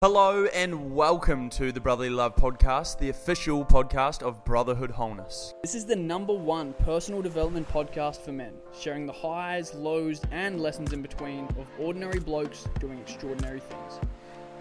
[0.00, 5.54] Hello and welcome to the Brotherly Love Podcast, the official podcast of Brotherhood Wholeness.
[5.60, 10.60] This is the number one personal development podcast for men, sharing the highs, lows, and
[10.60, 13.98] lessons in between of ordinary blokes doing extraordinary things.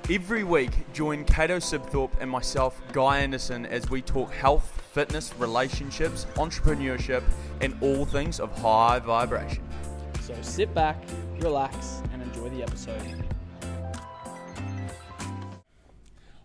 [0.09, 6.25] Every week, join Cato Sibthorpe and myself, Guy Anderson, as we talk health, fitness, relationships,
[6.33, 7.21] entrepreneurship,
[7.61, 9.63] and all things of high vibration.
[10.21, 10.99] So sit back,
[11.37, 13.23] relax, and enjoy the episode.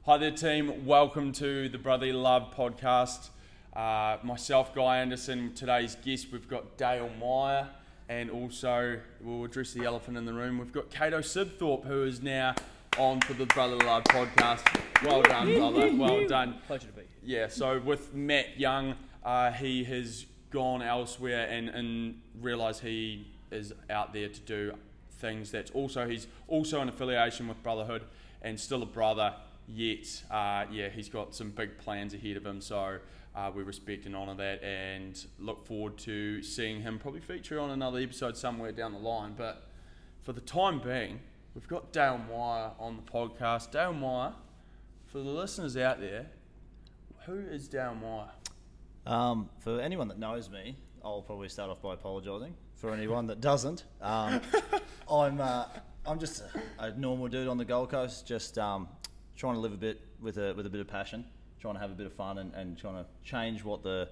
[0.05, 0.85] Hi there, team.
[0.85, 3.31] Welcome to the Brotherly Love Podcast.
[3.73, 5.55] Uh, myself, Guy Anderson.
[5.55, 7.69] Today's guest, we've got Dale Meyer,
[8.09, 10.59] and also we'll address the elephant in the room.
[10.59, 12.57] We've got Cato Sibthorpe, who is now
[12.99, 14.67] on for the Brotherly Love Podcast.
[15.05, 15.95] Well done, brother.
[15.95, 16.57] Well done.
[16.67, 17.43] Pleasure to be here.
[17.43, 23.73] Yeah, so with Matt Young, uh, he has gone elsewhere and, and realised he is
[23.89, 24.73] out there to do
[25.13, 28.03] things that's also, he's also in affiliation with Brotherhood
[28.43, 32.61] and still a brother, yet, uh, yeah, he's got some big plans ahead of him.
[32.61, 32.99] So
[33.35, 37.71] uh, we respect and honour that and look forward to seeing him probably feature on
[37.71, 39.35] another episode somewhere down the line.
[39.37, 39.69] But
[40.23, 41.21] for the time being,
[41.55, 43.71] we've got Dale Meyer on the podcast.
[43.71, 44.33] Dale Meyer,
[45.07, 46.27] for the listeners out there,
[47.27, 48.31] who is Dale Meyer?
[49.07, 52.55] Um, for anyone that knows me, I'll probably start off by apologising.
[52.75, 54.41] For anyone that doesn't, um,
[55.11, 55.67] I'm uh,
[56.05, 56.43] I'm just
[56.79, 58.89] a, a normal dude on the Gold Coast, just um,
[59.37, 61.25] trying to live a bit with a with a bit of passion,
[61.61, 64.09] trying to have a bit of fun, and, and trying to change what the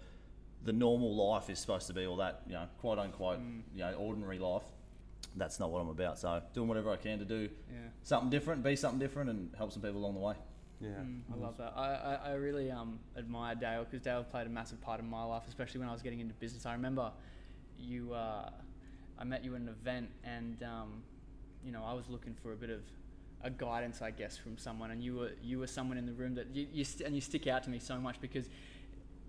[0.64, 3.38] the normal life is supposed to be, or that you know, quote unquote,
[3.74, 4.62] you know, ordinary life.
[5.36, 6.18] That's not what I'm about.
[6.18, 7.76] So doing whatever I can to do Yeah.
[8.02, 10.34] something different, be something different, and help some people along the way.
[10.80, 10.88] Yeah.
[10.88, 11.74] Mm, I love that.
[11.76, 15.22] I, I, I really um, admire Dale because Dale played a massive part in my
[15.24, 16.64] life, especially when I was getting into business.
[16.66, 17.12] I remember
[17.78, 18.50] you, uh,
[19.18, 21.02] I met you at an event, and um,
[21.64, 22.80] you know I was looking for a bit of
[23.42, 26.34] a guidance, I guess, from someone, and you were you were someone in the room
[26.34, 28.48] that you, you st- and you stick out to me so much because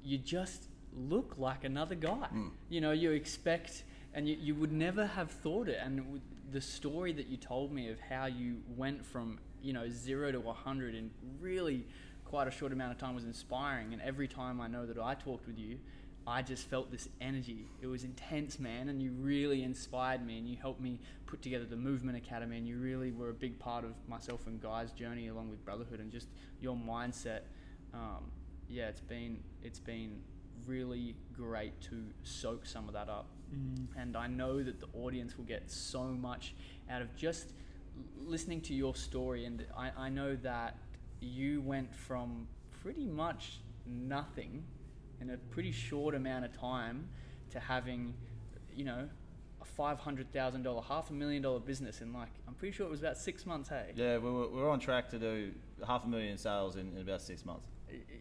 [0.03, 2.27] you just look like another guy.
[2.27, 2.49] Hmm.
[2.69, 3.83] You know, you expect,
[4.13, 5.79] and you, you would never have thought it.
[5.81, 6.21] And w-
[6.51, 10.39] the story that you told me of how you went from, you know, zero to
[10.39, 11.85] 100 in really
[12.25, 13.93] quite a short amount of time was inspiring.
[13.93, 15.77] And every time I know that I talked with you,
[16.27, 17.65] I just felt this energy.
[17.81, 20.99] It was intense, man, and you really inspired me and you helped me
[21.31, 24.61] put together the Movement Academy and you really were a big part of myself and
[24.61, 26.27] Guy's journey along with Brotherhood and just
[26.59, 27.43] your mindset.
[27.93, 28.29] Um,
[28.69, 30.21] yeah, it's been it's been
[30.67, 33.27] really great to soak some of that up.
[33.97, 36.53] And I know that the audience will get so much
[36.89, 37.53] out of just
[38.25, 39.45] listening to your story.
[39.45, 40.77] And I, I know that
[41.21, 42.47] you went from
[42.81, 44.63] pretty much nothing
[45.21, 47.07] in a pretty short amount of time
[47.51, 48.13] to having,
[48.75, 49.09] you know,
[49.71, 52.85] a five hundred thousand dollar, half a million dollar business in like I'm pretty sure
[52.85, 53.69] it was about six months.
[53.69, 55.51] Hey, Yeah, we were, we we're on track to do
[55.85, 57.67] half a million sales in, in about six months.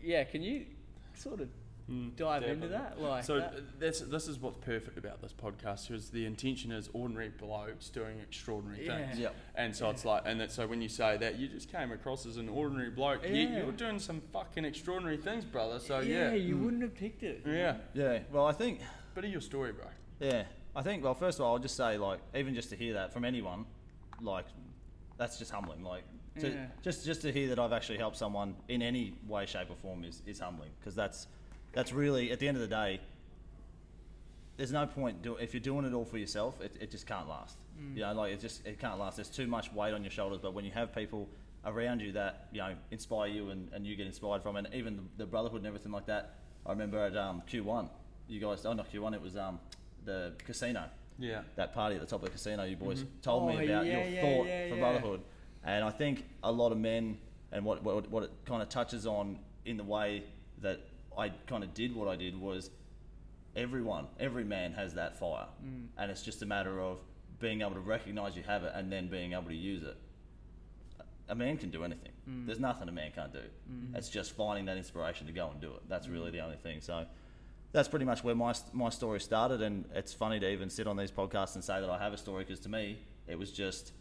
[0.03, 0.25] yeah.
[0.25, 0.67] Can you
[1.15, 1.49] sort of
[1.87, 3.01] hmm, dive into that?
[3.01, 3.81] Like, so that?
[3.81, 8.19] that's this is what's perfect about this podcast because the intention is ordinary blokes doing
[8.21, 9.07] extraordinary Yeah.
[9.07, 9.19] things.
[9.19, 9.35] Yep.
[9.57, 12.27] And so it's like, and that, so when you say that, you just came across
[12.27, 13.23] as an ordinary bloke.
[13.25, 15.79] Yet you're doing some fucking extraordinary things, brother.
[15.79, 16.65] So yeah, yeah, you hmm.
[16.65, 17.43] wouldn't have picked it.
[17.47, 17.77] yeah.
[17.95, 18.81] Yeah, well, I think
[19.15, 19.87] Bit of your story, bro.
[20.21, 20.45] Yeah,
[20.75, 21.03] I think.
[21.05, 23.65] Well, first of all, I'll just say, like, even just to hear that from anyone,
[24.21, 24.47] like,
[25.17, 25.83] that's just humbling.
[25.83, 26.05] Like,
[26.39, 26.67] to, Yeah.
[26.83, 30.05] just just to hear that I've actually helped someone in any way, shape, or form
[30.05, 31.27] is, is humbling because that's
[31.73, 33.01] that's really at the end of the day.
[34.57, 36.61] There's no point do, if you're doing it all for yourself.
[36.61, 37.57] It, it just can't last.
[37.95, 39.17] You know, like it just it can't last.
[39.17, 40.39] There's too much weight on your shoulders.
[40.43, 41.29] But when you have people
[41.65, 44.97] around you that you know inspire you and, and you get inspired from, and even
[44.97, 46.35] the, the brotherhood and everything like that.
[46.67, 47.89] I remember at um, Q1,
[48.29, 48.67] you guys.
[48.67, 49.15] Oh, not Q1.
[49.15, 49.59] It was um,
[50.05, 50.85] the casino
[51.19, 51.43] Yeah.
[51.57, 53.93] that party at the top of the casino, you boys told Oh, me about yeah,
[53.93, 54.81] your yeah, thought yeah, for yeah.
[54.81, 55.21] brotherhood,
[55.65, 57.19] and I think a lot of men
[57.53, 60.25] and what what, what it kind of touches on in the way
[60.63, 60.81] that
[61.19, 62.71] I kind of did what I did was
[63.57, 65.89] everyone, every man has that fire, Mm.
[65.99, 66.99] and it's just a matter of
[67.41, 69.97] being able to recognize you have it and then being able to use it.
[71.29, 72.13] A man can do anything.
[72.29, 72.47] Mm.
[72.47, 73.43] There's nothing a man can't do.
[73.95, 75.83] It's just finding that inspiration to go and do it.
[75.89, 76.13] That's Mm.
[76.13, 76.81] really the only thing.
[76.81, 77.07] So
[77.73, 80.97] that's pretty much where my my story started, and it's funny to even sit on
[80.97, 83.93] these podcasts and say that I have a story because to me it was just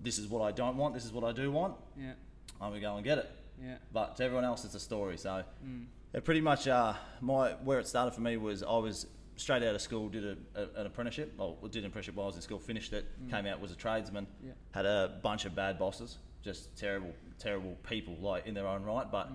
[0.00, 1.74] this is what I don't want, this is what I do want.
[1.98, 2.12] Yeah,
[2.60, 3.30] I'm gonna go and get it.
[3.62, 3.76] yeah.
[3.92, 5.16] But to everyone else, it's a story.
[5.16, 5.86] So Mm.
[6.12, 9.06] it pretty much uh, my where it started for me was I was
[9.36, 11.34] straight out of school, did a, a, an apprenticeship.
[11.38, 13.76] Well, did an apprenticeship while I was in school, finished it, came out was a
[13.76, 14.26] tradesman.
[14.44, 14.52] Yeah.
[14.72, 19.10] Had a bunch of bad bosses, just terrible, terrible people, like in their own right.
[19.10, 19.30] But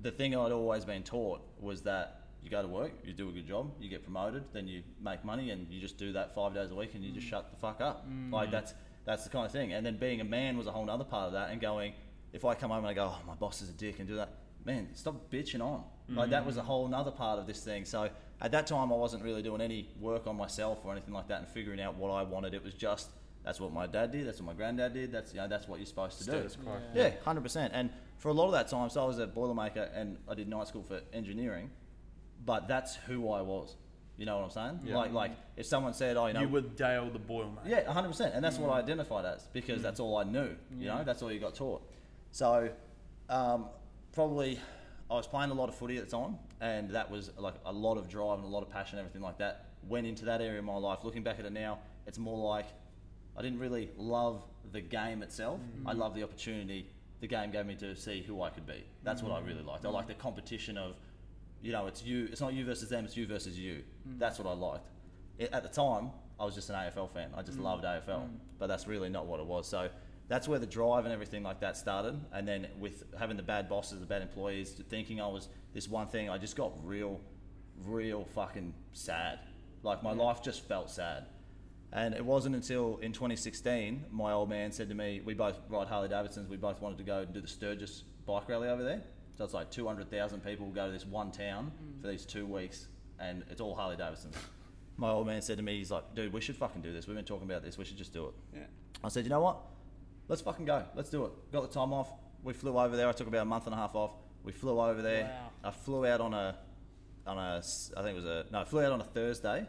[0.00, 3.32] the thing I'd always been taught was that you go to work, you do a
[3.32, 6.54] good job, you get promoted, then you make money, and you just do that five
[6.54, 7.30] days a week, and you just mm.
[7.30, 8.08] shut the fuck up.
[8.08, 8.32] Mm.
[8.32, 9.72] Like that's that's the kind of thing.
[9.72, 11.92] And then being a man was a whole other part of that, and going,
[12.32, 14.16] if I come home and I go, oh, my boss is a dick and do
[14.16, 14.34] that,
[14.64, 15.84] man, stop bitching on.
[16.08, 16.46] Like that mm.
[16.46, 17.84] was a whole other part of this thing.
[17.84, 18.10] So
[18.40, 21.38] at that time, I wasn't really doing any work on myself or anything like that
[21.38, 22.52] and figuring out what I wanted.
[22.54, 23.10] It was just
[23.44, 25.78] that's what my dad did, that's what my granddad did, that's you know that's what
[25.78, 26.62] you're supposed to Status do.
[26.62, 26.76] quo.
[26.94, 27.02] Yeah.
[27.02, 27.72] Yeah, hundred percent.
[27.74, 30.48] And for a lot of that time, so I was a boilermaker and I did
[30.48, 31.70] night school for engineering,
[32.44, 33.76] but that's who I was.
[34.16, 34.80] You know what I'm saying?
[34.84, 34.96] Yeah.
[34.96, 37.70] Like, like if someone said, "Oh, you know, You were Dale the Boil, mate.
[37.70, 38.84] yeah, hundred percent," and that's what I mm.
[38.84, 39.82] identified as because mm.
[39.82, 40.50] that's all I knew.
[40.78, 41.82] You know, that's all you got taught.
[42.32, 42.70] So,
[43.30, 43.66] um,
[44.12, 44.58] probably,
[45.10, 47.72] I was playing a lot of footy at the time, and that was like a
[47.72, 50.58] lot of drive and a lot of passion, everything like that went into that area
[50.58, 50.98] of my life.
[51.02, 52.66] Looking back at it now, it's more like
[53.36, 55.60] I didn't really love the game itself.
[55.60, 55.88] Mm.
[55.88, 56.90] I love the opportunity
[57.20, 58.82] the game gave me to see who I could be.
[59.02, 59.84] That's what I really liked.
[59.84, 60.96] I liked the competition of,
[61.62, 62.28] you know, it's you.
[62.30, 63.04] It's not you versus them.
[63.04, 63.82] It's you versus you.
[64.06, 64.18] Hmm.
[64.18, 64.88] That's what I liked.
[65.38, 67.30] It, at the time, I was just an AFL fan.
[67.36, 67.64] I just hmm.
[67.64, 68.36] loved AFL, hmm.
[68.58, 69.66] but that's really not what it was.
[69.68, 69.88] So
[70.28, 72.18] that's where the drive and everything like that started.
[72.32, 76.06] And then with having the bad bosses, the bad employees, thinking I was this one
[76.06, 77.20] thing, I just got real,
[77.84, 79.40] real fucking sad.
[79.82, 81.26] Like my life just felt sad.
[81.92, 85.88] And it wasn't until in 2016, my old man said to me, we both ride
[85.88, 89.02] Harley Davidsons, we both wanted to go and do the Sturgis bike rally over there.
[89.40, 91.72] So it's like 200,000 people go to this one town
[92.02, 92.88] for these two weeks,
[93.18, 94.34] and it's all Harley Davidsons.
[94.98, 97.06] My old man said to me, he's like, dude, we should fucking do this.
[97.06, 98.34] We've been talking about this, we should just do it.
[98.54, 98.60] Yeah.
[99.02, 99.56] I said, you know what?
[100.28, 100.84] Let's fucking go.
[100.94, 101.32] Let's do it.
[101.52, 102.10] Got the time off.
[102.44, 103.08] We flew over there.
[103.08, 104.10] I took about a month and a half off.
[104.44, 105.24] We flew over there.
[105.24, 105.70] Wow.
[105.70, 106.56] I flew out on a,
[107.26, 109.60] on a, s- I think it was a, no, I flew out on a Thursday.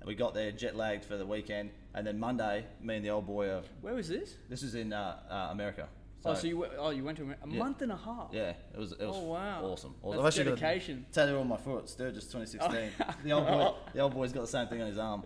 [0.00, 1.70] And we got there jet lagged for the weekend.
[1.94, 4.34] And then Monday, me and the old boy, are, Where was this?
[4.48, 5.88] this is in uh, uh, America.
[6.24, 7.58] Oh, so you went, oh you went to a Yeah.
[7.58, 8.28] month and a half.
[8.32, 9.62] Yeah, it was, it was Oh, wow.
[9.64, 9.94] awesome.
[10.04, 11.06] That's I've actually got a dedication.
[11.12, 12.90] tattoo on my foot, Sturgis 2016.
[13.24, 15.22] the old boy, the old boy's got the same thing on his arm.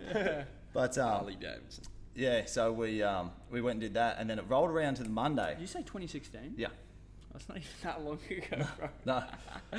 [0.73, 1.85] But um, Harley Davidson.
[2.15, 5.03] yeah, so we um, we went and did that, and then it rolled around to
[5.03, 5.51] the Monday.
[5.55, 6.55] Did you say 2016?
[6.57, 6.69] Yeah.
[7.33, 8.89] That's not even that long ago, bro.
[9.05, 9.25] No,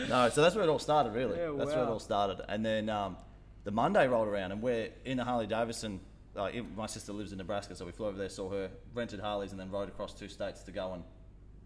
[0.08, 0.30] no.
[0.30, 1.38] So that's where it all started, really.
[1.38, 2.42] Yeah, that's where it all started.
[2.48, 3.18] And then um,
[3.64, 6.00] the Monday rolled around, and we're in a Harley Davidson.
[6.38, 9.20] Uh, it- my sister lives in Nebraska, so we flew over there, saw her, rented
[9.20, 11.04] Harleys, and then rode across two states to go and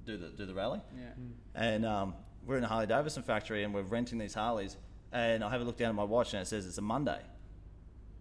[0.06, 0.80] do the do the rally.
[0.98, 1.10] Yeah.
[1.56, 2.16] And um,
[2.46, 4.78] we're in a Harley Davidson factory, and we're renting these Harleys.
[5.12, 7.20] And I have a look down at my watch, and it says it's a Monday.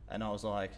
[0.08, 0.72] And I was like,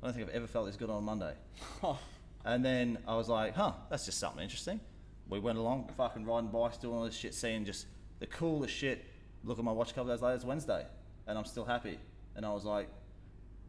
[0.00, 1.34] I don't think I've ever felt this good on a Monday.
[1.82, 1.98] Oh,
[2.44, 4.80] And then I was like, huh, that's just something interesting.
[5.28, 7.86] We went along, fucking riding bikes, doing all this shit, seeing just
[8.20, 9.04] the coolest shit.
[9.44, 10.86] Look at my watch a couple days later, it's Wednesday,
[11.26, 11.98] and I'm still happy.
[12.36, 12.88] And I was like,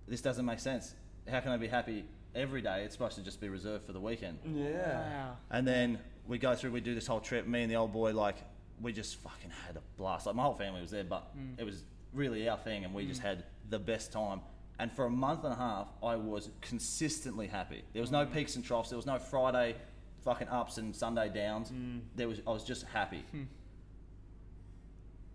[0.07, 0.94] this doesn't make sense.
[1.27, 2.06] How can I be happy
[2.36, 2.83] every day?
[2.83, 4.39] It's supposed to just be reserved for the weekend.
[4.45, 5.00] Yeah.
[5.00, 5.38] wow.
[5.51, 7.48] And then we go through, we do this whole trip.
[7.48, 8.38] Me and the old boy, like,
[8.81, 10.25] we just fucking had a blast.
[10.25, 11.60] Like, my whole family was there, but hmm.
[11.60, 11.83] it was
[12.13, 13.27] really our thing, and we just hmm.
[13.27, 14.42] had the best time.
[14.80, 17.83] And for a month and a half, I was consistently happy.
[17.94, 18.33] There was no hmm.
[18.33, 18.89] peaks and troughs.
[18.89, 19.75] There was no Friday
[20.24, 21.71] fucking ups and Sunday downs.
[22.16, 23.24] There was, I was just happy.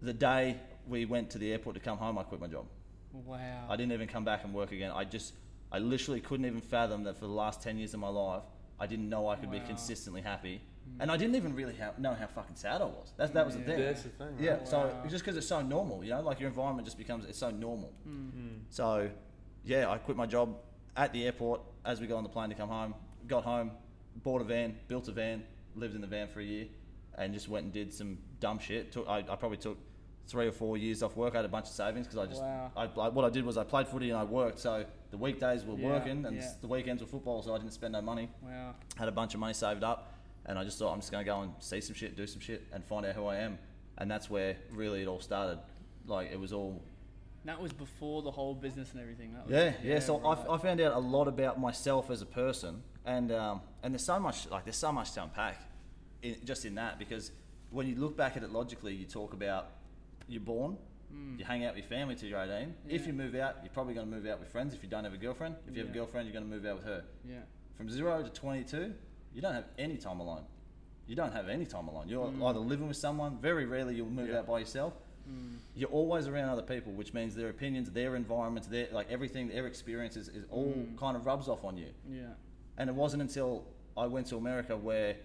[0.02, 2.66] The day we went to the airport to come home, I quit my job.
[3.12, 3.66] Wow.
[3.69, 4.90] I didn't even come back and work again.
[4.90, 5.32] I just,
[5.74, 8.44] I literally couldn't even fathom that for the last 10 years of my life,
[8.78, 10.60] I didn't know I could be consistently happy.
[11.00, 13.12] And I didn't even really ha know how fucking sad I was.
[13.16, 13.80] That, that was the thing.
[13.80, 14.40] That's the thing, right?
[14.40, 17.38] Yeah, so just because it's so normal, you know, like your environment just becomes, it's
[17.38, 17.92] so normal.
[18.08, 18.60] Mm.
[18.70, 19.10] So,
[19.64, 20.54] yeah, I quit my job
[20.96, 22.94] at the airport as we got on the plane to come home.
[23.26, 23.72] Got home,
[24.22, 25.42] bought a van, built a van,
[25.74, 26.66] lived in the van for a year,
[27.18, 28.93] and just went and did some dumb shit.
[28.93, 29.78] Took, I, I probably took
[30.26, 31.34] three or four years off work.
[31.34, 32.70] I had a bunch of savings because I just, Wow.
[32.76, 34.58] I, I, what I did was I played footy and I worked.
[34.58, 36.50] So the weekdays were Yeah, working and yeah.
[36.60, 37.40] the weekends were football.
[37.40, 38.28] So I didn't spend no money.
[38.42, 38.74] Wow.
[38.96, 40.12] Had a bunch of money saved up,
[40.44, 42.40] and I just thought I'm just going to go and see some shit, do some
[42.40, 43.56] shit, and find out who I am.
[43.96, 45.60] And that's where really it all started.
[46.06, 46.82] Like it was all
[47.44, 49.34] That was before the whole business and everything.
[49.34, 49.98] That was, yeah, yeah.
[50.00, 50.36] So right.
[50.48, 54.04] I, I found out a lot about myself as a person, and um, and there's
[54.04, 55.60] so much like there's so much to unpack,
[56.22, 57.30] in, just in that because
[57.70, 59.68] when you look back at it logically, you talk about
[60.26, 60.76] you're born,
[61.38, 62.74] you hang out with your family till you're 18.
[62.88, 64.74] If you move out, you're probably going to move out with friends.
[64.74, 66.64] If you don't have a girlfriend, if you have a girlfriend, you're going to move
[66.66, 67.04] out with her.
[67.28, 67.40] yeah.
[67.76, 68.94] From zero to 22,
[69.34, 70.44] you don't have any time alone.
[71.08, 72.08] You don't have any time alone.
[72.08, 72.48] You're Mm.
[72.48, 73.38] either living with someone.
[73.38, 74.38] Very rarely you'll move Yeah.
[74.38, 74.94] out by yourself
[75.28, 75.56] Mm.
[75.74, 79.66] you're always around other people, which means their opinions, their environments, their like everything, their
[79.66, 80.96] experiences is all Mm.
[80.98, 81.88] kind of rubs off on you.
[82.08, 82.34] Yeah.
[82.76, 83.64] And it wasn't until
[83.96, 85.16] I went to America where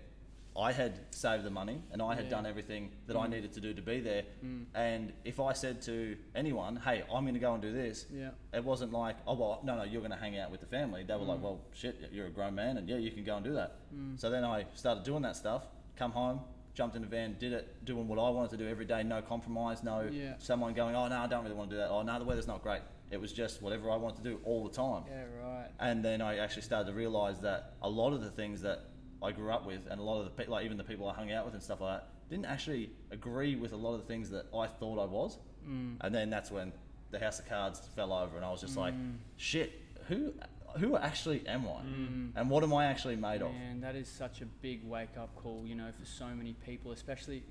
[0.60, 2.32] I had saved the money and I had Yeah.
[2.32, 3.30] done everything that I Mm.
[3.32, 4.24] needed to do to be there.
[4.44, 4.66] Mm.
[4.75, 8.32] And if I said to anyone, "Hey, I'm going to go and do this," Yeah.
[8.54, 11.04] it wasn't like, "Oh well, no, no, you're going to hang out with the family."
[11.04, 11.44] They were like, Mm.
[11.44, 14.20] "Well, shit, you're a grown man, and yeah, you can go and do that." Mm.
[14.20, 15.68] So then I started doing that stuff.
[15.96, 16.42] Come home,
[16.74, 19.01] jumped in the van, did it, doing what I wanted to do every day.
[19.04, 20.36] No compromise, no Yeah.
[20.39, 22.48] someone going, "Oh no, I don't really want to do that." Oh no, the weather's
[22.48, 22.82] not great.
[23.12, 25.04] It was just whatever I wanted to do all the time.
[25.10, 25.24] Yeah.
[25.42, 25.72] Right.
[25.80, 28.82] And then I actually started to realize that a lot of the things that
[29.22, 31.14] I grew up with, and a lot of the pe- like even the people I
[31.14, 34.08] hung out with and stuff like that, didn't actually agree with a lot of the
[34.08, 35.38] things that I thought I was.
[35.68, 35.98] Mm.
[36.02, 36.72] And then that's when
[37.12, 38.94] the House of Cards fell over, and I was just like,
[39.38, 40.34] shit, who
[40.78, 43.52] who actually am I, and what am I actually made of?
[43.70, 46.92] And that is such a big wake up call, you know, for so many people,
[46.92, 47.44] especially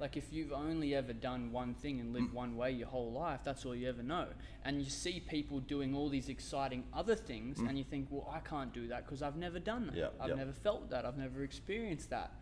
[0.00, 2.14] like if you've only ever done one thing and Mm.
[2.14, 4.26] lived one way your whole life, that's all you ever know.
[4.64, 8.40] And you see people doing all these exciting other things, and you think, well, I
[8.40, 9.94] can't do that because I've never done that.
[9.94, 9.98] Mm.
[9.98, 10.34] Yeah, I've yeah.
[10.36, 11.04] never felt that.
[11.06, 12.32] I've never experienced that.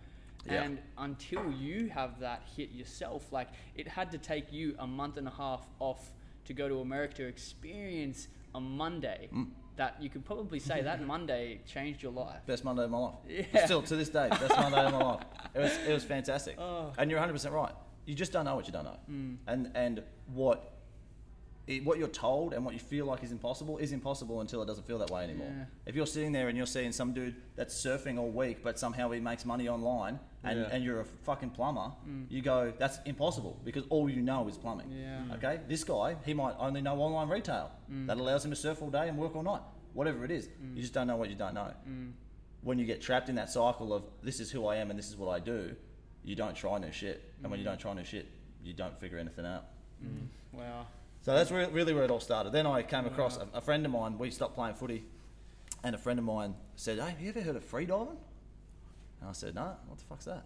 [0.44, 0.62] Yeah.
[0.62, 5.16] And until you have that hit yourself, like it had to take you a month
[5.16, 6.12] and a half off
[6.44, 9.50] to go to America to experience a Monday Mm.
[9.76, 12.40] That you could probably say that Monday changed your life.
[12.46, 13.14] Best Monday of my life.
[13.28, 13.64] Yeah.
[13.64, 15.22] Still to this day, best Monday of my life.
[15.54, 16.56] It was it was fantastic.
[16.58, 16.92] Oh.
[16.98, 17.72] And you're 100 percent right.
[18.04, 18.98] You just don't know what you don't know.
[19.10, 19.36] Mm.
[19.46, 20.02] And and
[20.32, 20.76] what
[21.66, 24.66] it, what you're told and what you feel like is impossible is impossible until it
[24.66, 25.52] doesn't feel that way anymore.
[25.56, 25.64] Yeah.
[25.84, 29.10] If you're sitting there and you're seeing some dude that's surfing all week, but somehow
[29.10, 30.68] he makes money online, and, Yeah.
[30.72, 31.92] and you're a fucking plumber,
[32.28, 34.88] you go, that's impossible because all you know is plumbing.
[34.88, 35.00] Mm.
[35.00, 35.20] Yeah.
[35.28, 35.36] Mm.
[35.36, 37.70] Okay, this guy he might only know online retail
[38.06, 39.62] that allows him to surf all day and work all night.
[39.92, 40.76] Whatever it is, Mm.
[40.76, 41.72] you just don't know what you don't know
[42.62, 45.08] when you get trapped in that cycle of this is who I am and this
[45.08, 45.76] is what I do,
[46.24, 47.22] you don't try new shit.
[47.42, 48.26] And when you don't try new shit,
[48.64, 49.66] you don't figure anything out.
[50.52, 50.86] Wow.
[51.22, 52.52] So that's re- really where it all started.
[52.52, 54.18] Then I came across a, a friend of mine.
[54.18, 55.04] We stopped playing footy,
[55.84, 58.16] and a friend of mine said, "Hey, have you ever heard of free diving?"
[59.20, 60.44] And I said, "No, what the fuck's that?"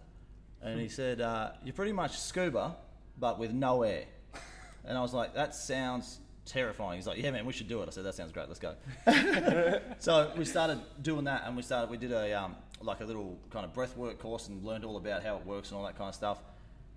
[0.61, 2.75] And he said, uh, "You're pretty much scuba,
[3.19, 4.05] but with no air."
[4.83, 7.87] And I was like, "That sounds terrifying." He's like, "Yeah, man, we should do it."
[7.87, 8.47] I said, "That sounds great.
[8.47, 8.75] Let's go."
[9.99, 11.91] so we started doing that, and we started.
[11.91, 15.23] We did a um, like a little kind of breathwork course and learned all about
[15.23, 16.39] how it works and all that kind of stuff.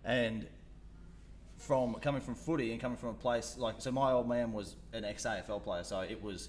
[0.05, 0.47] And
[1.59, 4.77] from coming from footy and coming from a place like so, my old man was
[4.93, 6.49] an ex AFL player, so it was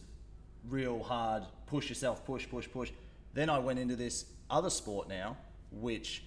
[0.70, 1.44] real hard.
[1.68, 2.92] Push yourself, push, push, push.
[3.36, 5.38] Then I went into this other sport now,
[5.72, 6.24] which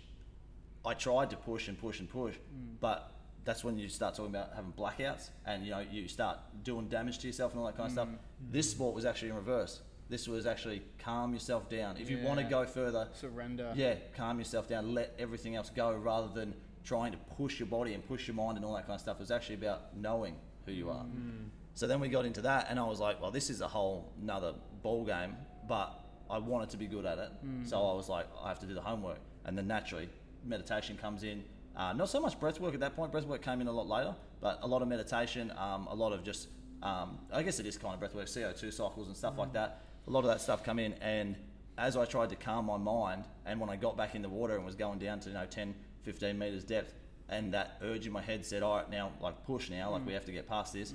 [0.87, 2.77] I tried to push and push and push, mm.
[2.81, 3.11] but
[3.45, 7.19] that's when you start talking about having blackouts and you know you start doing damage
[7.21, 8.09] to yourself and all that kind of stuff.
[8.09, 8.53] Mm.
[8.53, 9.81] This sport was actually in reverse.
[10.11, 11.97] This was actually calm yourself down.
[11.97, 13.73] If you want to go further, Surrender.
[13.75, 17.95] yeah, calm yourself down, let everything else go rather than trying to push your body
[17.95, 19.17] and push your mind and all that kind of stuff.
[19.17, 20.37] It was actually about knowing
[20.67, 21.05] who you are.
[21.05, 21.49] Mm.
[21.75, 24.13] So then we got into that, and I was like, well, this is a whole
[24.21, 25.37] another ball game,
[25.69, 27.31] but I wanted to be good at it.
[27.65, 29.19] So I was like, I have to do the homework.
[29.45, 30.09] And then naturally,
[30.45, 31.45] meditation comes in.
[31.77, 33.87] Uh, not so much breath work at that point, breath work came in a lot
[33.87, 36.49] later, but a lot of meditation, um, a lot of just,
[36.83, 39.83] um, I guess it is kind of breath work, CO2 cycles and stuff like that.
[40.07, 41.37] A lot of that stuff come in, and
[41.77, 44.57] as I tried to calm my mind, and when I got back in the water
[44.57, 46.95] and was going down to you know 10, 15 meters depth,
[47.29, 50.15] and that urge in my head said, "All right, now like push now, like we
[50.15, 50.93] have to get past this."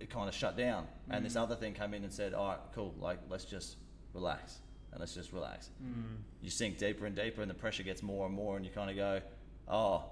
[0.00, 2.58] It kind of shut down, and this other thing came in and said, "All right,
[2.74, 3.76] cool, like let's just
[4.16, 4.58] relax
[4.90, 6.16] and let's just relax." Mm.
[6.42, 8.90] You sink deeper and deeper, and the pressure gets more and more, and you kind
[8.90, 9.20] of go,
[9.68, 10.04] "Oh,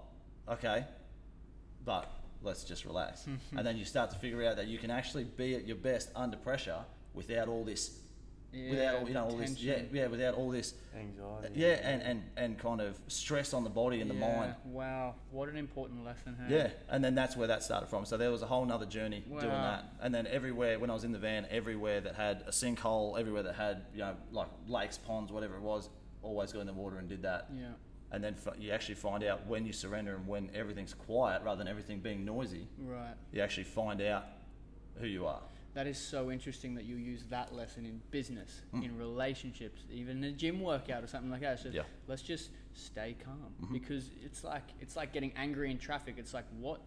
[0.49, 0.85] okay,"
[1.85, 2.11] but
[2.43, 3.27] let's just relax.
[3.57, 6.11] and then you start to figure out that you can actually be at your best
[6.15, 6.85] under pressure
[7.15, 7.99] without all this,
[8.71, 11.55] without all, you know all this, yeah, yeah, without all this Anxiety.
[11.57, 14.55] yeah, and, and, and kind of stress on the body and the mind.
[14.65, 16.37] Wow, what an important lesson.
[16.47, 16.55] Hey?
[16.57, 18.05] Yeah, and then that's where that started from.
[18.05, 19.85] So there was a whole nother journey doing that.
[20.01, 23.43] And then everywhere, when I was in the van, everywhere that had a sinkhole, everywhere
[23.43, 25.89] that had, you know, like lakes, ponds, whatever it was,
[26.23, 27.49] always got in the water and did that.
[27.55, 27.67] Yeah.
[28.13, 31.59] And then f- you actually find out when you surrender and when everything's quiet rather
[31.59, 33.15] than everything being noisy, Right.
[33.33, 34.25] you actually find out
[35.01, 35.41] who you are.
[35.75, 38.85] That is so interesting that you use that lesson in business, Mm.
[38.85, 41.59] in relationships, even in a gym workout or something like that.
[41.59, 41.83] So Yeah.
[41.83, 41.91] Mm-hmm.
[42.11, 46.15] let's just stay calm because it's like it's like getting angry in traffic.
[46.17, 46.81] It's like what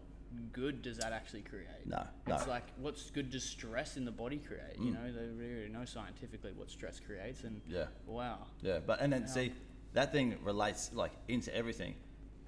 [0.52, 1.86] good does that actually create?
[1.86, 2.34] No, no.
[2.36, 4.76] It's like what's good does stress in the body create?
[4.78, 4.94] You Mm.
[4.94, 7.88] know, they really know scientifically what stress creates, and Yeah.
[8.06, 9.26] wow, Yeah, but and then Yeah.
[9.26, 9.52] see,
[9.92, 11.94] that thing relates like into everything.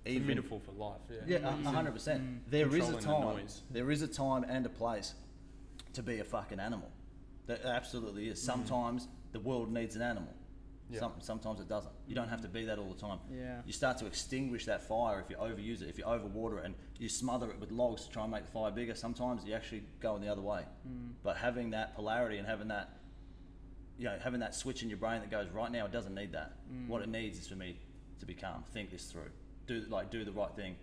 [0.06, 1.02] It's a metaphor for life.
[1.10, 1.20] Yeah.
[1.26, 2.50] Yeah, a- a hundred percent.
[2.50, 3.36] There is a Controlling the time.
[3.42, 3.62] noise.
[3.70, 5.14] There is a time and a place
[5.94, 6.90] to be a fucking animal.
[7.46, 8.38] There absolutely is.
[8.38, 8.46] Mm-hmm.
[8.46, 10.32] Sometimes the world needs an animal.
[10.90, 11.00] Yeah.
[11.00, 11.92] Some, sometimes it doesn't.
[12.08, 13.18] You don't have to be that all the time.
[13.32, 13.60] Yeah.
[13.64, 16.74] You start to extinguish that fire if you overuse it, if you overwater it, and
[16.98, 18.94] you smother it with logs to try and make the fire bigger.
[18.94, 20.62] Sometimes you actually go in the other way.
[20.88, 21.12] Mm.
[21.22, 22.90] But having that polarity and having that,
[23.98, 26.32] you know, having that switch in your brain that goes right now, it doesn't need
[26.32, 26.56] that.
[26.72, 26.88] Mm.
[26.88, 27.78] What it needs is for me
[28.18, 29.30] to be calm, think this through,
[29.66, 30.74] do like do the right thing,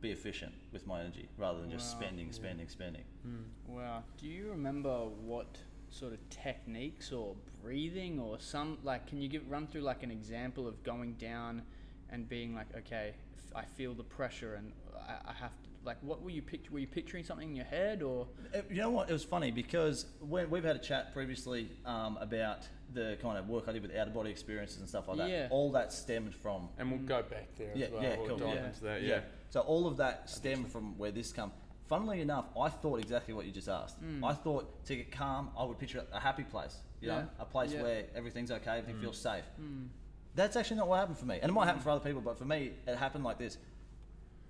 [0.00, 2.00] be efficient with my energy rather than just Wow.
[2.00, 3.04] spending, spending, spending.
[3.22, 3.42] Hmm.
[3.66, 4.04] Wow.
[4.16, 5.58] Do you remember what
[5.90, 10.10] sort of techniques or breathing or some like can you give run through like an
[10.10, 11.62] example of going down
[12.10, 13.14] and being like, okay,
[13.56, 14.72] I feel the pressure and
[15.06, 15.67] I, I have to.
[15.84, 18.26] Like, what were you pict- Were you picturing something in your head or?
[18.70, 19.08] You know what?
[19.08, 23.48] It was funny because when we've had a chat previously um, about the kind of
[23.48, 25.28] work I did with out of body experiences and stuff like that.
[25.30, 25.48] Yeah.
[25.50, 28.02] All that stemmed from And we'll go back there Yeah, as well.
[28.02, 28.38] yeah, we'll cool.
[28.38, 28.66] dive Yeah.
[28.66, 29.02] into that.
[29.02, 29.20] Yeah.
[29.50, 31.52] So all of that stemmed from where this come.
[31.86, 34.02] Funnily enough, I thought exactly what you just asked.
[34.02, 34.22] Mm.
[34.24, 36.76] I thought to get calm, I would picture a happy place.
[37.00, 37.42] You know, Yeah.
[37.42, 37.82] a place Yeah.
[37.82, 39.00] where everything's okay, everything mm.
[39.02, 39.44] feels safe.
[39.60, 39.88] Mm.
[40.34, 42.38] That's actually not what happened for me, and it might happen for other people, but
[42.38, 43.58] for me, it happened like this.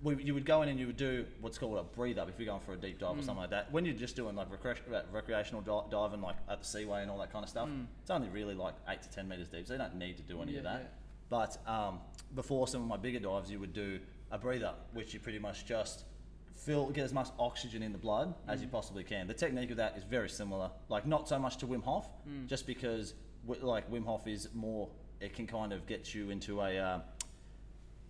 [0.01, 2.39] We, you would go in and you would do what's called a breathe up if
[2.39, 3.69] you're going for a deep dive or something like that.
[3.71, 7.11] When you're just doing like recre- uh, recreational di- diving, like at the Seaway and
[7.11, 7.67] all that kind of stuff,
[8.01, 10.41] it's only really like eight to ten meters deep, so you don't need to do
[10.41, 10.79] any of that.
[10.81, 10.87] yeah.
[11.29, 11.99] But um,
[12.33, 13.99] before some of my bigger dives, you would do
[14.31, 16.05] a breathe up, which you pretty much just
[16.55, 19.27] fill, get as much oxygen in the blood as you possibly can.
[19.27, 22.07] The technique of that is very similar, like not so much to Wim Hof,
[22.47, 23.15] just because
[23.61, 24.87] like Wim Hof is more,
[25.19, 26.77] it can kind of get you into a.
[26.77, 26.99] Uh,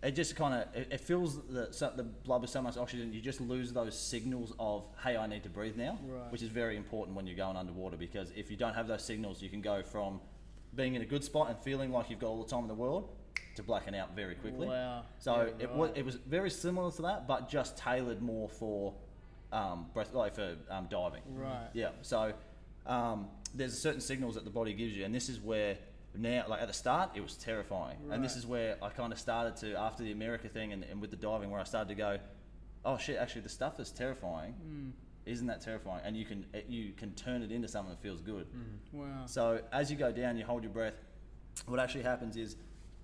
[0.02, 3.12] it just kind of it, it fills the so, the blood with so much oxygen
[3.12, 6.32] you just lose those signals of hey I need to breathe now Right.
[6.32, 9.42] which is very important when you're going underwater because if you don't have those signals
[9.42, 10.22] you can go from
[10.76, 12.74] being in a good spot and feeling like you've got all the time in the
[12.76, 13.10] world
[13.56, 15.04] to blacking out very quickly Wow.
[15.18, 18.94] so Yeah, it was it was very similar to that but just tailored more for
[19.52, 21.70] um, breath like for um, diving Right.
[21.74, 21.90] yeah.
[22.04, 22.34] So
[22.86, 25.78] um, there's certain signals that the body gives you, and this is where
[26.18, 29.20] now, like at the start, it was terrifying, and this is where I kind of
[29.20, 31.96] started to after the America thing and, and with the diving, where I started to
[31.96, 32.18] go,
[32.84, 34.90] oh shit, actually the stuff is terrifying Hmm.
[35.26, 38.22] isn't that terrifying, and you can it, you can turn it into something that feels
[38.22, 38.48] good.
[38.48, 39.00] Hmm.
[39.00, 39.26] Wow.
[39.26, 40.96] So as you go down, you hold your breath.
[41.68, 42.56] What actually happens is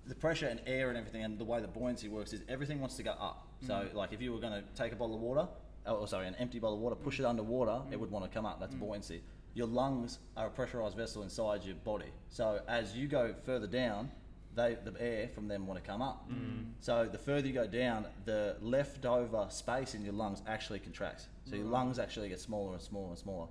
[0.06, 2.96] the pressure and air and everything, and the way the buoyancy works is everything wants
[2.96, 3.48] to go up.
[3.66, 3.96] So hmm.
[3.96, 5.46] like if you were going to take a bottle of water,
[5.86, 7.28] oh sorry, an empty bottle of water, push it hmm.
[7.28, 8.58] underwater, it would want to come up.
[8.58, 9.22] That's buoyancy.
[9.56, 12.12] Your lungs are a pressurized vessel inside your body.
[12.28, 14.10] So as you go further down,
[14.54, 16.30] they the air from them want to come up.
[16.30, 16.72] Mm.
[16.80, 21.28] So the further you go down, the leftover space in your lungs actually contracts.
[21.46, 21.70] So your mm.
[21.70, 23.46] lungs actually get smaller and smaller and smaller.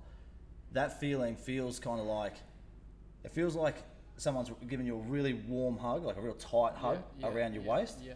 [0.70, 2.34] That feeling feels kind of like
[3.24, 3.74] it feels like
[4.16, 7.54] someone's giving you a really warm hug, like a real tight hug Yeah, yeah, around
[7.54, 7.98] your yeah, waist.
[8.00, 8.14] Yeah.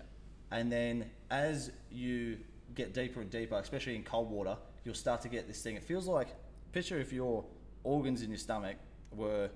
[0.53, 2.39] And then as you
[2.77, 5.75] get deeper and deeper, especially in cold water, you'll start to get this thing.
[5.75, 6.29] It feels like
[6.71, 7.45] picture if your
[7.85, 8.77] organs in your stomach
[9.15, 9.51] were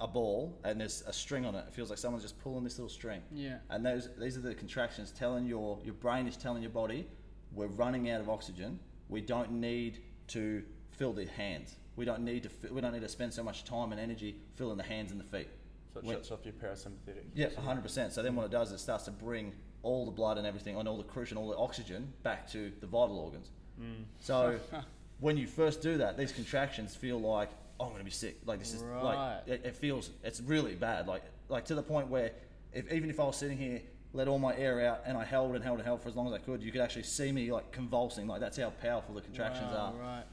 [0.00, 1.64] a ball and there's a string on it.
[1.68, 3.22] It feels like someone's just pulling this little string.
[3.32, 3.58] Yeah.
[3.70, 7.06] And those these are the contractions telling your your brain is telling your body
[7.52, 8.78] we're running out of oxygen.
[9.08, 11.76] We don't need to fill the hands.
[11.96, 14.36] We don't need to fi- we don't need to spend so much time and energy
[14.56, 15.48] filling the hands and the feet.
[15.92, 17.26] So it When- shuts off your parasympathetic.
[17.34, 18.12] yeah, hundred percent.
[18.12, 19.52] So then what it does is it starts to bring
[19.84, 22.86] all the blood and everything and all the crucial, all the oxygen back to the
[22.86, 23.50] vital organs.
[23.80, 24.04] Mm.
[24.18, 24.58] So
[25.24, 27.48] when you first do that, these contractions feel like
[27.80, 28.36] oh, I'm going to be sick.
[28.44, 29.02] Like this is Right.
[29.02, 31.08] like it, it feels it's really bad.
[31.08, 32.32] Like like to the point where
[32.74, 33.80] if even if I was sitting here,
[34.12, 36.26] let all my air out, and I held and held and held for as long
[36.26, 38.26] as I could, you could actually see me like convulsing.
[38.26, 40.24] Like that's how powerful the contractions wow, are Right.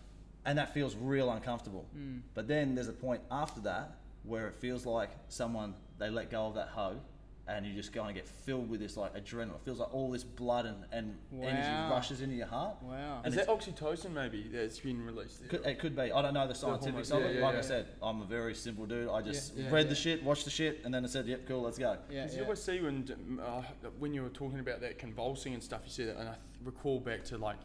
[0.45, 1.85] and that feels real uncomfortable.
[1.93, 2.17] Hmm.
[2.33, 6.47] But then there's a point after that where it feels like someone they let go
[6.47, 6.99] of that hug,
[7.47, 9.55] and you just kind of get filled with this like adrenaline.
[9.55, 12.75] It feels like all this blood and, and energy rushes into your heart.
[12.81, 13.21] Wow.
[13.23, 15.47] And Is that oxytocin maybe that's been released?
[15.49, 16.11] Could, it could be.
[16.11, 17.35] I don't know the scientific hormones, of it.
[17.35, 19.09] yeah, like yeah, I said, I'm a very simple dude.
[19.09, 19.89] I just Yeah, yeah, read yeah.
[19.89, 22.21] the shit, watched the shit, and then I said, "Yep, cool, let's go." Yeah.
[22.21, 22.39] Because yeah.
[22.39, 23.61] you always see when uh,
[23.99, 26.99] when you were talking about that convulsing and stuff, you said that, and I recall
[26.99, 27.57] back to like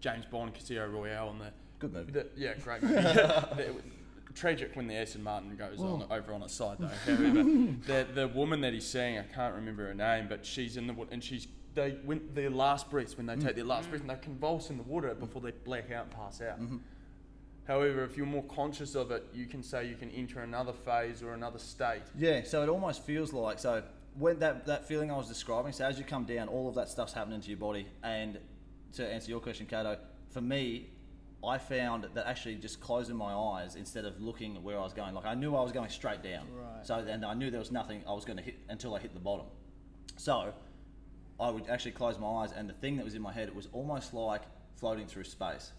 [0.00, 2.12] James Bond, Casino Royale, and the, Good movie.
[2.12, 2.94] the yeah, great movie.
[4.36, 6.14] The- tragic when the Aston Martin goes on oh.
[6.14, 6.88] over on its side though.
[7.04, 7.42] However,
[7.86, 10.92] the the woman that he's seeing, I can't remember her name, but she's in the
[10.92, 13.44] water and she's they when their last breaths when they mm.
[13.44, 13.90] take their last mm.
[13.90, 16.60] breath and they convulse in the water before they black out and pass out.
[16.60, 16.78] Mm-hmm.
[17.66, 21.22] However, if you're more conscious of it, you can say you can enter another phase
[21.22, 22.02] or another state.
[22.16, 23.82] Yeah, so it almost feels like so
[24.18, 25.72] when that that feeling I was describing.
[25.72, 27.86] So as you come down, all of that stuff's happening to your body.
[28.02, 28.38] And
[28.94, 29.98] to answer your question, Cato,
[30.30, 30.90] for me,
[31.44, 35.14] I found that actually just closing my eyes instead of looking where I was going.
[35.14, 36.46] Like I knew I was going straight down.
[36.52, 36.86] Right.
[36.86, 39.14] So and I knew there was nothing I was going to hit until I hit
[39.14, 39.46] the bottom.
[40.16, 40.52] So
[41.38, 43.54] I would actually close my eyes, and the thing that was in my head, it
[43.54, 44.42] was almost like
[44.76, 45.72] floating through space.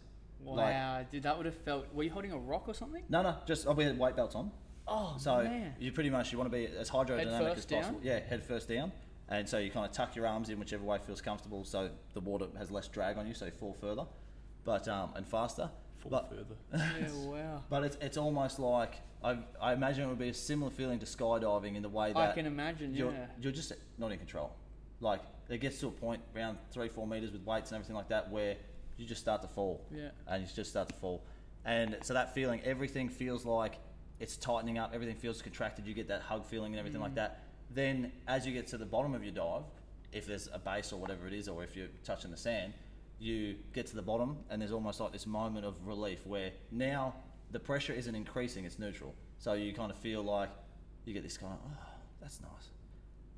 [0.44, 1.92] Like- Wow, dude, that would have felt.
[1.94, 3.04] Were you holding a rock or something?
[3.10, 4.52] No, no, just oh, we had weight belts on.
[4.88, 5.74] Oh So man.
[5.80, 7.82] you pretty much you want to be as hydrodynamic as down?
[7.82, 8.00] possible.
[8.04, 8.92] Yeah, head first down.
[9.30, 12.22] And so you kind of tuck your arms in whichever way feels comfortable, so the
[12.22, 14.06] water has less drag on you, so you fall further,
[14.68, 15.70] but um, and faster.
[16.00, 16.58] Fall but further.
[17.00, 17.10] yeah.
[17.26, 17.64] Wow.
[17.70, 21.06] but it's, it's almost like I, I imagine it would be a similar feeling to
[21.06, 22.94] skydiving in the way that I can imagine.
[22.94, 23.26] you're, Yeah.
[23.42, 24.52] you're just not in control.
[25.00, 28.10] Like it gets to a point around three four meters with weights and everything like
[28.10, 28.58] that where
[28.98, 30.10] you just start to fall Yeah.
[30.28, 31.24] and you just start to fall.
[31.64, 33.76] And so that feeling, everything feels like
[34.20, 37.04] it's tightening up, everything feels contracted, you get that hug feeling and everything Mm.
[37.06, 37.44] like that.
[37.72, 39.64] Then as you get to the bottom of your dive,
[40.12, 42.74] if there's a base or whatever it is, or if you're touching the sand,
[43.20, 47.16] you get to the bottom and there's almost like this moment of relief where now
[47.52, 49.16] the pressure isn't increasing, it's neutral.
[49.40, 50.50] So you kind of feel like
[51.06, 51.78] you get this kind of, oh,
[52.22, 52.70] that's nice.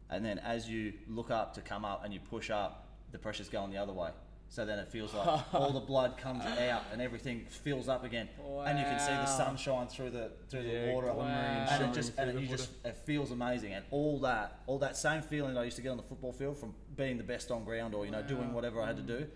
[0.09, 3.49] And then as you look up to come up and you push up, the pressure's
[3.49, 4.09] going the other way.
[4.51, 8.27] So then it feels like all the blood comes out and everything fills up again,
[8.65, 9.25] and you can see the Wow.
[9.25, 12.47] sun shine through the through Yeah, the water, glimmering and it just and the you
[12.47, 12.57] water.
[12.57, 15.89] just it feels amazing, and all that all that same feeling I used to get
[15.89, 18.81] on the football field from being the best on ground or you know doing whatever
[18.81, 19.27] I had to do,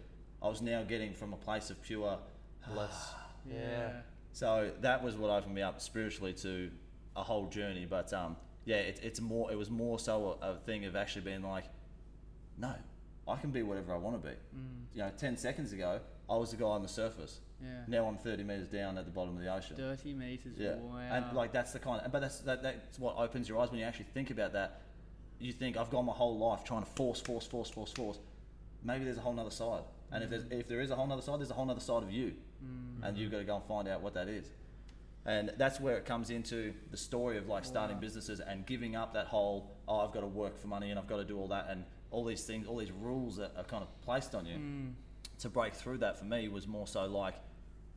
[0.43, 2.17] I was now getting from a place of pure
[2.73, 3.11] bliss.
[3.49, 3.91] Yeah.
[4.31, 6.71] so that was what opened me up spiritually to
[7.15, 7.85] a whole journey.
[7.89, 9.51] But um, yeah, it, it's more.
[9.51, 11.65] It was more so a, a thing of actually being like,
[12.57, 12.73] no,
[13.27, 14.35] I can be whatever I want to be.
[14.93, 17.39] You know, ten seconds ago, I was the guy on the surface.
[17.61, 17.69] Yeah.
[17.87, 19.77] Now I'm 30 meters down at the bottom of the ocean.
[19.77, 20.57] Thirty meters.
[20.57, 20.97] Yeah, Wow.
[20.99, 22.01] and like that's the kind.
[22.01, 24.81] Of, but that's that, that's what opens your eyes when you actually think about that.
[25.39, 28.19] You think I've gone my whole life trying to force, force, force, force, force.
[28.83, 31.21] Maybe there's a whole nother side, and if there's if there is a whole nother
[31.21, 33.07] side, there's a whole nother side of you, mm.
[33.07, 34.45] and you've got to go and find out what that is.
[35.25, 38.01] And that's where it comes into the story of like starting Wow.
[38.01, 41.07] businesses and giving up that whole oh I've got to work for money and I've
[41.07, 43.83] got to do all that and all these things, all these rules that are kind
[43.83, 44.57] of placed on you.
[44.57, 44.93] Mm.
[45.39, 47.35] To break through that for me was more so like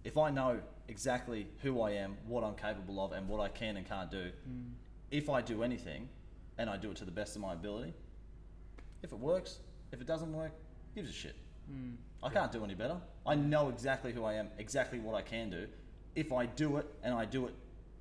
[0.05, 3.77] if I know exactly who I am, what I'm capable of, and what I can
[3.77, 4.71] and can't do, mm.
[5.11, 6.09] if I do anything
[6.59, 7.93] and I do it to the best of my ability,
[9.03, 9.59] if it works,
[9.93, 10.53] if it doesn't work,
[10.97, 11.37] gives a shit.
[11.71, 11.93] Hmm.
[12.23, 12.97] I can't do any better.
[13.25, 15.69] I know exactly who I am, exactly what I can do.
[16.17, 17.55] If I do it and I do it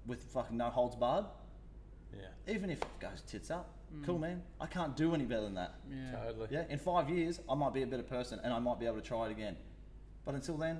[0.08, 1.25] with fucking no holds barred,
[2.13, 4.05] Yeah, even if it goes tits up, hmm.
[4.05, 4.41] cool man.
[4.62, 5.75] I can't do any better than that.
[5.91, 6.17] yeah.
[6.17, 6.47] totally.
[6.49, 8.95] Yeah, in five years, I might be a better person and I might be able
[8.95, 9.58] to try it again.
[10.23, 10.79] But until then,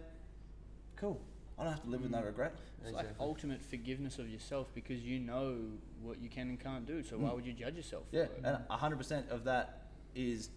[0.96, 1.20] cool.
[1.60, 2.28] I don't have to live with no hmm.
[2.28, 2.56] regret.
[2.86, 5.58] It's like ultimate forgiveness of yourself because you know
[6.02, 7.04] what you can and can't do.
[7.04, 8.04] So why would you judge yourself?
[8.12, 8.42] For Yeah, it?
[8.44, 10.50] and hundred percent of that is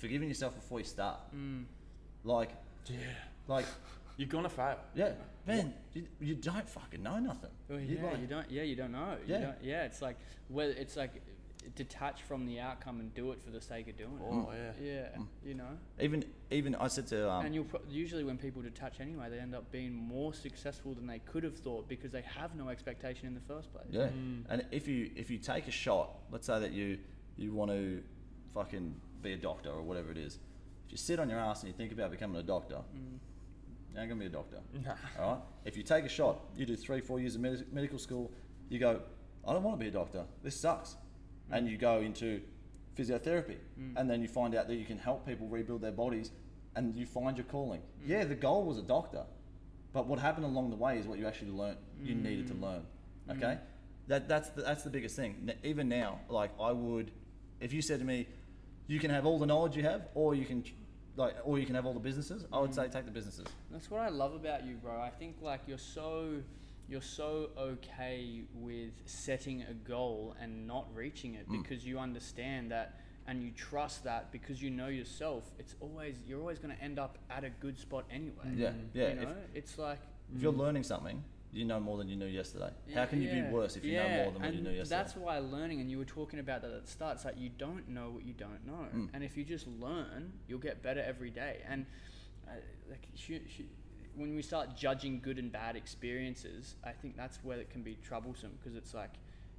[0.00, 1.18] forgiving yourself before you start.
[1.34, 1.64] Mm.
[2.24, 2.50] Like,
[2.86, 2.96] Yeah,
[3.48, 3.66] like,
[4.16, 4.78] you're gonna fail.
[4.94, 5.12] yeah,
[5.46, 7.50] man, you, you don't fucking know nothing.
[7.68, 8.50] Well, You Oh, yeah, like- you don't.
[8.50, 9.16] Yeah, you don't know.
[9.26, 9.38] Yeah.
[9.38, 9.84] You don't, yeah.
[9.84, 10.16] It's like
[10.48, 11.22] whether it's like
[11.76, 14.22] detach from the outcome and do it for the sake of doing it.
[14.30, 14.72] Oh yeah.
[14.82, 15.72] Yeah, you know.
[16.00, 19.38] even even I said to um, and you'll pro- usually when people detach anyway, they
[19.38, 23.26] end up being more successful than they could have thought because they have no expectation
[23.26, 23.86] in the first place.
[23.90, 24.44] Yeah, Mm.
[24.48, 26.98] and if you if you take a shot, let's say that you
[27.36, 28.02] you want to
[28.54, 30.38] fucking be a doctor or whatever it is.
[30.86, 33.18] If you sit on your ass and you think about becoming a doctor, Mm.
[33.92, 34.60] you ain't gonna be a doctor.
[34.84, 34.94] Nah.
[35.18, 35.42] All right.
[35.64, 38.32] If you take a shot, you do three four years of med- medical school,
[38.68, 39.02] you go,
[39.46, 40.24] I don't want to be a doctor.
[40.42, 40.90] This sucks,
[41.50, 41.56] mm.
[41.56, 42.40] and you go into
[42.96, 43.92] physiotherapy, mm.
[43.96, 46.32] and then you find out that you can help people rebuild their bodies,
[46.76, 47.80] and you find your calling.
[47.80, 48.08] Mm.
[48.08, 49.24] Yeah, the goal was a doctor,
[49.92, 51.78] but what happened along the way is what you actually learned.
[52.02, 52.82] You needed to learn.
[53.30, 53.58] Okay,
[54.08, 55.50] that that's the, that's the biggest thing.
[55.62, 57.12] Even now, like I would,
[57.60, 58.26] if you said to me,
[58.90, 60.64] you can have all the knowledge you have, or you can,
[61.14, 62.44] like, or you can have all the businesses.
[62.52, 62.80] I would mm-hmm.
[62.80, 63.46] say take the businesses.
[63.70, 65.00] That's what I love about you, bro.
[65.00, 66.42] I think like you're so
[66.88, 71.62] you're so okay with setting a goal and not reaching it Mm.
[71.62, 72.98] because you understand that
[73.28, 75.44] and you trust that because you know yourself.
[75.60, 78.50] It's always you're always going to end up at a good spot anyway.
[78.56, 78.88] Yeah, mm.
[78.92, 79.02] yeah.
[79.02, 80.00] You If, know, it's like
[80.34, 80.58] if you're mm.
[80.58, 82.70] learning something, you know more than you knew yesterday.
[82.94, 84.70] How can you Yeah, be worse if you yeah, know more than what you knew
[84.70, 84.88] yesterday?
[85.02, 87.16] That's why learning, and you were talking about that at the start.
[87.16, 89.08] It's like you don't know what you don't know, Mm.
[89.12, 91.58] and if you just learn, you'll get better every day.
[91.68, 91.86] And
[92.46, 92.52] uh,
[92.88, 93.62] like sh- sh-
[94.16, 97.96] when we start judging good and bad experiences, I think that's where it can be
[98.02, 99.14] troublesome because it's like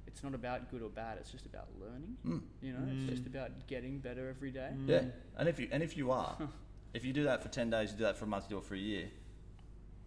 [0.06, 1.18] it's not about good or bad.
[1.18, 2.16] It's just about learning.
[2.26, 2.42] Mm.
[2.60, 4.70] You know, it's just about getting better every day.
[4.86, 5.02] Yeah,
[5.36, 6.36] and if you and if you are,
[6.94, 8.58] if you do that for ten days, you do that for a month, you do
[8.58, 9.08] it for a year.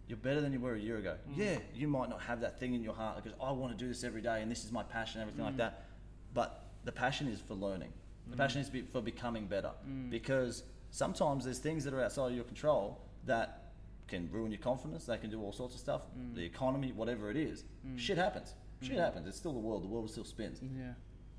[0.08, 1.16] You're better than you were a year ago.
[1.30, 1.36] Mm.
[1.36, 3.88] Yeah, you might not have that thing in your heart because I want to do
[3.88, 5.58] this every day and this is my passion, everything like mm.
[5.58, 5.86] that.
[6.32, 7.92] But the passion is for learning.
[8.28, 8.38] The mm.
[8.38, 9.72] passion is be, for becoming better
[10.10, 13.72] because sometimes there's things that are outside of your control that
[14.06, 15.06] can ruin your confidence.
[15.06, 16.02] They can do all sorts of stuff.
[16.34, 17.64] The economy, whatever it is,
[17.96, 18.54] shit happens.
[18.82, 19.26] Shit happens.
[19.26, 19.82] It's still the world.
[19.82, 20.60] The world still spins.
[20.62, 20.92] Yeah.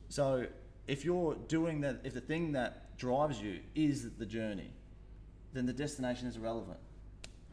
[0.10, 0.48] So
[0.88, 4.72] if you're doing that, if the thing that drives you is the journey,
[5.54, 6.80] then the destination is irrelevant.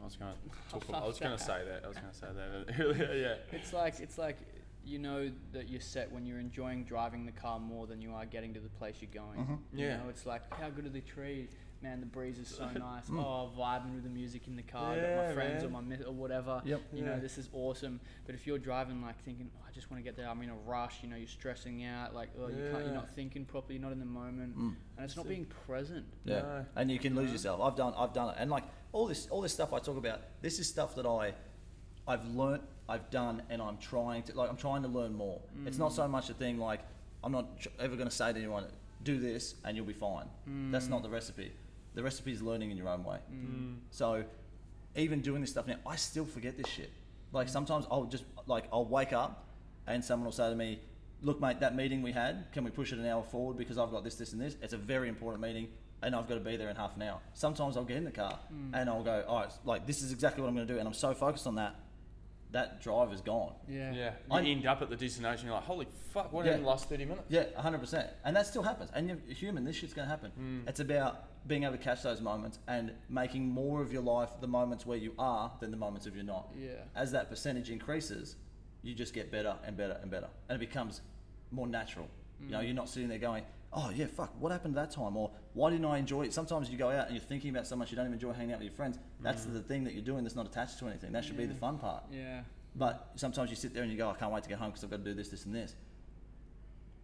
[0.05, 0.35] I was gonna
[0.71, 0.87] talk.
[0.89, 1.81] About, I was gonna say that.
[1.83, 3.13] I was gonna say that earlier.
[3.51, 3.57] Yeah.
[3.57, 4.37] It's like it's like
[4.85, 8.23] you know that you're set when you're enjoying driving the car more than you are
[8.27, 9.39] getting to the place you're going.
[9.39, 9.57] Mhm.
[9.73, 9.97] You Yeah.
[9.97, 11.49] know, it's like how good are the trees?
[11.85, 13.05] Man, the breeze is so nice.
[13.09, 13.19] Mm.
[13.23, 14.93] Oh, vibing with the music in the car.
[14.93, 16.59] I got my friends or my mi- or whatever.
[16.65, 16.81] Yep.
[16.93, 17.99] You know, this is awesome.
[18.25, 20.27] But if you're driving like thinking, oh, I just want to get there.
[20.27, 20.95] I'm in a rush.
[21.03, 22.15] You know, you're stressing out.
[22.15, 22.85] Like, oh, you can't.
[22.85, 23.75] You're not thinking properly.
[23.75, 24.75] You're not in the moment, Mm.
[24.97, 26.05] and it's not being present.
[26.23, 26.65] Yeah, No.
[26.75, 27.31] and you can lose No.
[27.33, 27.61] yourself.
[27.61, 30.21] I've done, I've done it, and like all this, all this stuff I talk about.
[30.41, 31.33] This is stuff that I,
[32.07, 34.49] I've learnt, I've done, and I'm trying to like.
[34.49, 35.39] I'm trying to learn more.
[35.67, 36.79] It's not so much a thing like
[37.23, 37.45] I'm not
[37.79, 38.65] ever going to say to anyone,
[39.03, 40.25] do this and you'll be fine.
[40.71, 41.51] That's not the recipe.
[41.95, 43.17] The recipe is learning in your own way.
[43.91, 44.23] So
[44.95, 46.91] even doing this stuff now, I still forget this shit.
[47.31, 49.45] Like sometimes I'll just like I'll wake up
[49.87, 50.79] and someone will say to me,
[51.21, 53.91] "Look, mate, that meeting we had, can we push it an hour forward because I've
[53.91, 54.55] got this, this, and this?
[54.61, 55.69] It's a very important meeting."
[56.03, 57.19] And I've got to be there in half an hour.
[57.33, 58.37] Sometimes I'll get in the car
[58.73, 60.87] and I'll go, "All right, like this is exactly what I'm going to do," and
[60.87, 61.75] I'm so focused on that,
[62.51, 63.53] that drive is gone.
[63.67, 63.91] Yeah.
[63.93, 65.45] Yeah, you I- end up at the destination.
[65.47, 66.31] You're like, holy fuck!
[66.31, 66.51] What Yeah.
[66.51, 67.25] happened in the last thirty minutes?
[67.29, 68.91] Yeah, hundred percent, and that still happens.
[68.93, 69.63] And you're human.
[69.63, 70.31] This shit's going to happen.
[70.39, 70.69] Mm.
[70.69, 74.47] It's about being able to catch those moments and making more of your life the
[74.47, 76.49] moments where you are than the moments of you're not.
[76.57, 76.71] Yeah.
[76.95, 78.35] As that percentage increases,
[78.81, 81.01] you just get better and better and better, and it becomes
[81.51, 82.07] more natural.
[82.39, 82.51] You Mm.
[82.51, 85.69] know, you're not sitting there going, "Oh yeah, fuck, what happened that time?" or "Why
[85.69, 87.95] didn't I enjoy it?" Sometimes you go out and you're thinking about so much you
[87.95, 88.97] don't even enjoy hanging out with your friends.
[89.21, 89.53] That's Mm.
[89.53, 91.11] the thing that you're doing that's not attached to anything.
[91.11, 92.03] That should be the fun part.
[92.11, 92.43] Yeah.
[92.75, 94.83] But sometimes you sit there and you go, I can't wait to get home because
[94.83, 95.75] I've got to do this, this, and this.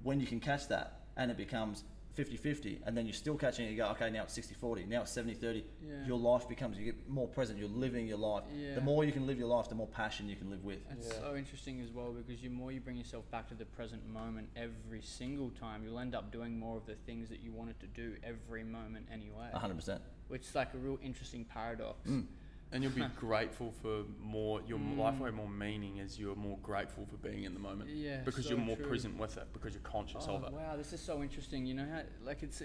[0.03, 3.65] When you can catch that and it becomes 50 50, and then you're still catching
[3.65, 6.05] it, you go, okay, now it's 60 40, now it's 70 30, Yeah.
[6.05, 8.43] your life becomes, you get more present, you're living your life.
[8.53, 8.75] Yeah.
[8.75, 10.79] The more you can live your life, the more passion you can live with.
[10.91, 11.19] It's Yeah.
[11.21, 14.49] so interesting as well because the more you bring yourself back to the present moment
[14.55, 17.87] every single time, you'll end up doing more of the things that you wanted to
[17.87, 19.49] do every moment anyway.
[19.53, 20.01] 100%.
[20.27, 22.09] Which is like a real interesting paradox.
[22.09, 22.25] Mm.
[22.73, 24.61] And you'll be grateful for more.
[24.65, 27.89] Your life will have more meaning as you're more grateful for being in the moment.
[27.89, 28.85] Yeah, because so you're more true.
[28.87, 30.53] present with it because you're conscious Oh, of it.
[30.53, 31.65] wow, this is so interesting.
[31.65, 32.61] You know how, like, it's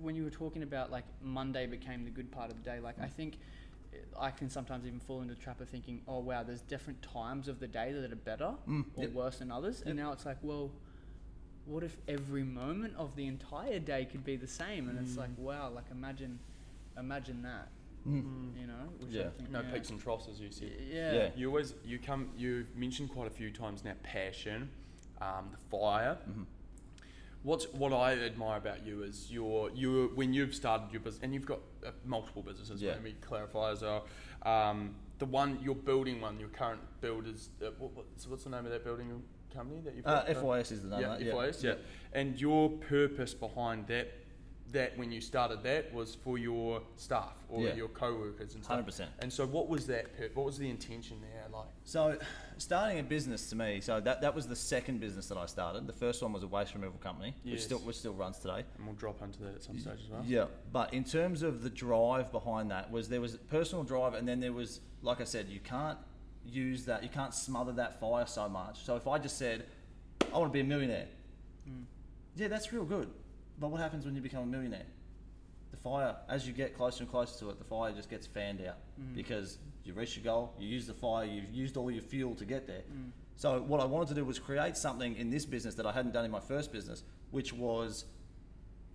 [0.00, 2.80] when you were talking about like Monday became the good part of the day.
[2.80, 3.38] Like, I think
[3.94, 7.00] uh, I can sometimes even fall into the trap of thinking, oh wow, there's different
[7.00, 9.12] times of the day that are better Mm, or yep.
[9.12, 9.82] worse than others.
[9.86, 10.70] And now it's like, well,
[11.64, 14.88] what if every moment of the entire day could be the same?
[14.88, 16.40] And it's like, wow, like imagine,
[16.98, 17.68] imagine that.
[18.06, 18.58] Mm.
[18.60, 18.74] You know?
[18.98, 19.30] Which I Yeah.
[19.30, 19.72] think- No yeah.
[19.72, 20.70] peaks and troughs, as you said.
[20.88, 21.12] Yeah.
[21.12, 21.30] Yeah.
[21.36, 22.30] You always you come.
[22.36, 24.70] You've mentioned quite a few times now passion,
[25.20, 26.18] um, the fire.
[26.28, 26.46] Mhm.
[27.42, 31.32] What's what I admire about you is your you when you've started your business and
[31.32, 32.82] you've got uh, multiple businesses.
[32.82, 32.92] Yeah.
[32.92, 34.06] Let me clarify as well.
[34.42, 38.50] Um, the one you're building one, your current build is uh, what, what's, what's the
[38.50, 40.28] name of that building company that you've Uh, got?
[40.36, 41.32] FYS is the name yeah, of it.
[41.34, 41.74] FYS, yeah.
[42.12, 44.08] And your purpose behind that,
[44.70, 47.74] that when you started that was for your staff or Yeah.
[47.74, 48.76] your co-workers and stuff.
[48.78, 49.08] 100%.
[49.20, 50.16] And so, what was that?
[50.16, 51.46] pur- What was the intention there?
[51.52, 52.18] Like, So,
[52.58, 55.86] starting a business to me, so that, that was the second business that I started.
[55.86, 57.52] The first one was a waste removal company, Yes.
[57.52, 58.64] which still which still runs today.
[58.76, 60.24] and we'll drop into that at some stage as well.
[60.26, 64.26] Yeah, but in terms of the drive behind that, was there was personal drive, and
[64.26, 65.98] then there was, like I said, you can't
[66.44, 68.84] use that, you can't smother that fire so much.
[68.84, 69.66] So if I just said,
[70.32, 71.08] I want to be a millionaire,
[71.68, 71.84] mm.
[72.36, 73.10] yeah, that's real good.
[73.60, 74.86] But what happens when you become a millionaire?
[75.70, 78.60] The fire, as you get closer and closer to it, the fire just gets fanned
[78.66, 79.14] out mm.
[79.14, 82.44] because you reach your goal, you use the fire, you've used all your fuel to
[82.44, 82.82] get there.
[82.92, 83.10] Mm.
[83.36, 86.12] So what I wanted to do was create something in this business that I hadn't
[86.12, 88.04] done in my first business, which was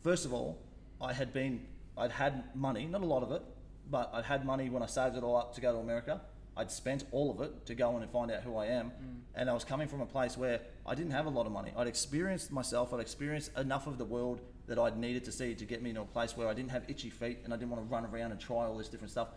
[0.05, 0.59] First of all,
[1.01, 1.65] I had been,
[1.97, 3.41] I'd had money, not a lot of it,
[3.89, 6.21] but I'd had money when I saved it all up to go to America.
[6.55, 8.91] I'd spent all of it to go in and find out who I am.
[8.91, 9.21] Mm.
[9.33, 11.73] And I was coming from a place where I didn't have a lot of money.
[11.75, 15.65] I'd experienced myself, I'd experienced enough of the world that I'd needed to see to
[15.65, 17.87] get me into a place where I didn't have itchy feet and I didn't want
[17.87, 19.29] to run around and try all this different stuff.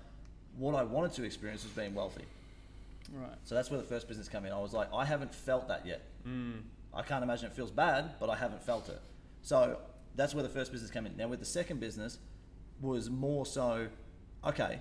[0.57, 2.25] What I wanted to experience was being wealthy.
[3.13, 3.37] Right.
[3.45, 4.53] So that's where the first business came in.
[4.53, 6.03] I was like, I haven't felt that yet.
[6.27, 6.63] Mm.
[6.93, 9.01] I can't imagine it feels bad, but I haven't felt it.
[9.43, 9.79] So
[10.15, 11.17] that's where the first business came in.
[11.17, 12.19] Now with the second business
[12.81, 13.89] was more so,
[14.45, 14.81] okay,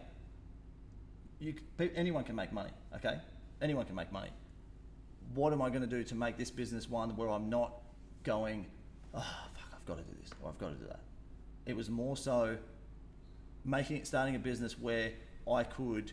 [1.39, 1.55] you,
[1.95, 3.19] anyone can make money, okay?
[3.61, 4.29] Anyone can make money.
[5.35, 7.73] What am I going to do to make this business one where I'm not
[8.23, 8.65] going,
[9.13, 9.35] oh,
[9.87, 10.99] got to do this or I've got to do that?
[11.65, 12.57] It was more so
[13.65, 15.11] making it, starting a business where
[15.51, 16.11] I could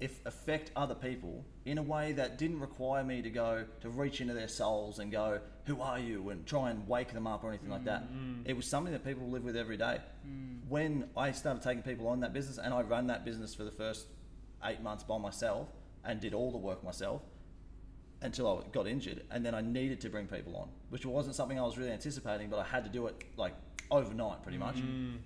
[0.00, 4.20] if affect other people in a way that didn't require me to go to reach
[4.20, 7.50] into their souls and go, "Who are you?" and try and wake them up or
[7.50, 8.02] anything like that.
[8.04, 8.42] Mm-hmm.
[8.46, 10.00] It was something that people live with every day.
[10.26, 10.68] Mm.
[10.68, 13.70] When I started taking people on that business, and I ran that business for the
[13.70, 14.06] first
[14.64, 15.68] eight months by myself
[16.04, 17.22] and did all the work myself
[18.22, 21.58] until I got injured, and then I needed to bring people on, which wasn't something
[21.58, 23.54] I was really anticipating, but I had to do it like
[23.90, 24.76] overnight, pretty much.
[24.76, 25.18] Mm.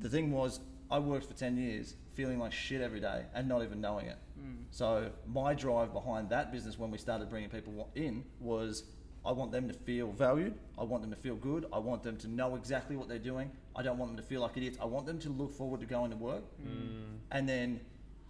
[0.00, 3.62] The thing was, I worked for 10 years feeling like shit every day and not
[3.62, 4.18] even knowing it.
[4.40, 4.64] Mm.
[4.70, 8.84] So, my drive behind that business when we started bringing people in was
[9.24, 10.54] I want them to feel valued.
[10.78, 11.66] I want them to feel good.
[11.72, 13.50] I want them to know exactly what they're doing.
[13.76, 14.78] I don't want them to feel like idiots.
[14.80, 16.44] I want them to look forward to going to work.
[16.62, 17.18] Mm.
[17.30, 17.80] And then,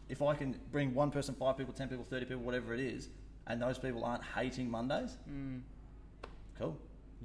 [0.08, 3.08] if I can bring one person, five people, 10 people, 30 people, whatever it is,
[3.48, 5.60] and those people aren't hating Mondays, mm.
[6.58, 6.76] cool.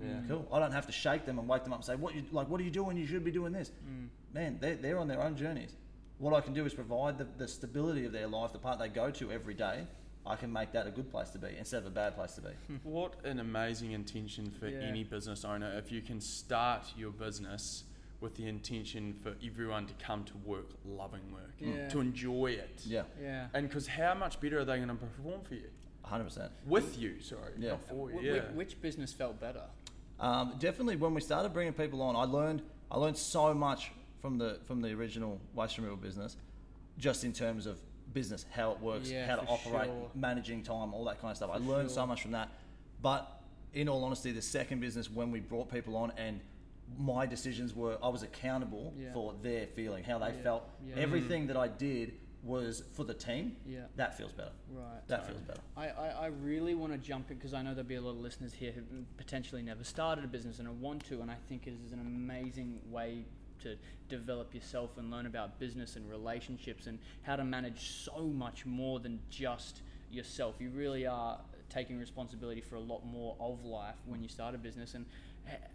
[0.01, 0.21] Yeah.
[0.27, 0.47] Cool.
[0.51, 2.49] I don't have to shake them and wake them up and say, "What you like?
[2.49, 2.97] What are you doing?
[2.97, 4.07] You should be doing this." Mm.
[4.33, 5.75] Man, they're, they're on their own journeys.
[6.17, 8.87] What I can do is provide the, the stability of their life, the part they
[8.87, 9.85] go to every day,
[10.25, 12.41] I can make that a good place to be instead of a bad place to
[12.41, 12.49] be.
[12.83, 14.79] What an amazing intention for Yeah.
[14.79, 17.83] any business owner if you can start your business
[18.21, 21.89] with the intention for everyone to come to work loving work, Yeah.
[21.89, 22.81] to enjoy it.
[22.85, 23.47] Yeah, Yeah.
[23.53, 25.69] And because how much better are they going to perform for you?
[26.05, 26.49] 100%.
[26.65, 27.71] With you, sorry, Yeah.
[27.71, 28.19] not for you.
[28.19, 28.51] Wh- Yeah.
[28.51, 29.63] which business felt better?
[30.19, 32.61] Um, definitely, when we started bringing people on, I learned
[32.91, 36.37] I learned so much from the from the original waste removal business,
[36.97, 37.79] just in terms of
[38.13, 40.11] business, how it works, Yeah, how to operate, sure.
[40.13, 41.49] managing time, all that kind of stuff.
[41.51, 42.49] I For learned so much from that.
[43.01, 43.41] But
[43.73, 46.39] in all honesty, the second business, when we brought people on and
[46.99, 49.13] my decisions were, I was accountable Yeah.
[49.13, 50.69] for their feeling, how they Yeah, felt.
[50.85, 50.95] yeah.
[50.97, 52.13] Everything that I did
[52.43, 53.55] was for the team.
[53.65, 53.81] Yeah.
[53.95, 54.51] That feels better.
[54.69, 55.07] Right.
[55.07, 55.61] That feels better.
[55.77, 58.11] I, I, I really want to jump in because I know there'll be a lot
[58.11, 58.81] of listeners here who
[59.17, 61.99] potentially never started a business and I want to, and I think it is an
[61.99, 63.25] amazing way
[63.61, 63.77] to
[64.09, 68.99] develop yourself and learn about business and relationships and how to manage so much more
[68.99, 70.55] than just yourself.
[70.59, 74.57] You really are taking responsibility for a lot more of life when you start a
[74.57, 75.05] business and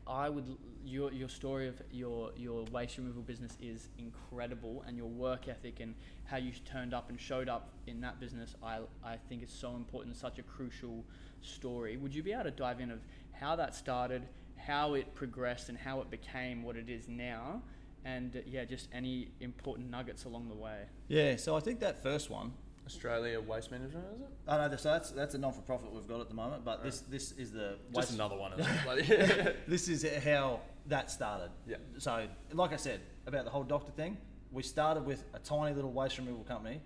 [0.06, 5.06] I would your your story of your your waste removal business is incredible and your
[5.06, 9.16] work ethic and how you turned up and showed up in that business I I
[9.28, 11.04] think is so important such a crucial
[11.42, 11.96] story.
[11.96, 13.00] Would you be able to dive in of
[13.32, 14.22] how that started
[14.56, 17.62] how it progressed and how it became what it is now?
[18.04, 20.84] And uh, yeah just any important nuggets along the way.
[21.08, 22.52] Yeah, so I think that first one,
[22.88, 24.28] Australia Waste Management, is it?
[24.48, 26.82] I know, so that's that's a non for profit we've got at the moment, but
[26.82, 28.52] this this is the Just waste- another one.
[28.58, 28.72] Isn't?
[28.84, 31.50] Bloody- this is how that started.
[31.66, 31.76] Yeah.
[31.98, 34.16] So, like I said about the whole doctor thing,
[34.50, 36.80] we started with a tiny little waste removal company.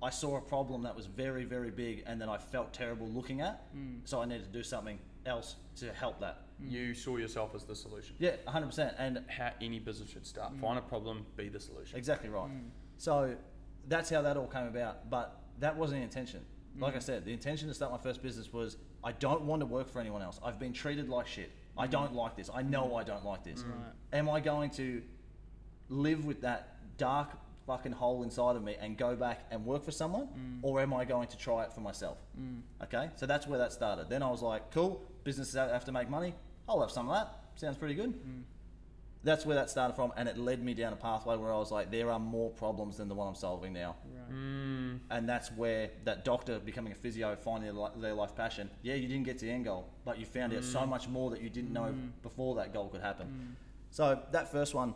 [0.00, 3.40] I saw a problem that was very, very big, and then I felt terrible looking
[3.40, 3.74] at.
[3.76, 3.98] Mm.
[4.04, 6.42] So I needed to do something else to help that.
[6.62, 6.70] Mm.
[6.72, 8.16] you saw yourself as the solution.
[8.18, 8.92] Yeah, 100%.
[8.98, 10.56] And How any business should start.
[10.56, 10.60] Mm.
[10.60, 11.96] Find a problem, be the solution.
[11.98, 12.50] Exactly right.
[12.96, 13.36] So
[13.88, 15.08] that's how that all came about.
[15.10, 16.40] But that wasn't the intention.
[16.78, 17.02] Like I mm.
[17.02, 20.00] said, the intention to start my first business was I don't want to work for
[20.00, 20.38] anyone else.
[20.44, 21.50] I've been treated like shit.
[21.76, 21.90] I mm.
[21.90, 22.50] don't like this.
[22.52, 23.00] I know mm.
[23.00, 23.62] I don't like this.
[23.62, 24.18] Right.
[24.18, 25.02] Am I going to
[25.88, 27.30] live with that dark
[27.66, 30.28] fucking hole inside of me and go back and work for someone?
[30.62, 32.18] Or am I going to try it for myself?
[32.84, 34.08] Okay, so that's where that started.
[34.08, 36.34] Then I was like, cool, businesses have to make money.
[36.68, 37.34] I'll have some of that.
[37.56, 38.14] Sounds pretty good
[39.24, 41.70] that's where that started from, and it led me down a pathway where I was
[41.70, 43.96] like, there are more problems than the one I'm solving now,
[44.30, 48.70] Mm, and that's where that doctor becoming a physio, finding their their life passion.
[48.82, 51.30] Yeah, you didn't get to the end goal, but you found out so much more
[51.30, 53.56] that you didn't know before that goal could happen.
[53.90, 54.94] So that first one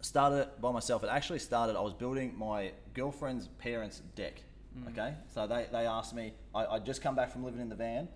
[0.00, 1.02] started it by myself.
[1.04, 1.76] It actually started.
[1.76, 4.42] I was building my girlfriend's parents' deck.
[4.88, 6.34] Okay, so they, they asked me.
[6.54, 8.08] I I just come back from living in the van,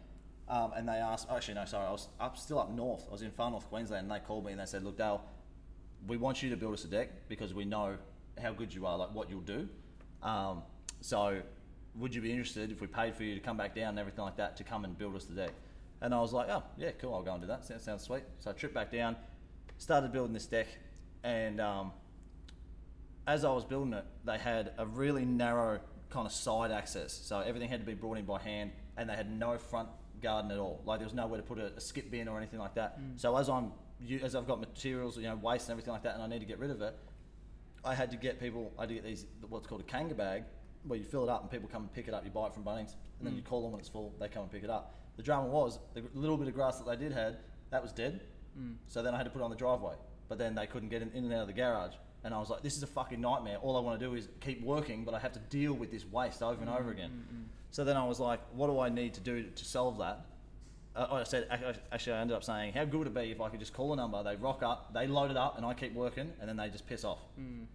[0.48, 1.26] um, and they asked.
[1.30, 1.86] Actually, no, sorry.
[1.86, 3.06] I was up still up north.
[3.08, 5.22] I was in far north Queensland, and they called me and they said, "Look, Dale,
[6.06, 7.96] we want you to build us a deck because we know
[8.40, 9.68] how good you are, like what you'll do.
[10.22, 10.62] Um,
[11.00, 11.40] so,
[11.96, 14.24] would you be interested if we paid for you to come back down and everything
[14.24, 15.52] like that to come and build us the deck?
[16.02, 17.64] And I was like, oh, yeah, cool, I'll go and do that.
[17.64, 18.22] Sounds, sounds sweet.
[18.38, 19.16] So I tripped back down,
[19.78, 20.66] started building this deck,
[21.24, 21.92] and um,
[23.26, 27.12] as I was building it, they had a really narrow kind of side access.
[27.12, 29.88] So everything had to be brought in by hand, and they had no front
[30.22, 30.80] garden at all.
[30.84, 32.98] Like there was nowhere to put a, a skip bin or anything like that.
[33.16, 36.14] So as I'm you- as I've got materials, you know, waste and everything like that,
[36.14, 36.96] and I need to get rid of it,
[37.84, 38.72] I had to get people.
[38.78, 40.44] I had to get these what's called a kanga bag,
[40.84, 42.24] where you fill it up and people come and pick it up.
[42.24, 43.46] You buy it from Bunnings, and then you mm.
[43.46, 44.14] call them when it's full.
[44.18, 44.94] They come and pick it up.
[45.16, 47.38] The drama was the little bit of grass that they did had
[47.70, 48.22] that was dead.
[48.58, 48.74] Mm.
[48.88, 49.94] So then I had to put it on the driveway,
[50.28, 51.94] but then they couldn't get in, in and out of the garage.
[52.22, 53.56] And I was like, this is a fucking nightmare.
[53.62, 56.04] All I want to do is keep working, but I have to deal with this
[56.04, 57.24] waste over and over mm, again.
[57.70, 60.26] So then I was like, what do I need to do to solve that?
[60.94, 61.46] Uh, I said,
[61.92, 63.92] actually, I ended up saying, how good would it be if I could just call
[63.92, 66.56] a number, they rock up, they load it up, and I keep working, and then
[66.56, 67.20] they just piss off.
[67.38, 67.66] Mm.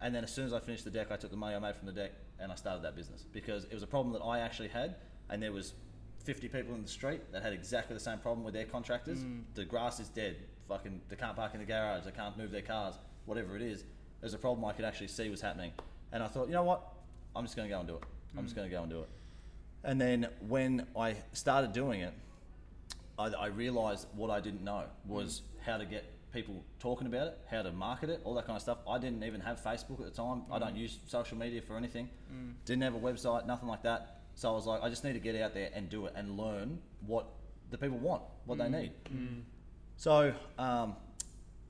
[0.00, 1.76] And then as soon as I finished the deck, I took the money I made
[1.76, 4.40] from the deck and I started that business because it was a problem that I
[4.40, 4.96] actually had,
[5.30, 5.74] and there was
[6.24, 9.20] 50 people in the street that had exactly the same problem with their contractors.
[9.20, 9.42] Mm.
[9.54, 10.36] The grass is dead.
[10.68, 12.04] Fucking, they can't park in the garage.
[12.04, 12.94] They can't move their cars.
[13.26, 13.84] Whatever it is,
[14.20, 15.72] there's a problem I could actually see was happening.
[16.12, 16.86] And I thought, you know what?
[17.36, 18.02] I'm just going to go and do it.
[18.36, 18.58] I'm just mm.
[18.58, 19.08] going to go and do it.
[19.84, 22.14] And then when I started doing it,
[23.18, 27.38] I, I realized what I didn't know was how to get people talking about it,
[27.50, 28.78] how to market it, all that kind of stuff.
[28.88, 30.42] I didn't even have Facebook at the time.
[30.50, 32.08] I don't use social media for anything.
[32.32, 32.54] Mm.
[32.64, 34.20] Didn't have a website, nothing like that.
[34.34, 36.36] So I was like, I just need to get out there and do it and
[36.36, 37.26] learn what
[37.70, 38.80] the people want, what they mm.
[38.80, 38.92] need.
[39.12, 39.42] Mm.
[39.96, 40.96] So um,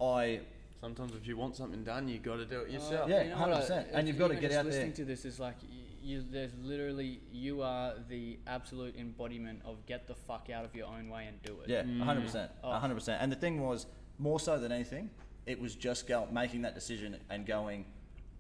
[0.01, 0.41] I
[0.85, 3.09] Sometimes if you want something done, you got to do it yourself.
[3.09, 3.71] Yeah, You know 100%.
[3.71, 4.73] I- And you've gotta get just out there.
[4.73, 5.69] Listening to this is like y-
[6.05, 6.25] you.
[6.29, 11.09] There's literally you are the absolute embodiment of get the fuck out of your own
[11.09, 11.69] way and do it.
[11.69, 12.01] Yeah, mm.
[12.03, 12.73] hundred percent, Oh.
[12.73, 13.23] hundred percent.
[13.23, 13.87] And the thing was,
[14.19, 15.11] more so than anything,
[15.47, 17.85] it was just go, making that decision and going,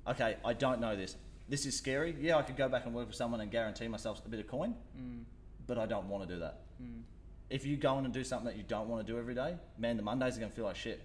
[0.07, 1.17] okay, I don't know this.
[1.49, 2.17] this is scary.
[2.21, 4.47] Yeah, I could go back and work for someone and guarantee myself a bit of
[4.47, 5.25] coin, mm.
[5.67, 6.61] but I don't want to do that.
[6.83, 7.03] Mm.
[7.51, 9.57] If you go in and do something that you don't want to do every day,
[9.79, 11.03] man, the Mondays are going to feel like shit.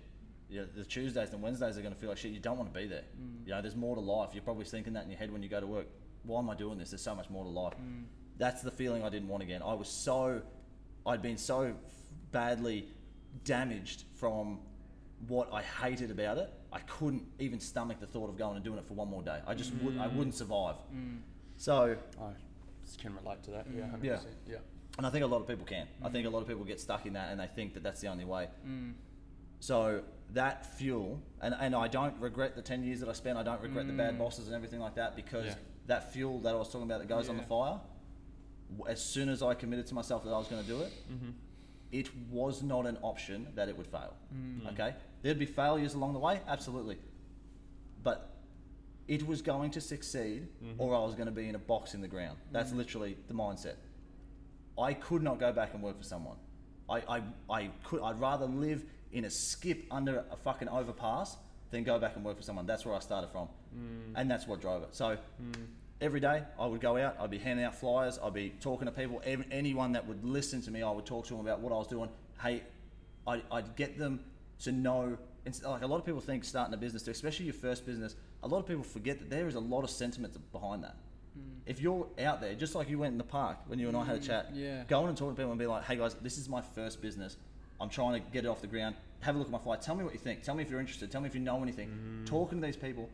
[0.50, 2.32] Yeah, the Tuesdays and Wednesdays are going to feel like shit.
[2.32, 3.04] You don't want to be there.
[3.46, 4.30] You know, there's more to life.
[4.34, 5.88] You're probably thinking that in your head when you go to work.
[6.24, 6.92] Why am I doing this?
[6.92, 7.74] There's so much more to life.
[7.74, 8.06] Mm.
[8.38, 9.62] That's the feeling I didn't want again.
[9.64, 10.42] I was so,
[11.06, 11.74] I'd been so
[12.32, 12.88] badly
[13.44, 14.60] damaged from
[15.28, 16.50] what I hated about it.
[16.72, 19.40] I couldn't even stomach the thought of going and doing it for one more day.
[19.46, 20.38] I just would, I wouldn't mm.
[20.38, 20.76] survive.
[20.94, 21.20] Mm.
[21.58, 22.32] So, I
[23.02, 23.66] can relate to that.
[23.76, 24.04] Yeah, 100%.
[24.04, 24.18] Yeah.
[24.48, 24.58] yeah.
[24.98, 25.88] and I think a lot of people can.
[26.04, 28.02] I think a lot of people get stuck in that and they think that that's
[28.02, 28.48] the only way.
[29.60, 30.04] So
[30.34, 33.38] that fuel, and, and I don't regret the 10 years that I spent.
[33.38, 35.56] I don't regret the bad bosses and everything like that because Yeah.
[35.90, 37.80] That fuel that I was talking about that goes on the fire,
[38.88, 41.32] as soon as I committed to myself that I was going to do it, mm-hmm.
[41.92, 44.14] it was not an option that it would fail.
[44.34, 44.72] Mm.
[44.74, 44.96] Okay?
[45.24, 46.98] There'd be failures along the way, absolutely.
[48.04, 48.30] But
[49.08, 50.80] it was going to succeed mm-hmm.
[50.80, 52.38] or I was going to be in a box in the ground.
[52.52, 52.78] That's mm-hmm.
[52.78, 53.76] literally the mindset.
[54.78, 56.38] I could not go back and work for someone.
[56.88, 61.36] I, I, I could I'd rather live in a skip under a fucking overpass
[61.72, 62.66] than go back and work for someone.
[62.66, 63.48] That's where I started from.
[63.76, 64.14] Mm.
[64.16, 64.90] And that's what drove it.
[64.92, 65.66] So mm.
[66.02, 68.92] every day I would go out, I'd be handing out flyers, I'd be talking to
[68.92, 71.72] people, ev- anyone that would listen to me, I would talk to them about what
[71.72, 72.10] I was doing.
[72.42, 72.64] Hey,
[73.28, 74.22] I'd, I'd get them
[74.64, 75.18] to know.
[75.46, 78.48] It's like a lot of people think starting a business, especially your first business, a
[78.48, 80.96] lot of people forget that there is a lot of sentiment behind that.
[81.38, 81.60] Mm.
[81.66, 84.04] If you're out there, just like you went in the park when you and I
[84.04, 84.84] had a chat, yeah.
[84.88, 87.02] go in and talk to people and be like, hey guys, this is my first
[87.02, 87.38] business.
[87.82, 88.96] I'm trying to get it off the ground.
[89.22, 89.82] Have a look at my flight.
[89.82, 90.44] Tell me what you think.
[90.44, 91.12] Tell me if you're interested.
[91.12, 92.24] Tell me if you know anything.
[92.26, 93.10] Talking to these people,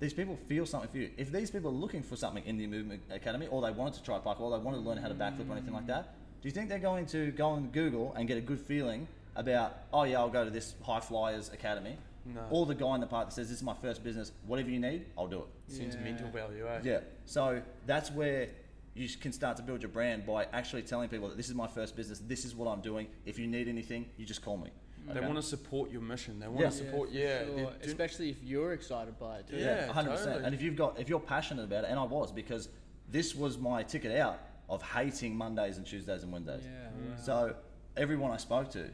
[0.00, 1.10] these people feel something for you.
[1.16, 4.02] If these people are looking for something in the Movement Academy, or they wanted to
[4.02, 6.48] try parkour, or they wanted to learn how to backflip or anything like that, do
[6.48, 9.06] you think they're going to go on Google and get a good feeling
[9.36, 11.96] about, oh yeah, I'll go to this High Flyers Academy?
[12.24, 12.40] No.
[12.50, 14.78] Or the guy in the park that says, this is my first business, whatever you
[14.78, 15.72] need, I'll do it.
[15.72, 16.32] Sentimental Yeah.
[16.32, 16.80] value, eh?
[16.84, 17.00] Yeah.
[17.26, 18.48] So that's where
[18.94, 21.66] you can start to build your brand by actually telling people that this is my
[21.66, 23.06] first business, this is what I'm doing.
[23.24, 24.70] If you need anything, you just call me.
[25.08, 26.38] They want to support your mission.
[26.38, 26.66] They want Yeah.
[26.68, 27.44] to support, yeah.
[27.44, 27.72] for they sure.
[27.82, 29.56] especially if you're excited by it too.
[29.56, 29.92] Yeah.
[29.92, 30.26] hundred percent.
[30.28, 30.44] totally.
[30.44, 32.68] And if you've got if you're passionate about it, and I was because
[33.08, 34.38] this was my ticket out
[34.68, 36.62] of hating Mondays and Tuesdays and Wednesdays.
[36.64, 37.10] Yeah, mm.
[37.10, 37.16] wow.
[37.22, 37.56] So
[37.96, 38.90] everyone I spoke to,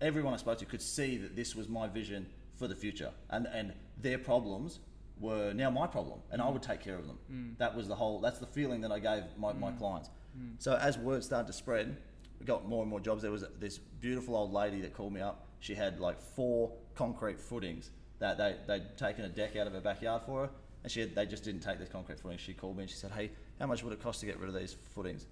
[0.00, 3.46] everyone I spoke to could see that this was my vision for the future, and
[3.46, 4.78] and their problems
[5.18, 6.66] were now my problem, and I would mm.
[6.66, 7.18] take care of them.
[7.32, 7.58] Mm.
[7.58, 8.20] That was the whole.
[8.20, 9.78] That's the feeling that I gave my, my mm.
[9.78, 10.10] clients.
[10.58, 11.96] So as word started to spread,
[12.38, 13.22] we got more and more jobs.
[13.22, 15.46] There was this beautiful old lady that called me up.
[15.60, 19.80] She had like four concrete footings that they they'd taken a deck out of her
[19.80, 20.50] backyard for her,
[20.82, 22.42] and she had, they just didn't take this concrete footings.
[22.42, 24.48] She called me and she said, "Hey, how much would it cost to get rid
[24.48, 25.26] of these footings?"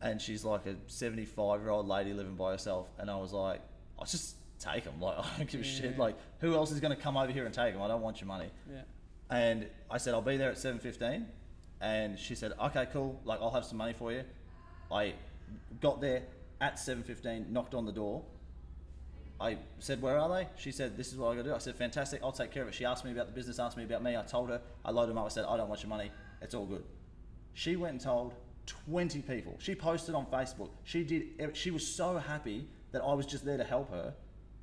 [0.00, 3.60] and she's like a 75 year old lady living by herself and i was like
[3.98, 6.94] i'll just take them like i don't give a shit like who else is going
[6.94, 8.82] to come over here and take them i don't want your money Yeah.
[9.30, 11.24] And i said i'll be there at 7.15
[11.80, 14.22] and she said okay cool like i'll have some money for you
[14.90, 15.14] i
[15.80, 16.22] got there
[16.60, 18.22] at 7.15 knocked on the door
[19.40, 21.58] I said, "Where are they?" She said, "This is what I got to do." I
[21.58, 23.84] said, "Fantastic, I'll take care of it." She asked me about the business, asked me
[23.84, 24.16] about me.
[24.16, 24.60] I told her.
[24.84, 25.26] I loaded them up.
[25.26, 26.10] I said, "I don't want your money.
[26.42, 26.84] It's all good."
[27.54, 28.34] She went and told
[28.66, 29.56] 20 people.
[29.60, 30.70] She posted on Facebook.
[30.82, 31.56] She did.
[31.56, 34.14] She was so happy that I was just there to help her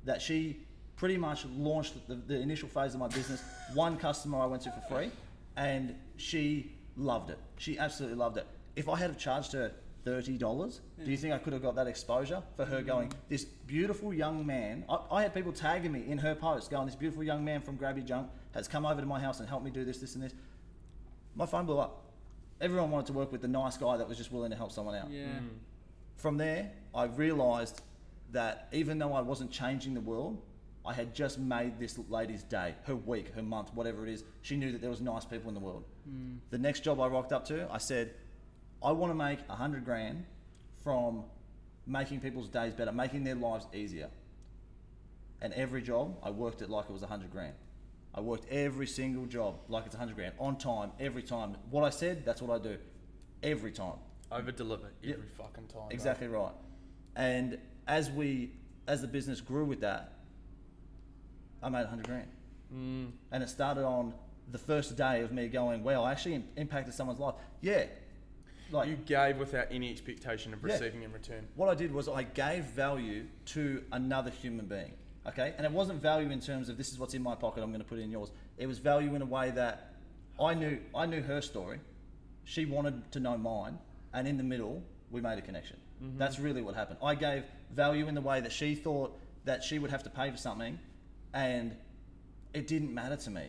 [0.04, 0.60] that she
[0.96, 3.42] pretty much launched the, the initial phase of my business.
[3.74, 5.10] One customer I went to for free,
[5.56, 7.38] and she loved it.
[7.58, 8.46] She absolutely loved it.
[8.74, 9.72] If I had charged her
[10.04, 13.08] thirty dollars, do you think I could have got that exposure for her going?
[13.08, 13.14] Mm.
[13.28, 14.84] This beautiful young man.
[14.88, 17.76] I, I had people tagging me in her post, going, "This beautiful young man from
[17.76, 20.24] Grabby Junk has come over to my house and helped me do this, this, and
[20.24, 20.34] this."
[21.34, 22.02] My phone blew up.
[22.60, 24.94] Everyone wanted to work with the nice guy that was just willing to help someone
[24.94, 25.10] out.
[25.10, 25.26] Yeah.
[25.26, 25.48] Mm.
[26.16, 27.82] From there, I realised
[28.32, 30.40] that even though I wasn't changing the world,
[30.86, 34.24] I had just made this lady's day, her week, her month, whatever it is.
[34.42, 35.84] She knew that there was nice people in the world.
[36.08, 36.36] Hmm.
[36.50, 38.14] The next job I rocked up to, I said,
[38.82, 40.24] I want to make a hundred grand
[40.84, 41.24] from
[41.86, 44.08] making people's days better, making their lives easier.
[45.42, 47.54] And every job, I worked it like it was a hundred grand.
[48.14, 51.56] I worked every single job like it's a hundred grand on time, every time.
[51.70, 52.78] What I said, that's what I do,
[53.42, 53.96] every time.
[54.32, 55.18] Over deliver every Yep.
[55.36, 55.88] fucking time.
[55.90, 56.52] Exactly right.
[57.14, 58.52] And as we,
[58.88, 60.12] as the business grew with that,
[61.66, 62.28] I made hundred grand.
[62.72, 63.10] Mm.
[63.32, 64.14] And it started on
[64.52, 67.86] the first day of me going, "Wow, I actually im- impacted someone's life." Yeah,
[68.70, 70.72] like You gave without any expectation of Yeah.
[70.74, 71.48] receiving in return.
[71.56, 74.92] what I did was I gave value to another human being.
[75.26, 77.62] Okay, and it wasn't value in terms of this is what's in my pocket.
[77.64, 78.30] I'm going to put it in yours.
[78.58, 79.94] It was value in a way that
[80.40, 80.78] I knew.
[80.94, 81.80] I knew her story.
[82.44, 83.76] She wanted to know mine,
[84.12, 85.78] and in the middle, we made a connection.
[86.16, 86.98] That's really what happened.
[87.02, 90.30] I gave value in the way that she thought that she would have to pay
[90.30, 90.78] for something,
[91.36, 91.76] and
[92.54, 93.44] it didn't matter to me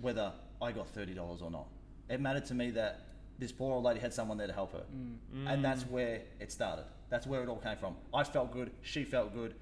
[0.00, 0.32] whether
[0.62, 1.66] I got thirty dollars or not.
[2.08, 3.00] It mattered to me that
[3.38, 5.52] this poor old lady had someone there to help her, mm.
[5.52, 6.84] and that's where it started.
[7.10, 7.96] That's where it all came from.
[8.14, 8.70] I felt good.
[8.82, 9.54] She felt good.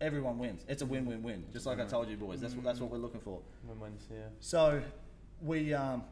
[0.00, 0.64] Everyone wins.
[0.66, 0.90] It's a mm.
[0.90, 1.44] win-win-win.
[1.52, 2.40] Just like I told you boys.
[2.40, 3.40] That's what that's what we're looking for.
[3.68, 4.16] Win-wins, yeah.
[4.40, 4.82] So
[5.42, 6.02] we um,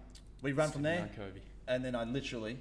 [0.42, 1.40] we ran from there, Kobe.
[1.66, 2.58] and then I literally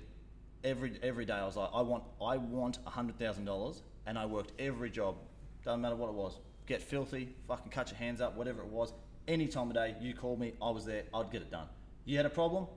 [0.64, 4.18] every every day I was like, I want I want a hundred thousand dollars, and
[4.18, 5.18] I worked every job,
[5.66, 6.40] doesn't matter what it was.
[6.68, 8.94] Get filthy, fucking cut your hands up, whatever it was.
[9.28, 11.68] Any time of day, you called me, I was there, I'd get it done.
[12.06, 12.68] You had a problem,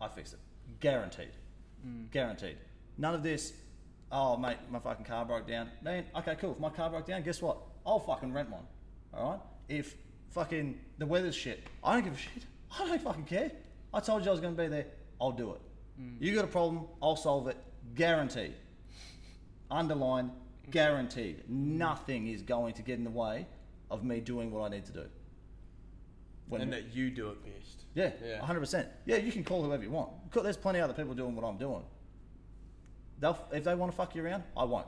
[0.00, 0.38] I fix it,
[0.80, 1.32] guaranteed,
[1.86, 2.10] mm.
[2.10, 2.56] guaranteed.
[2.96, 3.52] None of this.
[4.12, 5.68] Oh mate, my fucking car broke down.
[5.82, 6.52] Man, okay, cool.
[6.52, 7.58] If my car broke down, guess what?
[7.84, 8.62] I'll fucking rent one.
[9.12, 9.40] All right.
[9.68, 9.96] If
[10.30, 12.44] fucking the weather's shit, I don't give a shit.
[12.78, 13.50] I don't fucking care.
[13.92, 14.86] I told you I was going to be there.
[15.20, 15.60] I'll do it.
[16.00, 16.16] Mm.
[16.20, 17.56] You got a problem, I'll solve it.
[17.94, 18.54] Guaranteed.
[19.70, 20.32] Underline,
[20.70, 21.42] guaranteed.
[21.48, 23.46] Nothing is going to get in the way
[23.90, 25.04] of me doing what I need to do.
[26.48, 27.84] When and that you do it best.
[27.94, 28.40] yeah, Yeah.
[28.40, 28.86] 100%.
[29.06, 30.10] Yeah, you can call whoever you want.
[30.32, 31.82] There's plenty of other people doing what I'm doing.
[33.18, 34.86] They'll, if they want to fuck you around, I won't.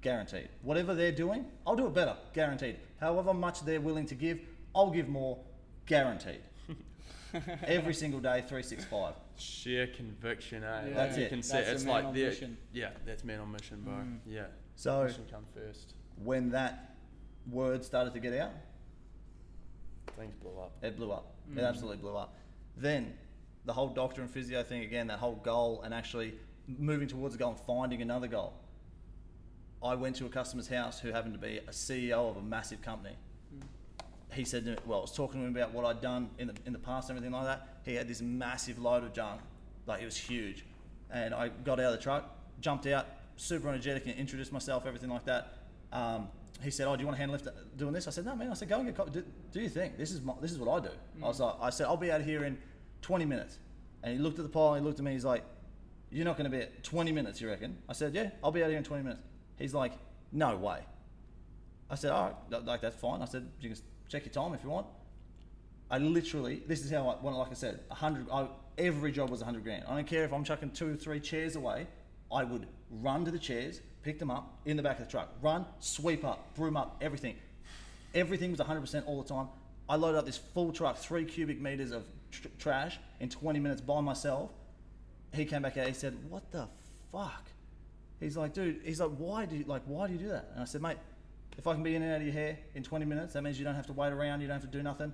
[0.00, 0.48] Guaranteed.
[0.62, 2.16] Whatever they're doing, I'll do it better.
[2.32, 2.76] Guaranteed.
[3.00, 4.40] However much they're willing to give,
[4.74, 5.38] I'll give more.
[5.86, 6.40] Guaranteed.
[7.64, 9.14] Every single day, 365.
[9.36, 10.88] Sheer conviction, eh?
[10.88, 10.94] Yeah.
[10.94, 11.28] That's you it.
[11.28, 12.56] can see That's a it's man like on the- mission.
[12.72, 13.94] yeah, that's man on mission, bro.
[13.94, 14.18] Mm.
[14.26, 14.46] Yeah.
[14.76, 15.94] So mission come first.
[16.22, 16.94] when that
[17.50, 18.52] word started to get out,
[20.16, 20.72] Things blew up.
[20.82, 21.34] it blew up.
[21.54, 21.68] It Mm.
[21.68, 22.34] absolutely blew up.
[22.76, 23.16] Then
[23.64, 26.34] the whole doctor and physio thing again, that whole goal and actually
[26.68, 28.52] moving towards a goal and finding another goal.
[29.82, 32.80] I went to a customer's house who happened to be a CEO of a massive
[32.82, 33.14] company.
[34.32, 36.48] He said, to me, well, I was talking to him about what I'd done in
[36.48, 37.68] the, in the past and everything like that.
[37.84, 39.40] He had this massive load of junk,
[39.86, 40.64] like it was huge.
[41.10, 42.28] And I got out of the truck,
[42.60, 43.06] jumped out,
[43.36, 45.58] super energetic, and introduced myself, everything like that.
[45.92, 46.28] Um,
[46.62, 48.50] he said, "Oh, do you want a hand lift doing this?" I said, "No, man."
[48.50, 49.92] I said, "Go and get co- do, do your thing.
[49.98, 52.10] This is my, this is what I do." I was like, "I said I'll be
[52.10, 52.58] out of here in
[53.02, 53.58] 20 minutes."
[54.02, 55.12] And he looked at the pile, and he looked at me.
[55.12, 55.44] He's like,
[56.10, 58.62] "You're not going to be at 20 minutes, you reckon?" I said, "Yeah, I'll be
[58.62, 59.22] out here in 20 minutes."
[59.58, 59.92] He's like,
[60.32, 60.80] "No way."
[61.90, 63.78] I said, "All right, like that's fine." I said, "You can
[64.08, 64.86] check your time if you want."
[65.90, 68.26] I literally, this is how I, when, like I said, a hundred.
[68.32, 69.84] I, every job was a hundred grand.
[69.88, 71.86] I don't care if I'm chucking two, or three chairs away.
[72.32, 75.30] I would run to the chairs, pick them up in the back of the truck,
[75.42, 77.36] run, sweep up, broom up, everything.
[78.14, 79.48] Everything was 100% all the time.
[79.88, 83.80] I loaded up this full truck, three cubic meters of tr- trash in 20 minutes
[83.80, 84.50] by myself.
[85.32, 85.86] He came back out.
[85.86, 86.68] He said, "What the
[87.12, 87.44] fuck?"
[88.18, 89.82] He's like, "Dude," he's like, "Why do you like?
[89.84, 90.96] Why do you do that?" And I said, "Mate,
[91.58, 93.58] if I can be in and out of your hair in 20 minutes, that means
[93.58, 94.40] you don't have to wait around.
[94.40, 95.12] You don't have to do nothing.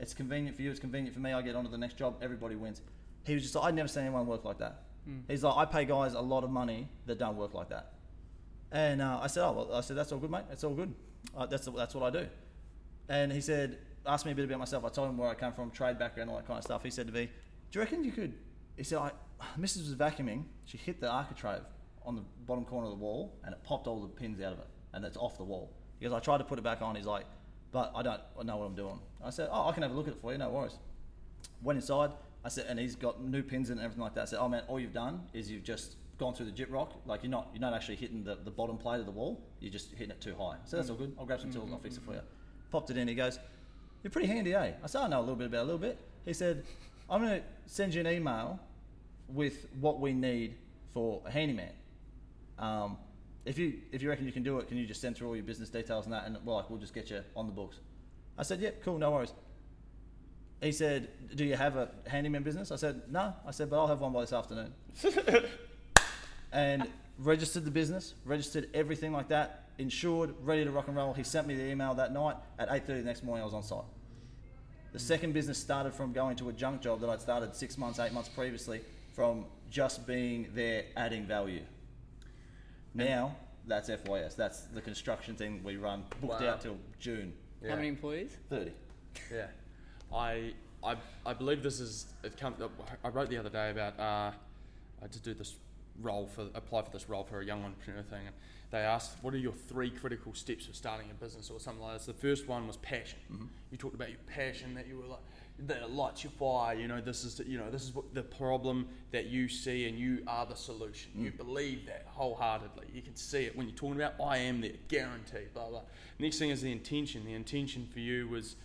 [0.00, 0.70] It's convenient for you.
[0.70, 1.32] It's convenient for me.
[1.32, 2.16] I get on to the next job.
[2.20, 2.82] Everybody wins."
[3.24, 4.82] He was just like, "I'd never seen anyone work like that."
[5.28, 7.92] He's like, "I pay guys a lot of money that don't work like that."
[8.72, 10.44] And uh, I said, "Oh, well," I said, "That's all good, mate.
[10.48, 10.94] That's all good.
[11.36, 12.26] Uh, that's that's what I do."
[13.08, 14.84] And he said, asked me a bit about myself.
[14.84, 16.82] I told him where I come from, trade background, all that kind of stuff.
[16.82, 17.30] He said to me,
[17.70, 18.34] "Do you reckon you could?"
[18.76, 19.10] He said, "I,
[19.58, 19.78] Mrs.
[19.78, 20.44] was vacuuming.
[20.64, 21.62] She hit the architrave
[22.04, 24.58] on the bottom corner of the wall, and it popped all the pins out of
[24.58, 26.96] it, and it's off the wall." He goes, "I tried to put it back on."
[26.96, 27.26] He's like,
[27.72, 30.08] "But I don't know what I'm doing." I said, "Oh, I can have a look
[30.08, 30.38] at it for you.
[30.38, 30.76] No worries."
[31.62, 32.10] Went inside.
[32.44, 34.22] I said, and he's got new pins and everything like that.
[34.22, 36.90] I said, "Oh man, all you've done is you've just gone through the Gyprock.
[37.06, 39.42] Like you're not you're not actually hitting the, the bottom plate of the wall.
[39.60, 41.14] You're just hitting it too high." So that's all good.
[41.18, 42.20] I'll grab some tools and I'll fix it for you.
[42.70, 43.08] Popped it in.
[43.08, 43.38] He goes,
[44.02, 45.98] "You're pretty handy, eh?" I said, "I know a little bit about a little bit."
[46.26, 46.64] He said,
[47.08, 48.60] "I'm going to send you an email
[49.28, 50.56] with what we need
[50.92, 51.72] for a handyman.
[52.58, 52.98] Um,
[53.46, 55.36] if you if you reckon you can do it, can you just send through all
[55.36, 57.80] your business details and that, and well, like, we'll just get you on the books."
[58.36, 59.32] I said, "Yeah, cool, no worries."
[60.64, 63.86] He said, "Do you have a handyman business?" I said, "No." I said, "But I'll
[63.86, 64.72] have one by this afternoon."
[66.52, 66.88] and
[67.18, 71.12] registered the business, registered everything like that, insured, ready to rock and roll.
[71.12, 73.42] He sent me the email that night at 8:30 the next morning.
[73.42, 73.84] I was on site.
[74.92, 75.02] The mm.
[75.02, 78.12] second business started from going to a junk job that I'd started six months, eight
[78.12, 78.80] months previously,
[79.12, 81.62] from just being there adding value.
[82.94, 83.36] Now
[83.66, 84.36] that's FYS.
[84.36, 86.48] That's the construction thing we run, booked Wow.
[86.48, 87.70] out till June Yeah.
[87.70, 88.36] How many employees?
[88.50, 88.72] 30.
[89.32, 89.46] Yeah,
[90.14, 90.52] I
[90.82, 90.96] I
[91.26, 92.54] I believe this is it come.
[93.02, 94.32] I wrote the other day about uh,
[95.02, 95.56] I to do this
[96.02, 98.34] role for apply for this role for a young entrepreneur thing, and
[98.70, 101.98] they asked what are your three critical steps for starting a business or something like
[101.98, 102.06] this.
[102.06, 103.18] The first one was passion.
[103.32, 103.44] Mm-hmm.
[103.70, 105.20] You talked about your passion that you were like
[105.66, 106.74] that lights your fire.
[106.74, 109.86] You know this is the, you know this is what the problem that you see
[109.88, 111.12] and you are the solution.
[111.16, 111.36] You mm.
[111.36, 112.86] believe that wholeheartedly.
[112.92, 115.54] You can see it when you're talking about I am there, guaranteed.
[115.54, 115.82] Blah blah.
[116.18, 117.24] Next thing is the intention.
[117.24, 118.56] The intention for you was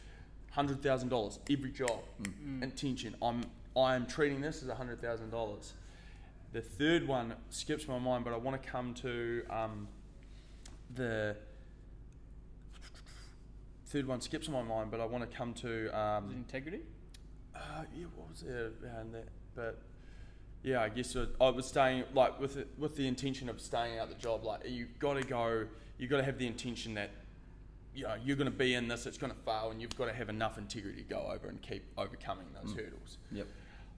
[0.60, 2.02] hundred thousand dollars every job.
[2.62, 3.16] Intention.
[3.22, 3.44] I'm
[3.78, 5.74] I am treating this as hundred thousand dollars.
[6.52, 9.88] The third one skips my mind, but I want to come to um,
[10.96, 11.38] the
[13.86, 16.82] third one skips my mind, but I want to come to Is it um, integrity?
[17.56, 19.30] Uh, yeah, what was it around that?
[19.56, 19.82] But
[20.62, 24.10] yeah, I guess I was staying like with it, with the intention of staying out
[24.10, 24.44] the job.
[24.44, 27.12] Like you got to go, you got to have the intention that
[27.96, 30.06] you know you're going to be in this, it's going to fail, and you've got
[30.06, 32.78] to have enough integrity to go over and keep overcoming those mm.
[32.78, 33.18] hurdles.
[33.32, 33.48] Yep.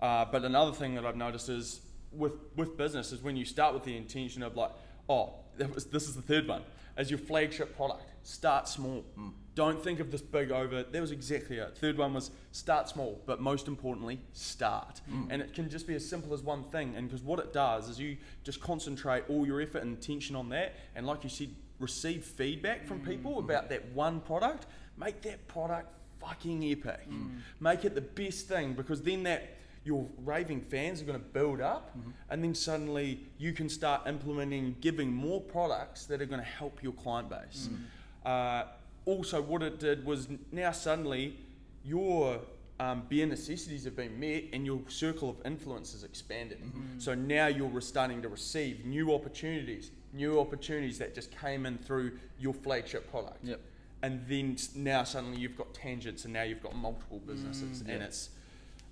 [0.01, 1.81] Uh, but another thing that I've noticed is
[2.11, 4.71] with with business is when you start with the intention of like,
[5.07, 5.33] oh,
[5.73, 6.63] was, this is the third one
[6.97, 8.03] as your flagship product.
[8.23, 9.03] Start small.
[9.17, 9.31] Mm.
[9.53, 10.83] Don't think of this big over.
[10.83, 11.77] That was exactly it.
[11.77, 15.01] Third one was start small, but most importantly, start.
[15.11, 15.27] Mm.
[15.29, 16.93] And it can just be as simple as one thing.
[16.95, 20.49] And because what it does is you just concentrate all your effort and attention on
[20.49, 20.75] that.
[20.95, 21.49] And like you said,
[21.81, 23.07] receive feedback from mm.
[23.07, 24.67] people about that one product.
[24.97, 27.09] Make that product fucking epic.
[27.09, 27.39] Mm.
[27.59, 31.59] Make it the best thing because then that your raving fans are going to build
[31.59, 32.11] up mm-hmm.
[32.29, 36.83] and then suddenly you can start implementing giving more products that are going to help
[36.83, 37.67] your client base.
[37.71, 37.79] Mm.
[38.23, 38.65] Uh,
[39.05, 41.35] also what it did was now suddenly
[41.83, 42.39] your
[42.79, 46.61] um, bare necessities have been met and your circle of influence is expanded.
[46.61, 46.99] Mm-hmm.
[46.99, 52.11] So now you're starting to receive new opportunities new opportunities that just came in through
[52.39, 53.59] your flagship product Yep.
[54.03, 58.05] and then now suddenly you've got tangents and now you've got multiple businesses and Yeah.
[58.05, 58.29] it's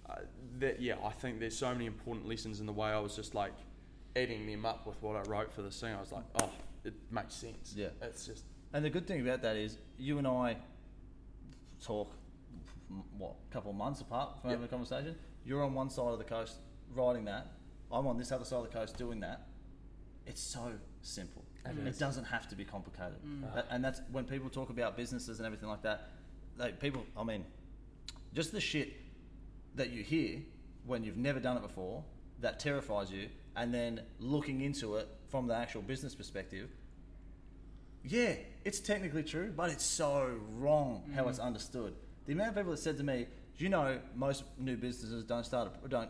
[0.09, 0.15] uh,
[0.59, 3.36] that yeah i think there's so many important lessons in the way i was just
[3.36, 3.53] like
[4.15, 6.49] adding them up with what i wrote for this thing i was like oh
[6.86, 7.89] it makes sense Yeah.
[8.01, 8.43] it's just
[8.74, 10.55] And the good thing about that is you and I
[11.84, 12.11] talk
[13.17, 14.59] what a couple of months apart from Yep.
[14.59, 15.15] having a conversation.
[15.45, 16.55] You're on one side of the coast
[16.93, 17.47] writing that.
[17.91, 19.47] I'm on this other side of the coast doing that.
[20.26, 20.72] It's so
[21.02, 21.43] simple.
[21.66, 23.18] It It doesn't have to be complicated.
[23.26, 23.54] Mm.
[23.54, 26.10] That- and that's when people talk about businesses and everything like that.
[26.58, 27.45] They, people, I mean,
[28.34, 28.93] just the shit
[29.76, 30.41] that you hear
[30.86, 32.04] when you've never done it before
[32.41, 36.70] that terrifies you, and then looking into it from the actual business perspective,
[38.04, 41.30] yeah, it's technically true, but it's so wrong how Mm.
[41.30, 41.95] it's understood.
[42.26, 43.28] The amount of people that said to me,
[43.58, 46.10] you know most new businesses don't start a, don't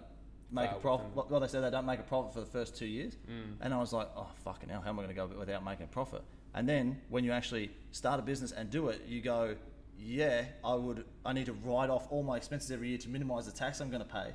[0.51, 2.45] make Fail a profit?" within- Well, they said they don't make a profit for the
[2.45, 3.57] first two years, Mm.
[3.61, 5.85] and I was like, "Oh fucking hell, how am I going to go without making
[5.85, 6.23] a profit?"
[6.53, 9.55] And then when you actually start a business and do it, you go,
[9.97, 11.05] "Yeah, I would.
[11.25, 13.89] I need to write off all my expenses every year to minimise the tax I'm
[13.89, 14.33] going to pay."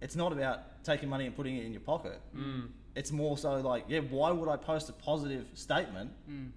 [0.00, 2.20] It's not about taking money and putting it in your pocket.
[2.34, 2.68] Mm.
[2.94, 6.50] It's more so like, yeah, why would I post a positive statement Mm.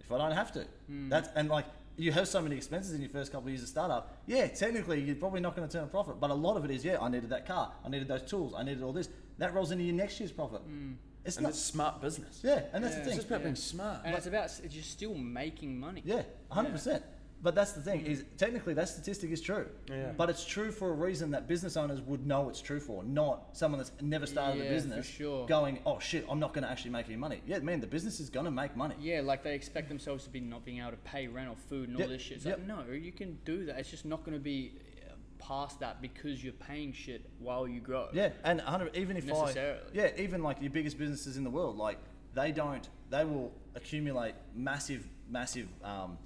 [0.00, 0.66] if I don't have to?
[0.88, 1.66] That's and like
[1.98, 4.16] you have so many expenses in your first couple of years of startup.
[4.26, 6.70] Yeah, technically you're probably not going to turn a profit, but a lot of it
[6.70, 9.08] is yeah, I needed that car, I needed those tools, I needed all this.
[9.38, 10.60] That rolls into your next year's profit.
[10.62, 10.92] Hmm.
[11.24, 11.50] It's and not.
[11.50, 13.00] it's smart business yeah, and that's Yeah.
[13.02, 13.16] the it's thing.
[13.16, 13.44] just about Yeah.
[13.44, 16.02] being smart And it's about s- you're still making money.
[16.04, 17.04] Yeah, hundred percent.
[17.40, 19.66] But that's the thing is technically that statistic is true.
[19.88, 20.10] Yeah.
[20.16, 23.50] But it's true for a reason that business owners would know it's true for, not
[23.56, 25.46] someone that's never started Yeah, a business sure.
[25.46, 27.40] going, oh shit, I'm not going to actually make any money.
[27.46, 28.96] Yeah, man, the business is going to make money.
[29.00, 31.88] Yeah, like they expect themselves to be not being able to pay rent or food
[31.88, 32.36] and all Yep, this shit.
[32.38, 32.58] It's yep.
[32.58, 33.78] like, no, you can do that.
[33.78, 34.72] It's just not going to be
[35.08, 38.08] uh, past that because you're paying shit while you grow.
[38.12, 39.80] Yeah, and 100, even if I, Necessarily.
[39.92, 41.98] yeah, even like your biggest businesses in the world, like
[42.34, 46.18] they don't, they will accumulate massive, massive, um,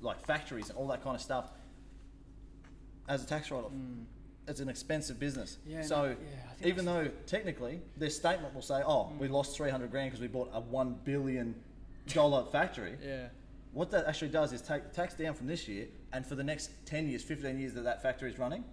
[0.00, 1.50] like factories and all that kind of stuff
[3.08, 3.72] as a tax write-off.
[4.46, 5.58] It's an expensive business.
[5.68, 5.72] Mm.
[5.72, 9.90] Yeah, so no, yeah, even though technically their statement will say, "Oh, we lost 300
[9.90, 11.54] grand because we bought a one billion
[12.06, 13.28] dollar factory," Yeah.
[13.72, 16.44] what that actually does is take the tax down from this year, and for the
[16.44, 18.64] next 10 years, 15 years that that factory is running,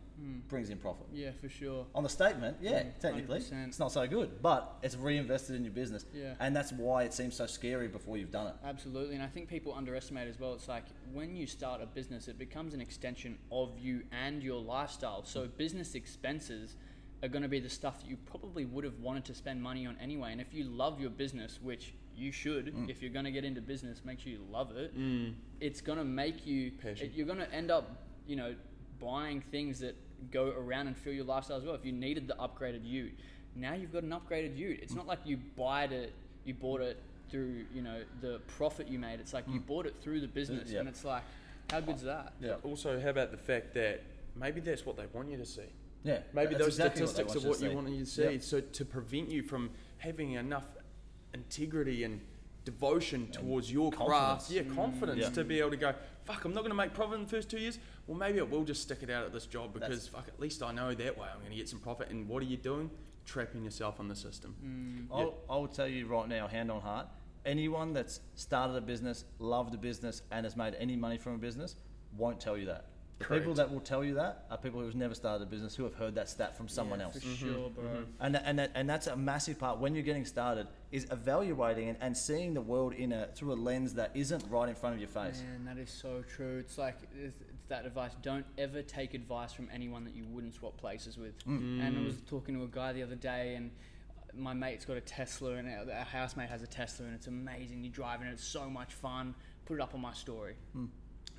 [0.47, 1.05] brings in profit.
[1.13, 1.85] Yeah, for sure.
[1.93, 3.67] On the statement, yeah, Mm, technically, 100%.
[3.67, 6.35] it's not so good, but it's reinvested in your business, Yeah.
[6.39, 8.55] and that's why it seems so scary before you've done it.
[8.63, 10.53] Absolutely, and I think people underestimate as well.
[10.53, 14.61] It's like when you start a business, it becomes an extension of you and your
[14.61, 15.25] lifestyle.
[15.25, 16.77] So business expenses
[17.21, 19.85] are going to be the stuff that you probably would have wanted to spend money
[19.85, 20.31] on anyway.
[20.31, 22.89] And if you love your business, which you should, Mm.
[22.89, 24.97] if you're going to get into business, make sure you love it.
[24.97, 25.33] Mm.
[25.59, 26.71] It's going to make you.
[26.71, 27.07] Passion.
[27.07, 28.55] it- you're going to end up, you know,
[28.99, 29.95] buying things that
[30.31, 31.75] go around and fill your lifestyle as well.
[31.75, 33.13] If you needed the upgraded Ute,
[33.55, 34.79] now you've got an upgraded Ute.
[34.81, 36.13] It's not like you buy it,
[36.45, 36.97] you bought it
[37.29, 39.19] through, you know, the profit you made.
[39.19, 40.79] It's like you bought it through the business, yeah.
[40.79, 41.23] and it's like,
[41.69, 42.33] how good's that?
[42.39, 42.55] Yeah.
[42.63, 44.03] also how about the fact that
[44.35, 45.63] maybe that's what they want you to see
[46.03, 47.75] Yeah, Maybe those exactly statistics want are what you see.
[47.75, 48.23] want you to see.
[48.33, 48.41] Yep.
[48.43, 50.65] So to prevent you from having enough
[51.35, 52.19] integrity and
[52.63, 55.29] devotion towards your craft, yeah, confidence Yeah.
[55.29, 57.49] to be able to go, fuck, I'm not going to make profit in the first
[57.49, 57.77] two years.
[58.07, 60.63] Well, maybe I will just stick it out at this job because fuck, at least
[60.63, 62.09] I know that way I'm going to get some profit.
[62.09, 62.89] And what are you doing?
[63.25, 64.55] Trapping yourself on the system.
[64.63, 65.15] Mm.
[65.15, 67.07] I'll, I'll tell you right now, hand on heart,
[67.45, 71.37] anyone that's started a business, loved a business, and has made any money from a
[71.37, 71.75] business
[72.17, 72.85] won't tell you that.
[73.19, 75.83] The people that will tell you that are people who've never started a business who
[75.85, 77.15] have heard that stat from someone Yeah, else.
[77.19, 78.03] For sure, bro.
[78.19, 81.97] And, and, that, and that's a massive part when you're getting started is evaluating and,
[82.01, 84.99] and seeing the world in a through a lens that isn't right in front of
[84.99, 85.41] your face.
[85.41, 86.57] Man, that is so true.
[86.59, 87.37] It's like it's,
[87.69, 91.37] that advice: don't ever take advice from anyone that you wouldn't swap places with.
[91.47, 91.87] Mm.
[91.87, 93.71] And I was talking to a guy the other day, and
[94.37, 97.81] my mate's got a Tesla, and our, our housemate has a Tesla, and it's amazing.
[97.83, 99.33] You drive it, and it's so much fun.
[99.65, 100.89] Put it up on my story, Mm.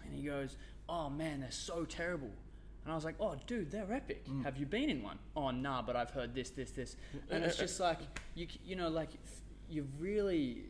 [0.04, 0.56] and he goes,
[0.88, 2.30] "Oh man, they're so terrible."
[2.84, 4.26] And I was like, "Oh, dude, they're epic.
[4.28, 4.44] Mm.
[4.44, 6.96] Have you been in one?" "Oh, nah, but I've heard this, this, this."
[7.30, 7.98] And it's just like
[8.34, 10.64] you, you know, like f- you really,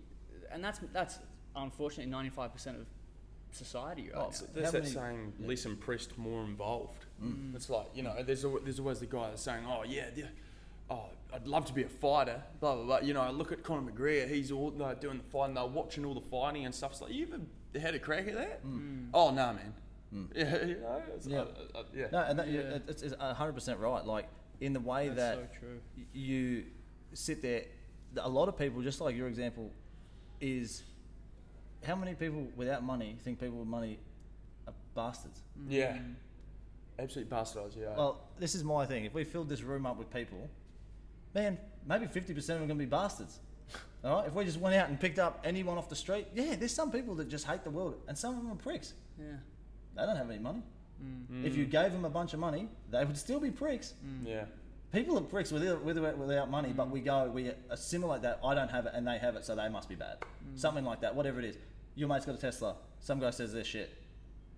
[0.51, 1.19] and that's that's
[1.55, 2.87] unfortunately ninety five percent of
[3.53, 4.31] society right Oh, now.
[4.31, 5.49] so- There's How that many- saying, yeah.
[5.49, 7.07] less impressed, more involved.
[7.23, 7.55] Mm.
[7.55, 10.27] It's like, you know, there's, al- there's always the guy that's saying, oh, yeah, yeah,
[10.91, 12.99] oh, I'd love to be a fighter, blah, blah, blah.
[12.99, 16.05] You know, I look at Conor McGregor, he's all like, doing the fighting, they're watching
[16.05, 16.93] all the fighting and stuff.
[16.93, 18.61] It's like, you ever had a crack at that?
[19.15, 19.73] Oh, no, man.
[20.35, 21.31] Yeah, you know, it's, Mm.
[21.33, 21.39] Yeah.
[21.41, 22.07] uh, uh, yeah.
[22.13, 22.79] No, and that, Yeah.
[22.89, 24.05] it's, it's 100% right.
[24.05, 24.29] Like,
[24.61, 25.81] in the way That's that so true.
[26.13, 26.65] you
[27.13, 27.65] sit there,
[28.19, 29.71] a lot of people, just like your example,
[30.41, 30.83] is
[31.85, 33.99] how many people without money think people with money
[34.67, 35.43] are bastards?
[35.69, 35.99] Yeah.
[36.99, 37.95] Absolutely bastardized, yeah.
[37.97, 39.05] Well, this is my thing.
[39.05, 40.49] If we filled this room up with people,
[41.35, 43.39] man, maybe 50% of them are going to be bastards.
[44.05, 44.27] All right?
[44.29, 46.91] If we just went out and picked up anyone off the street, yeah, there's some
[46.91, 48.95] people that just hate the world, and some of them are pricks.
[49.19, 49.37] Yeah.
[49.97, 50.63] They don't have any money.
[51.03, 51.45] Mm.
[51.45, 53.95] If you gave them a bunch of money, they would still be pricks.
[54.25, 54.45] yeah.
[54.93, 58.39] People are pricks with with without money, but we go, we assimilate that.
[58.43, 60.19] I don't have it, and they have it, so they must be bad.
[60.55, 61.57] Something like that, whatever it is.
[61.97, 62.77] Your mate's got a Tesla.
[63.01, 63.91] Some guy says they're shit.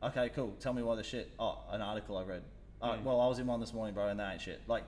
[0.03, 0.55] Okay, cool.
[0.61, 1.33] Tell me why they're shit.
[1.41, 2.43] Oh, an article I read.
[2.81, 3.03] Oh, Mm.
[3.03, 4.61] well, I was in one this morning, bro, and they ain't shit.
[4.69, 4.85] Like,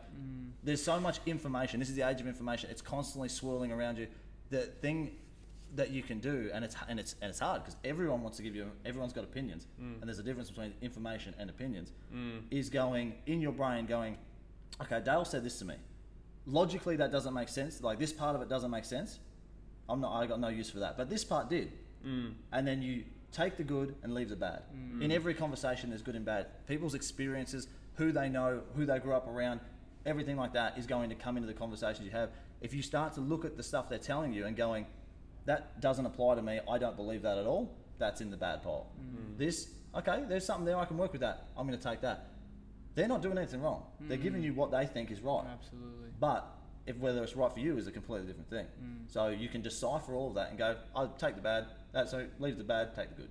[0.62, 1.80] there's so much information.
[1.80, 2.70] This is the age of information.
[2.70, 4.06] It's constantly swirling around you.
[4.50, 5.16] The thing
[5.76, 8.42] that you can do, and it's and it's and it's hard because everyone wants to
[8.42, 8.70] give you.
[8.84, 10.00] Everyone's got opinions, mm.
[10.00, 11.92] and there's a difference between information and opinions.
[12.14, 12.42] Mm.
[12.50, 14.16] Is going in your brain, going,
[14.82, 15.74] okay, Dale said this to me.
[16.46, 17.82] Logically, that doesn't make sense.
[17.82, 19.18] Like this part of it doesn't make sense.
[19.88, 20.12] I'm not.
[20.12, 20.96] I got no use for that.
[20.96, 21.72] But this part did.
[22.06, 22.34] Mm.
[22.52, 24.62] And then you take the good and leave the bad.
[25.00, 26.66] In every conversation, there's good and bad.
[26.66, 29.60] People's experiences, who they know, who they grew up around,
[30.06, 32.30] everything like that is going to come into the conversations you have.
[32.60, 34.86] If you start to look at the stuff they're telling you and going,
[35.50, 36.60] that doesn't apply to me.
[36.70, 37.76] I don't believe that at all.
[37.98, 38.86] That's in the bad pile.
[39.00, 39.36] Mm.
[39.36, 40.78] This, okay, there's something there.
[40.78, 41.48] I can work with that.
[41.56, 42.28] I'm going to take that.
[42.94, 43.82] They're not doing anything wrong.
[44.00, 44.46] They're giving mm.
[44.46, 45.44] you what they think is right.
[45.52, 46.10] Absolutely.
[46.20, 46.46] But
[46.86, 48.66] if whether it's right for you is a completely different thing.
[48.66, 49.12] Mm.
[49.12, 51.66] So you can decipher all of that and go, I'll take the bad.
[51.92, 53.30] That so leave the bad, take the good.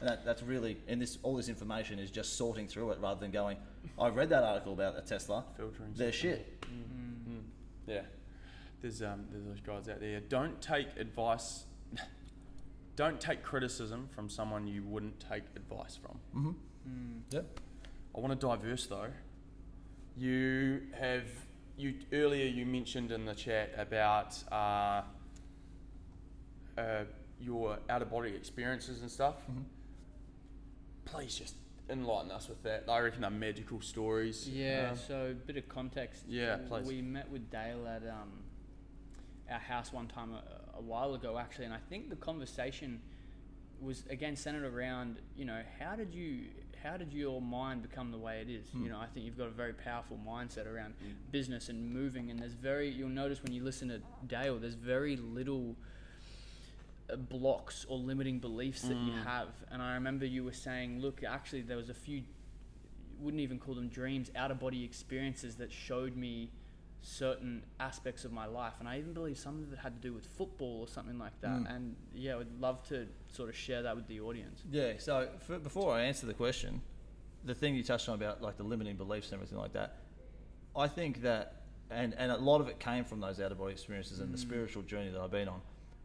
[0.00, 3.20] And that, that's really and this all this information is just sorting through it rather
[3.20, 3.56] than going,
[3.98, 5.44] I read that article about a Tesla.
[5.56, 6.20] Filtering They're stuff.
[6.20, 6.60] shit.
[6.62, 7.42] Mm.
[7.86, 8.00] Yeah,
[8.82, 10.20] there's um, there's those guys out there.
[10.20, 11.64] Don't take advice.
[12.96, 16.18] Don't take criticism from someone you wouldn't take advice from.
[16.34, 16.48] Mm-hmm.
[16.88, 17.20] Mm.
[17.30, 17.60] Yep.
[18.16, 19.08] I want to diverse though.
[20.16, 21.24] You have
[21.76, 25.02] you earlier you mentioned in the chat about uh,
[26.78, 27.04] uh,
[27.38, 29.36] your out of body experiences and stuff.
[29.50, 29.64] Mhm.
[31.04, 31.54] Please just
[31.90, 32.84] enlighten us with that.
[32.88, 34.48] I reckon they're magical stories.
[34.48, 36.24] Yeah, Um, so a bit of context.
[36.26, 36.86] Yeah, please.
[36.86, 38.32] We met with Dale at um,
[39.50, 43.00] our house one time a, a while ago, actually, and I think the conversation
[43.80, 46.46] was again centered around, you know, how did you,
[46.82, 48.66] how did your mind become the way it is?
[48.70, 48.84] Hmm.
[48.84, 50.94] You know, I think you've got a very powerful mindset around
[51.30, 55.16] business and moving, and there's very, you'll notice when you listen to Dale, there's very
[55.16, 55.76] little
[57.10, 59.24] uh, blocks or limiting beliefs that you Mm.
[59.24, 59.48] have.
[59.70, 62.22] And I remember you were saying, look, actually, there was a few,
[63.20, 66.50] wouldn't even call them dreams, out of body experiences that showed me
[67.08, 68.74] certain aspects of my life.
[68.80, 71.40] And I even believe some of it had to do with football or something like
[71.40, 71.50] that.
[71.50, 71.74] Mm.
[71.76, 74.62] And yeah, I would love to sort of share that with the audience.
[74.70, 74.94] Yeah.
[74.98, 76.82] So for, before I answer the question,
[77.44, 79.98] the thing you touched on about like the limiting beliefs and everything like that,
[80.74, 83.72] I think that, and and a lot of it came from those out of body
[83.72, 84.40] experiences and the Mm.
[84.48, 85.60] spiritual journey that I've been on.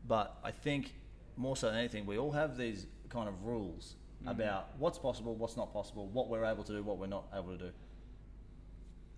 [0.08, 0.94] But I think
[1.36, 4.30] more so than anything, we all have these kind of rules Mm.
[4.30, 7.58] about what's possible, what's not possible, what we're able to do, what we're not able
[7.58, 7.72] to do.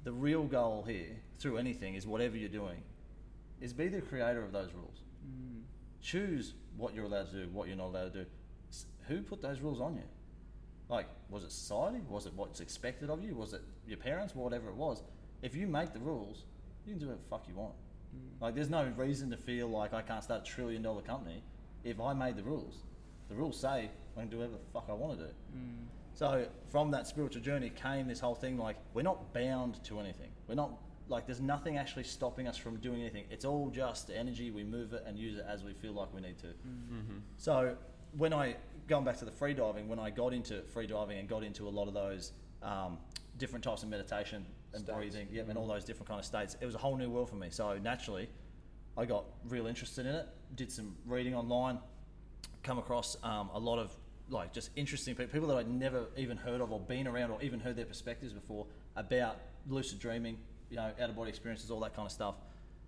[0.04, 2.82] The real goal here, through anything, is whatever you're doing,
[3.62, 5.62] is be the creator of those rules Mm.
[6.02, 8.30] choose what you're allowed to do, what you're not allowed to do.
[9.08, 10.04] Who put those rules on you?
[10.90, 12.02] Like, was it society?
[12.10, 13.36] Was it what's expected of you?
[13.36, 14.36] Was it your parents?
[14.36, 15.02] Whatever it was.
[15.42, 16.44] If you make the rules,
[16.86, 17.74] you can do whatever the fuck you want.
[18.14, 18.42] Mm.
[18.42, 21.42] Like, there's no reason to feel like I can't start a trillion dollar company
[21.86, 22.84] if I made the rules.
[23.30, 25.32] The rules say I can do whatever the fuck I want to do.
[25.56, 25.86] Mm.
[26.14, 30.30] So from that spiritual journey came this whole thing like we're not bound to anything.
[30.48, 30.72] We're not
[31.10, 33.26] like there's nothing actually stopping us from doing anything.
[33.30, 34.52] It's all just energy.
[34.52, 36.48] We move it and use it as we feel like we need to.
[36.48, 37.22] mhm.
[37.38, 37.76] So
[38.18, 38.56] when I
[38.88, 41.68] going back to the free diving, when I got into free diving and got into
[41.68, 42.98] a lot of those um,
[43.38, 44.96] different types of meditation and States.
[44.98, 45.58] breathing, yeah, and Mhm.
[45.58, 47.50] all those different kind of states, it was a whole new world for me.
[47.50, 48.30] So naturally,
[48.98, 50.28] I got real interested in it.
[50.56, 51.80] Did some reading online,
[52.62, 53.96] come across um, a lot of
[54.30, 57.42] like just interesting people, people that I'd never even heard of or been around or
[57.42, 58.66] even heard their perspectives before
[58.96, 60.38] about lucid dreaming,
[60.70, 62.36] you know, out of body experiences, all that kind of stuff.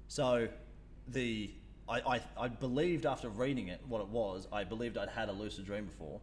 [0.07, 0.47] So
[1.07, 1.51] the
[1.87, 5.33] I, I, I believed after reading it what it was, I believed I'd had a
[5.33, 6.19] lucid dream before.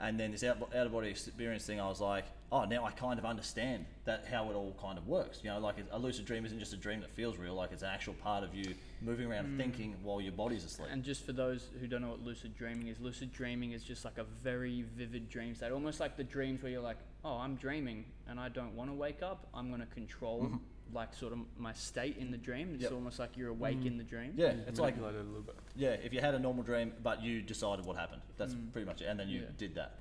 [0.00, 2.90] And then this out, out of body experience thing, I was like, oh, now I
[2.90, 5.40] kind of understand that how it all kind of works.
[5.42, 7.82] You know, like a lucid dream isn't just a dream that feels real, like it's
[7.82, 9.56] an actual part of you moving around mm.
[9.56, 10.88] thinking while your body's asleep.
[10.90, 14.04] And just for those who don't know what lucid dreaming is, lucid dreaming is just
[14.04, 17.56] like a very vivid dream state, almost like the dreams where you're like, oh, I'm
[17.56, 19.48] dreaming and I don't want to wake up.
[19.54, 20.56] I'm going to control mm-hmm.
[20.92, 22.72] Like sort of my state in the dream.
[22.74, 22.92] It's Yep.
[22.92, 23.86] almost like you're awake mm.
[23.86, 24.32] in the dream.
[24.36, 24.68] yeah, mm.
[24.68, 25.56] it's like a little bit.
[25.76, 28.22] Yeah, if you had a normal dream, but you decided what happened.
[28.36, 28.72] That's mm.
[28.72, 29.06] pretty much it.
[29.06, 29.46] And then you Yeah.
[29.56, 29.98] did that.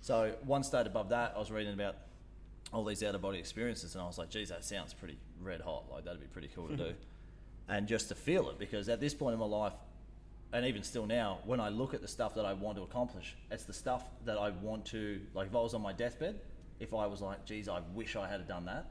[0.00, 1.96] So one state above that, I was reading about
[2.72, 5.60] all these out of body experiences, and I was like, geez, that sounds pretty red
[5.60, 5.84] hot.
[5.90, 6.94] Like, that'd be pretty cool to do.
[7.68, 9.72] And just to feel it, because at this point in my life,
[10.52, 13.34] and even still now, when I look at the stuff that I want to accomplish,
[13.50, 16.38] it's the stuff that I want to, like, if I was on my deathbed,
[16.78, 18.86] if I was like, geez, I wish I had done that,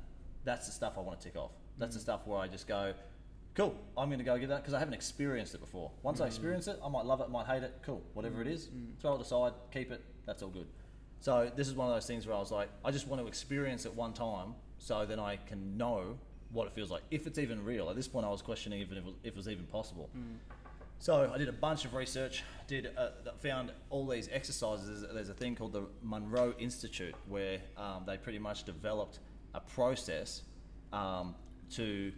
[0.45, 1.51] that's the stuff I want to tick off.
[1.77, 2.03] That's the mm.
[2.03, 2.93] stuff where I just go,
[3.55, 5.91] cool, I'm going to go give that because I haven't experienced it before.
[6.03, 6.27] Once I mm.
[6.27, 8.53] experience it, I might love it, might hate it, cool, whatever it mm.
[8.53, 8.69] is,
[9.01, 10.67] throw it aside, keep it, that's all good.
[11.19, 13.27] So this is one of those things where I was like, I just want to
[13.27, 16.17] experience it one time so then I can know
[16.51, 17.89] what it feels like, if it's even real.
[17.89, 20.09] At this point, I was questioning even if it was, if it was even possible.
[20.99, 23.09] So I did a bunch of research, did uh,
[23.41, 25.01] found all these exercises.
[25.01, 29.19] There's- There's a thing called the Monroe Institute where um, they pretty much developed
[29.55, 30.43] a process
[30.93, 31.35] um,
[31.71, 32.11] to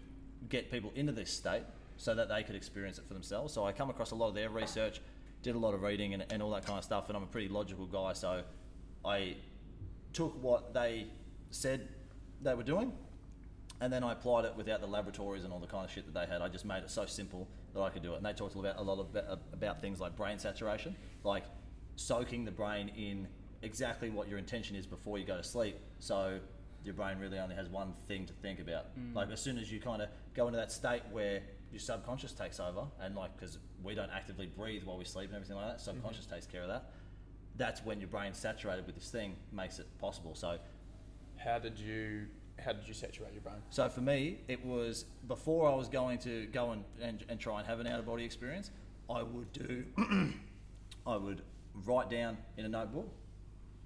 [0.49, 1.63] get people into this state
[1.97, 3.53] so that they could experience it for themselves.
[3.53, 5.01] So I come across a lot of their research,
[5.41, 7.27] did a lot of reading and, and all that kind of stuff, and I'm a
[7.27, 8.43] pretty logical guy, so
[9.05, 9.37] I
[10.13, 11.07] took what they
[11.49, 11.87] said
[12.41, 12.91] they were doing
[13.79, 16.19] and then I applied it without the laboratories and all the kind of shit that
[16.19, 16.41] they had.
[16.41, 18.17] I just made it so simple that I could do it.
[18.17, 21.43] And they talked about a lot of, about things like brain saturation, like
[21.95, 23.27] soaking the brain in
[23.61, 25.77] exactly what your intention is before you go to sleep.
[25.99, 26.39] So
[26.87, 28.97] your brain really only has one thing to think about.
[28.97, 29.13] Mm.
[29.13, 32.59] Like as soon as you kind of go into that state where your subconscious takes
[32.59, 35.77] over, and like because we don't actively breathe while we sleep and everything like that,
[35.77, 35.91] mm-hmm.
[35.91, 36.91] subconscious takes care of that.
[37.57, 40.33] That's when your brain's saturated with this thing, makes it possible.
[40.33, 40.57] So
[41.37, 42.27] How did you
[42.63, 43.57] how did you saturate your brain?
[43.69, 47.59] So for me, it was before I was going to go and, and, and try
[47.59, 48.71] and have an out of body experience,
[49.09, 49.85] I would do,
[51.07, 51.43] I would
[51.85, 53.09] write down in a notebook,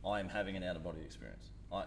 [0.05, 1.49] I am having an out of body experience.
[1.71, 1.83] I,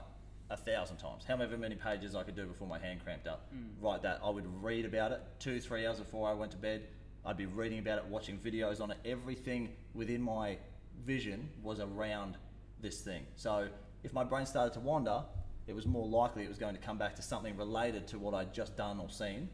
[0.51, 3.53] a thousand times, however many pages I could do before my hand cramped up.
[3.55, 3.83] Mm.
[3.83, 4.21] Write that.
[4.23, 6.83] I would read about it two, three hours before I went to bed.
[7.25, 8.99] I'd be reading about it, watching videos on it.
[9.05, 10.59] Everything within my
[11.05, 12.37] vision was around
[12.81, 13.23] this thing.
[13.37, 13.69] So
[14.03, 15.23] if my brain started to wander,
[15.67, 18.35] it was more likely it was going to come back to something related to what
[18.35, 19.49] I'd just done or seen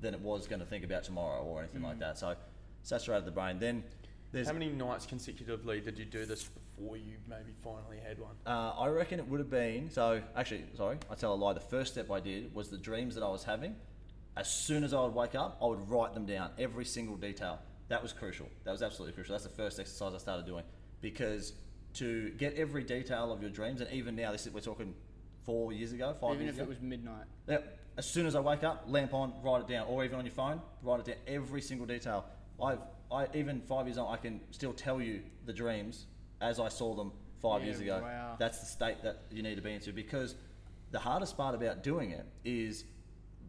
[0.00, 2.00] than it was going to think about tomorrow or anything like mm.
[2.00, 2.18] that.
[2.18, 2.36] So
[2.82, 3.58] saturated the brain.
[3.58, 3.82] Then
[4.34, 8.34] there's How many nights consecutively did you do this before you maybe finally had one?
[8.44, 10.20] Uh, I reckon it would have been so.
[10.36, 11.52] Actually, sorry, I tell a lie.
[11.52, 13.76] The first step I did was the dreams that I was having.
[14.36, 17.60] As soon as I would wake up, I would write them down, every single detail.
[17.88, 18.48] That was crucial.
[18.64, 19.34] That was absolutely crucial.
[19.34, 20.64] That's the first exercise I started doing
[21.00, 21.52] because
[21.94, 24.94] to get every detail of your dreams, and even now, this is, we're talking
[25.44, 26.64] four years ago, five Even years if ago.
[26.64, 27.26] it was midnight.
[27.46, 27.58] Yeah,
[27.96, 30.34] as soon as I wake up, lamp on, write it down, or even on your
[30.34, 31.16] phone, write it down.
[31.28, 32.24] Every single detail.
[32.60, 32.78] I've,
[33.10, 36.06] I even five years on, I can still tell you the dreams
[36.40, 38.00] as I saw them five Yeah, years ago.
[38.02, 38.36] wow.
[38.38, 40.34] That's the state that you need to be into because
[40.90, 42.84] the hardest part about doing it is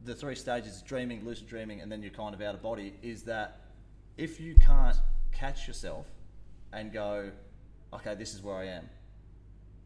[0.04, 2.94] the three stages: dreaming, lucid dreaming, and then you're kind of out of body.
[3.02, 3.62] Is that
[4.18, 4.98] if you can't
[5.32, 6.08] catch yourself
[6.72, 7.32] and go,
[7.94, 8.90] okay, this is where I am,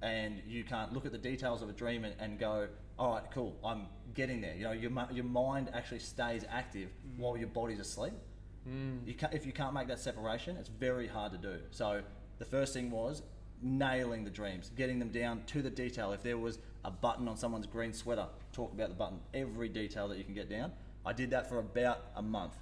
[0.01, 2.67] and you can't look at the details of a dream and, and go,
[2.97, 4.55] all right, cool, I'm getting there.
[4.55, 7.17] You know, your, your mind actually stays active mm.
[7.17, 8.13] while your body's asleep.
[8.67, 9.07] Mm.
[9.07, 11.59] You can't, if you can't make that separation, it's very hard to do.
[11.71, 12.01] So
[12.37, 13.21] the first thing was
[13.61, 16.11] nailing the dreams, getting them down to the detail.
[16.11, 20.07] If there was a button on someone's green sweater, talk about the button, every detail
[20.07, 20.71] that you can get down.
[21.05, 22.53] I did that for about a month.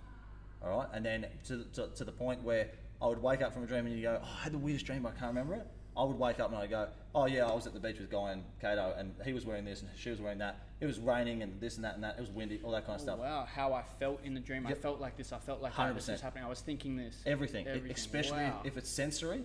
[0.64, 2.70] All right, and then to, to, to the point where
[3.00, 4.88] I would wake up from a dream and you go, oh, I had the weirdest
[4.88, 5.68] dream, but I can't remember it.
[5.98, 8.12] I would wake up and I go, oh yeah, I was at the beach with
[8.12, 10.60] Guy and Cato, and he was wearing this and she was wearing that.
[10.80, 12.16] It was raining and this and that and that.
[12.18, 13.20] It was windy, all that kind of Oh, stuff.
[13.20, 14.68] wow, how I felt in the dream.
[14.68, 15.34] I felt like this.
[15.34, 15.96] I felt like that.
[15.96, 16.12] This 100%.
[16.12, 16.44] was happening.
[16.46, 17.22] I was thinking this.
[17.26, 17.92] Everything, Everything.
[17.92, 18.62] especially Wow.
[18.64, 19.44] if it's sensory,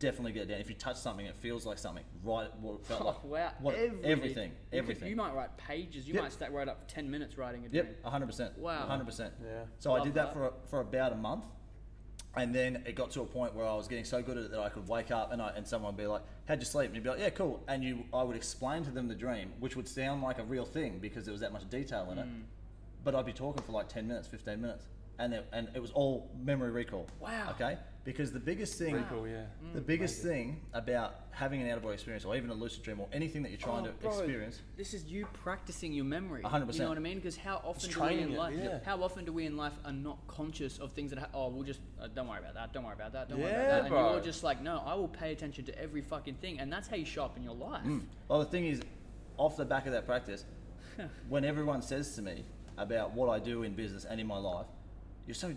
[0.00, 0.60] definitely get it down.
[0.60, 2.04] If you touch something, it feels like something.
[2.24, 3.24] Right, what it felt Oh, like.
[3.24, 3.52] wow.
[3.60, 4.04] What, everything.
[4.10, 5.08] everything, You could- everything.
[5.10, 6.08] You might write pages.
[6.08, 6.22] You Yep.
[6.24, 7.86] might start right up 10 minutes writing a dream.
[7.86, 8.58] Yep, hundred percent.
[8.58, 8.86] Wow.
[8.86, 9.34] hundred percent.
[9.44, 9.64] Yeah.
[9.78, 10.32] So I did that, that.
[10.34, 11.44] for for about a month,
[12.36, 14.50] and then it got to a point where I was getting so good at it
[14.50, 16.86] that I could wake up and I, and someone would be like, "How'd you sleep?"
[16.86, 19.52] And you'd be like, "Yeah, cool." And you, I would explain to them the dream,
[19.60, 22.26] which would sound like a real thing because there was that much detail in it.
[22.26, 22.42] Mm.
[23.04, 24.86] But I'd be talking for like ten minutes, fifteen minutes,
[25.18, 27.06] and it, and it was all memory recall.
[27.20, 27.50] Wow.
[27.50, 29.44] Okay, because the biggest thing, Pretty cool, yeah.
[29.74, 33.00] the biggest thing about having an out of body experience, or even a lucid dream,
[33.00, 36.42] or anything that you're trying Oh, to bro, experience, This is you practicing your memory.
[36.42, 36.74] 100%.
[36.74, 37.16] You know what I mean?
[37.16, 38.54] Because how often do training we in it, life?
[38.56, 38.78] yeah.
[38.84, 41.18] How often do we in life are not conscious of things that?
[41.18, 42.72] Ha- oh, we'll just uh, don't worry about that.
[42.72, 43.28] Don't worry about that.
[43.28, 43.80] Don't worry about Yeah, that.
[43.82, 44.12] And bro.
[44.12, 46.96] you're just like, no, I will pay attention to every fucking thing, and that's how
[46.96, 47.84] you show up in your life.
[47.84, 48.02] Mm.
[48.28, 48.80] Well, the thing is,
[49.36, 50.44] off the back of that practice,
[51.28, 52.44] when everyone says to me
[52.76, 54.66] about what I do in business and in my life,
[55.28, 55.54] you're so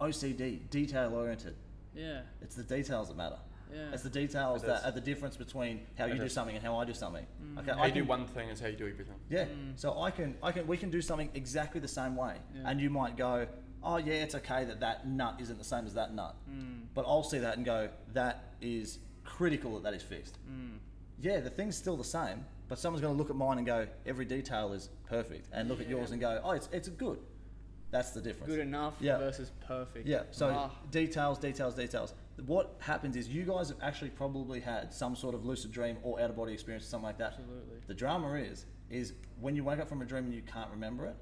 [0.00, 1.54] OCD, detail oriented.
[1.94, 2.22] Yeah.
[2.40, 3.38] It's the details that matter.
[3.72, 3.90] Yeah.
[3.92, 4.84] It's the details It that is.
[4.86, 6.32] are the difference between how It you do is.
[6.32, 7.26] something and how I do something.
[7.58, 9.14] Okay, How I you do can- one thing is how you do everything.
[9.30, 9.46] Yeah.
[9.76, 12.62] So I can, I can, we can do something exactly the same way, Yeah.
[12.66, 13.46] and you might go,
[13.82, 16.86] "Oh yeah, it's okay that that nut isn't the same as that nut," Mm.
[16.94, 20.78] but I'll see that and go, "That is critical that that is fixed." Mm.
[21.20, 23.86] Yeah, the thing's still the same, but someone's going to look at mine and go,
[24.06, 27.20] "Every detail is perfect," and look at yours and go, "Oh, it's it's good."
[27.92, 28.50] That's the difference.
[28.50, 29.18] Good enough Yeah.
[29.18, 30.08] versus perfect.
[30.08, 30.22] Yeah.
[30.30, 30.70] So Ah.
[30.90, 32.14] details, details, details.
[32.46, 36.18] What happens is you guys have actually probably had some sort of lucid dream or
[36.18, 37.34] out of body experience or something like that.
[37.34, 37.80] Absolutely.
[37.86, 41.04] The drama is, is when you wake up from a dream and you can't remember
[41.04, 41.16] it,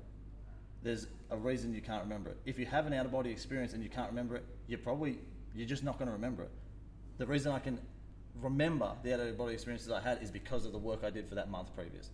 [0.83, 2.39] there's a reason you can't remember it.
[2.47, 5.18] If you have an out of body experience and you can't remember it, you're probably
[5.53, 6.51] you're just not going to remember it.
[7.18, 7.81] The reason I can
[8.37, 11.29] remember the out of body experiences I had is because of the work I did
[11.29, 12.11] for that month previous.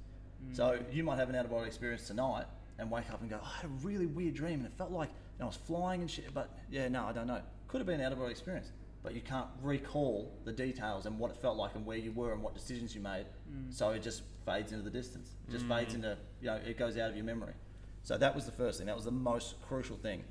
[0.53, 2.47] So you might have an out of body experience tonight
[2.79, 4.91] and wake up and go, "Oh, I had a really weird dream and it felt
[4.91, 6.33] like you know, I was flying and shit.
[6.33, 7.41] But yeah, no, I don't know.
[7.69, 8.73] Could have been an out of body experience,
[9.03, 12.33] but you can't recall the details and what it felt like and where you were
[12.33, 13.27] and what decisions you made.
[13.71, 15.31] So it just fades into the distance.
[15.49, 17.55] It just fades into you know it goes out of your memory.
[18.03, 18.87] So that was the first thing.
[18.87, 20.25] That was the most crucial thing.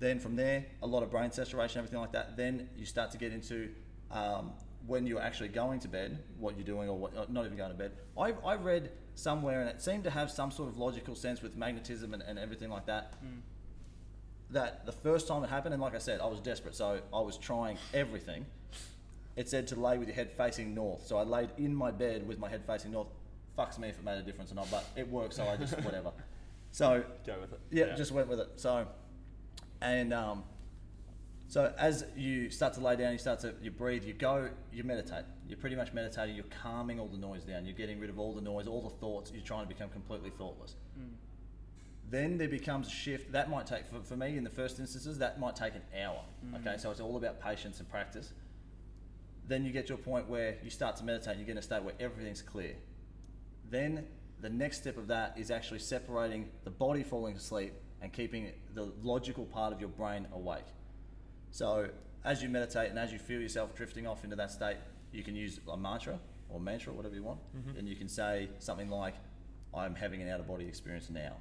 [0.00, 2.36] Then from there, a lot of brain saturation, everything like that.
[2.36, 3.70] Then you start to get into
[4.10, 4.52] um,
[4.86, 7.76] when you're actually going to bed, what you're doing, or what, not even going to
[7.76, 7.92] bed.
[8.18, 11.56] I, I read somewhere, and it seemed to have some sort of logical sense with
[11.56, 13.14] magnetism and, and everything like that.
[14.50, 17.20] That the first time it happened, and like I said, I was desperate, so I
[17.20, 18.44] was trying everything.
[19.34, 22.26] It said to lay with your head facing north, so I laid in my bed
[22.28, 23.08] with my head facing north.
[23.58, 25.74] Fucks me if it made a difference or not, but it worked, so I just
[25.84, 26.12] whatever.
[26.70, 27.60] So Go with it.
[27.70, 28.48] yeah, just went with it.
[28.56, 28.86] So,
[29.80, 30.44] and um,
[31.52, 34.84] so as you start to lay down, you start to you breathe, you go, you
[34.84, 35.26] meditate.
[35.46, 36.34] You're pretty much meditating.
[36.34, 37.66] You're calming all the noise down.
[37.66, 39.30] You're getting rid of all the noise, all the thoughts.
[39.34, 40.76] You're trying to become completely thoughtless.
[40.98, 41.10] Mm.
[42.08, 43.32] Then there becomes a shift.
[43.32, 45.18] That might take for, for me in the first instances.
[45.18, 46.22] That might take an hour.
[46.42, 46.66] Mm.
[46.66, 48.32] Okay, so it's all about patience and practice.
[49.46, 51.32] Then you get to a point where you start to meditate.
[51.32, 52.76] and You get in a state where everything's clear.
[53.68, 54.06] Then
[54.40, 58.90] the next step of that is actually separating the body falling asleep and keeping the
[59.02, 60.64] logical part of your brain awake.
[61.52, 61.88] So
[62.24, 64.78] as you meditate and as you feel yourself drifting off into that state,
[65.12, 67.78] you can use a mantra or mantra, whatever you want, mm-hmm.
[67.78, 69.14] and you can say something like,
[69.74, 71.36] "I'm having an out of body experience now,"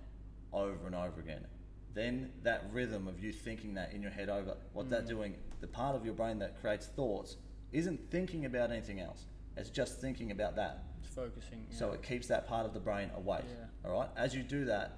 [0.53, 1.45] over and over again.
[1.93, 5.09] Then that rhythm of you thinking that in your head over, what that mm.
[5.09, 7.36] doing, the part of your brain that creates thoughts
[7.74, 9.26] isn't thinking about anything else.
[9.57, 10.86] It's just thinking about that.
[11.03, 11.66] It's focusing.
[11.70, 11.78] Yeah.
[11.78, 13.43] So it keeps that part of the brain awake.
[13.45, 13.89] Yeah.
[13.89, 14.09] All right.
[14.16, 14.97] As you do that,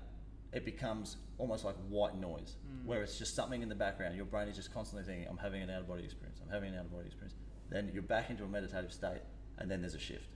[0.54, 2.86] it becomes almost like white noise, Mm.
[2.86, 4.16] where it's just something in the background.
[4.16, 6.40] Your brain is just constantly thinking, "I'm having an out of body experience.
[6.44, 7.36] I'm having an out of body experience."
[7.70, 9.22] Then you're back into a meditative state,
[9.58, 10.30] and then there's a shift.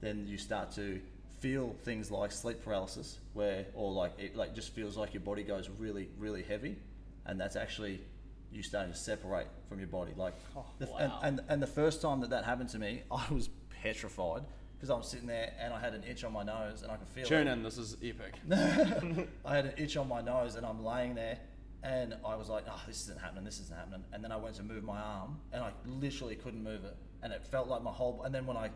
[0.00, 1.00] Then you start to
[1.40, 5.42] feel things like sleep paralysis, where or like it like just feels like your body
[5.42, 6.76] goes really really heavy,
[7.26, 8.00] and that's actually
[8.52, 10.12] you starting to separate from your body.
[10.16, 11.20] Like, Oh, the, wow.
[11.22, 13.48] and, and and the first time that that happened to me, I was
[13.82, 14.44] petrified
[14.78, 17.08] because I'm sitting there and I had an itch on my nose and I could
[17.08, 17.52] feel Tune it.
[17.52, 17.62] in.
[17.64, 18.34] This is epic.
[19.44, 21.38] I had an itch on my nose and I'm laying there
[21.82, 24.04] and I was like, oh, this isn't happening, this isn't happening.
[24.12, 26.96] And then I went to move my arm and I literally couldn't move it.
[27.22, 28.70] And it felt like my whole, and then when I,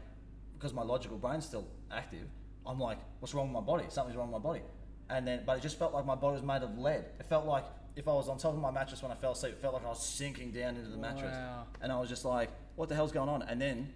[0.55, 2.27] because my logical brain's still active,
[2.67, 3.85] I'm like, what's wrong with my body?
[3.89, 4.63] Something's wrong with my body.
[5.09, 7.05] And then, but it just felt like my body was made of lead.
[7.21, 9.53] It felt like if I was on top of my mattress when I fell asleep,
[9.53, 11.35] it felt like I was sinking down into the mattress.
[11.35, 11.67] Wow.
[11.81, 13.43] And I was just like, what the hell's going on?
[13.43, 13.93] And then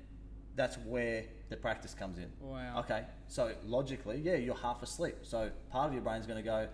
[0.56, 2.30] that's where the practice comes in.
[2.40, 2.80] Wow.
[2.80, 5.16] Okay, so logically, yeah, you're half asleep.
[5.22, 6.66] So part of your brain's going to go,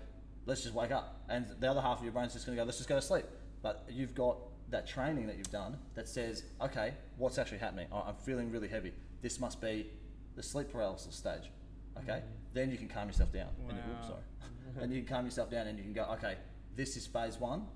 [0.47, 2.65] let's just wake up, and the other half of your brain's just going to go,
[2.65, 3.27] let's just go to sleep.
[3.63, 4.39] But you've got
[4.71, 7.89] that training that you've done that says, okay, what's actually happening?
[7.93, 8.93] I'm feeling really heavy.
[9.21, 9.91] This must be
[10.35, 11.51] the sleep paralysis stage.
[11.99, 12.23] Okay, mm.
[12.55, 13.49] then you can calm yourself down.
[13.69, 14.09] And you, oops, Wow.
[14.09, 14.81] sorry.
[14.81, 16.37] and you can calm yourself down, and you can go, okay,
[16.75, 17.67] this is phase one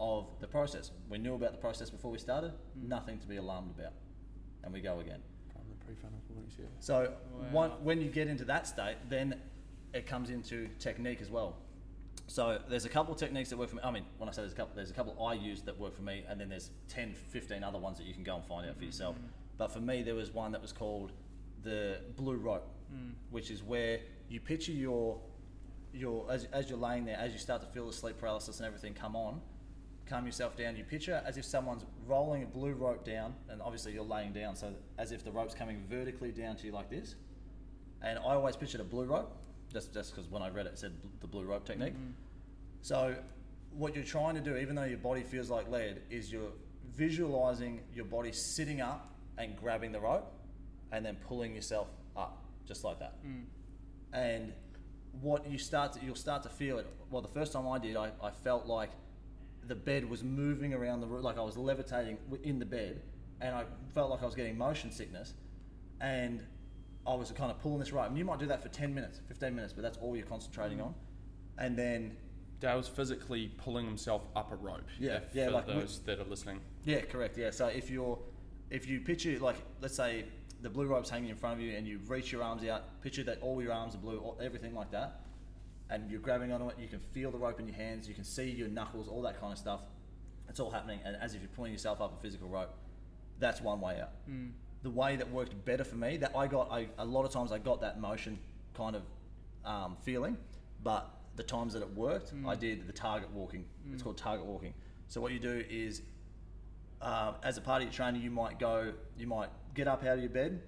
[0.00, 0.90] of the process.
[1.08, 2.52] We knew about the process before we started.
[2.78, 2.88] Mm.
[2.88, 3.92] Nothing to be alarmed about,
[4.64, 5.20] and we go again.
[5.94, 6.66] From the prefrontal cortex, yeah.
[6.80, 7.48] So Wow.
[7.50, 9.40] one, when you get into that state, then
[9.92, 11.56] it comes into technique as well.
[12.26, 13.82] So there's a couple of techniques that work for me.
[13.82, 15.96] I mean, when I say there's a couple, there's a couple I use that work
[15.96, 18.68] for me, and then there's 10, 15 other ones that you can go and find
[18.68, 18.86] out for mm.
[18.86, 19.16] yourself.
[19.58, 21.12] But for me, there was one that was called
[21.62, 23.12] the blue rope, mm.
[23.30, 25.20] which is where you picture your
[25.92, 28.66] your as, as you're laying there, as you start to feel the sleep paralysis and
[28.66, 29.40] everything come on,
[30.10, 30.76] calm yourself down.
[30.76, 34.56] You picture as if someone's rolling a blue rope down, and obviously you're laying down,
[34.56, 37.14] so as if the rope's coming vertically down to you like this.
[38.02, 39.32] And I always pictured a blue rope,
[39.72, 41.94] just just because when I read it, it said the blue rope technique.
[41.94, 42.12] Mm-hmm.
[42.82, 43.14] So,
[43.70, 46.52] what you're trying to do, even though your body feels like lead, is you're
[46.96, 50.32] visualizing your body sitting up and grabbing the rope,
[50.92, 53.14] and then pulling yourself up, just like that.
[53.24, 53.44] Mm.
[54.12, 54.52] And
[55.20, 56.86] what you start to, you'll start to feel it.
[57.10, 58.90] Well, the first time I did, I, I felt like
[59.70, 63.02] the bed was moving around the room, like I was levitating in the bed,
[63.40, 63.62] and I
[63.94, 65.34] felt like I was getting motion sickness,
[66.00, 66.42] and
[67.06, 68.08] I was kind of pulling this rope.
[68.08, 70.80] And you might do that for 10 minutes, 15 minutes, but that's all you're concentrating
[70.80, 70.92] on.
[71.56, 72.16] And then
[72.58, 74.82] Dale's physically pulling himself up a rope.
[74.98, 76.58] Yeah, yeah, For like we- those that are listening.
[76.84, 77.38] Yeah, correct.
[77.38, 77.50] Yeah.
[77.52, 78.18] So if you're,
[78.70, 80.24] if you picture like, let's say
[80.62, 83.22] the blue rope's hanging in front of you, and you reach your arms out, picture
[83.22, 85.20] that all your arms are blue, everything like that,
[85.90, 86.76] and you're grabbing onto it.
[86.78, 88.08] You can feel the rope in your hands.
[88.08, 89.80] You can see your knuckles, all that kind of stuff.
[90.48, 92.74] It's all happening, and as if you're pulling yourself up a physical rope.
[93.38, 94.10] That's one way out.
[94.82, 97.52] The way that worked better for me, that I got, I, a lot of times
[97.52, 98.38] I got that motion
[98.74, 99.02] kind of
[99.64, 100.36] um, feeling,
[100.82, 103.64] but the times that it worked, I did the target walking.
[103.92, 104.74] It's called target walking.
[105.08, 106.02] So what you do is
[107.00, 110.14] uh, as a part of your training, you might go, you might get up out
[110.16, 110.60] of your bed,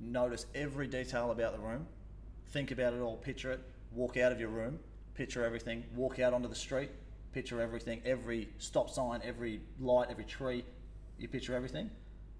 [0.00, 1.86] notice every detail about the room,
[2.50, 3.60] think about it all, picture it,
[3.92, 4.78] walk out of your room,
[5.14, 6.90] picture everything, walk out onto the street,
[7.32, 10.64] picture everything, every stop sign, every light, every tree,
[11.18, 11.90] you picture everything,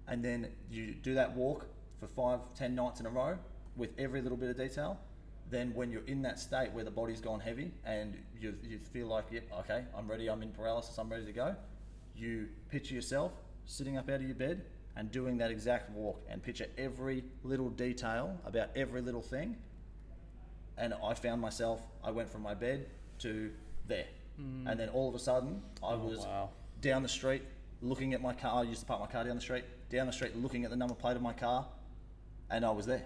[0.07, 1.67] and then you do that walk
[1.99, 3.37] for five, ten nights in a row
[3.75, 4.99] with every little bit of detail.
[5.49, 9.07] Then when you're in that state where the body's gone heavy and you, you feel
[9.07, 11.55] like, yep, okay, I'm ready, I'm in paralysis, I'm ready to go,
[12.15, 13.31] you picture yourself
[13.65, 17.69] sitting up out of your bed and doing that exact walk and picture every little
[17.69, 19.55] detail about every little thing.
[20.79, 22.87] And I found myself, I went from my bed
[23.19, 23.51] to
[23.87, 24.05] there.
[24.65, 26.49] And then all of a sudden, I Oh, was wow.
[26.79, 27.41] down the street
[27.81, 28.61] looking at my car.
[28.61, 30.77] I used to park my car down the street, down the street looking at the
[30.77, 31.67] number plate of my car,
[32.49, 33.03] and I was there.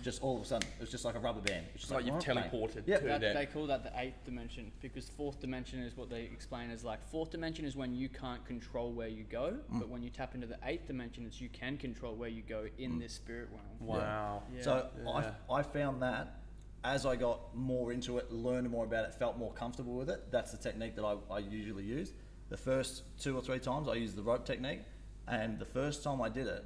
[0.00, 1.66] Just all of a sudden, it was just like a rubber band.
[1.66, 3.34] It was It's like you've "Oh, teleported Yeah, That, that.
[3.34, 7.02] they call that the eighth dimension because fourth dimension is what they explain as like
[7.10, 9.80] fourth dimension is when you can't control where you go, Mm.
[9.80, 12.66] but when you tap into the eighth dimension, it's you can control where you go
[12.78, 13.90] in this spirit realm.
[14.00, 14.42] Wow.
[14.54, 14.62] Yeah.
[14.62, 15.32] So Yeah.
[15.50, 16.38] I, I found that
[16.84, 20.30] as I got more into it, learned more about it, felt more comfortable with it.
[20.30, 22.12] That's the technique that I, I usually use.
[22.48, 24.80] The first two or three times I used the rope technique,
[25.28, 26.64] and the first time I did it,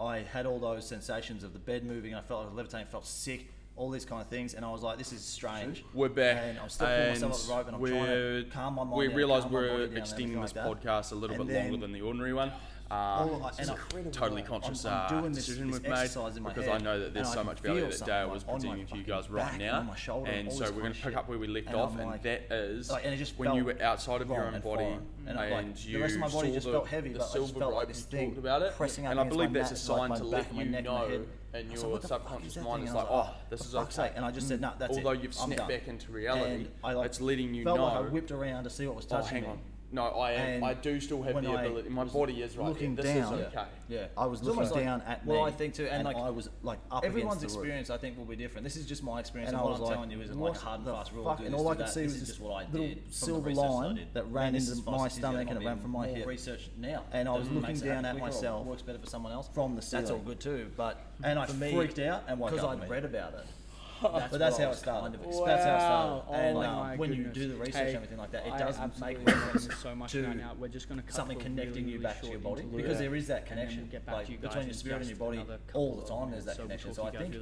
[0.00, 2.14] I had all those sensations of the bed moving.
[2.14, 3.46] I felt like I was levitating, felt sick,
[3.76, 6.58] all these kind of things, and I was like, "This is strange." We're back, and
[6.58, 8.96] I'm still pulling myself up the rope, and I'm trying to calm my mind.
[8.96, 10.66] We realise calm my body we're extending everything this that.
[10.66, 12.52] podcast a little And bit longer than the ordinary one.
[12.92, 15.80] I- this and is I- a totally conscious I'm- I'm uh, doing this- decision this
[15.80, 18.44] we've made because head, I know that there's so much value that Dale like was
[18.44, 21.10] presenting to you guys right now, and shoulder and and so we're going to pick
[21.10, 21.14] shit.
[21.16, 23.82] up where we left And off, I'm and that is Like, and when you were
[23.82, 24.98] outside of your own and body.
[25.24, 27.22] And like, and the you rest of my body just the, felt heavy, the but
[27.22, 29.24] I just silver felt like rope, this you thing about it, pressing up and I
[29.24, 31.24] believe that's a sign to let you neck and my know,
[31.54, 33.90] and your like, "What is subconscious mind is like, oh, like, this is okay.
[33.92, 35.22] sake," and I just said, "No, that's Although it.
[35.22, 37.84] you've I'm snapped back into reality, I, like, it's letting you felt know.
[37.84, 39.48] like I whipped around to see what was oh, touching hang me.
[39.48, 39.58] on.
[39.94, 41.90] No, I am, And I do still have when the I ability.
[41.90, 42.66] My was body is right.
[42.68, 43.04] looking there.
[43.04, 43.64] This down- is okay.
[43.88, 45.48] Yeah, I was It's looking almost like- down at well, me.
[45.48, 47.66] I think too, and, like, I was like up Everyone's against the roof.
[47.66, 48.64] experience, I think, will be different.
[48.64, 50.40] This is just my experience, And and, I what was I'm like, telling you isn't
[50.40, 51.24] like what a hard and the fast rule.
[51.26, 51.38] fuck?
[51.38, 53.12] do And this, all I could see was is this just what I little did.
[53.14, 56.26] silver line that ran into my stomach and it ran from my more hip.
[56.26, 57.04] research now.
[57.12, 59.50] And I was Doesn't looking make down at myself Works better for someone else.
[59.52, 62.88] from the That's all good too, but And I freaked out and woke because I'd
[62.88, 63.44] read about it.
[64.02, 65.18] But that's how it started.
[65.18, 66.30] kind of That's how it started.
[66.30, 66.32] Wow.
[66.32, 68.58] And Oh um, when you do the research Hey, and everything like that, it I
[68.58, 70.54] does make reference so much to now.
[70.58, 73.26] We're just going to something connecting really, you back to your body because there is
[73.28, 75.44] that connection like, you between your spirit and your body
[75.74, 76.30] all the time.
[76.30, 76.94] There's that connection.
[76.94, 77.34] So I think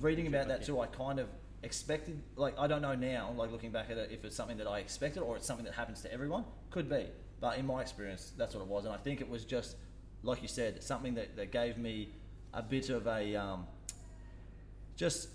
[0.00, 1.28] reading about that too, I kind of
[1.62, 2.20] expected.
[2.36, 4.78] Like I don't know now, like looking back at it, if it's something that I
[4.78, 6.44] expected or it's something that happens to everyone.
[6.70, 7.06] Could be,
[7.40, 8.84] but in my experience, that's what it was.
[8.84, 9.76] And I think it was just,
[10.22, 12.10] like you said, something that, that gave me
[12.52, 13.66] a bit of a um,
[14.96, 15.28] just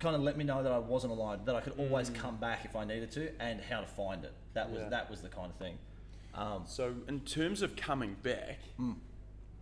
[0.00, 2.64] kind of let me know that I wasn't alone, that I could always come back
[2.64, 4.32] if I needed to, and how to find it.
[4.54, 4.88] That was Yeah.
[4.88, 5.78] that was the kind of thing.
[6.34, 8.92] Um, So in terms of coming back, Hmm.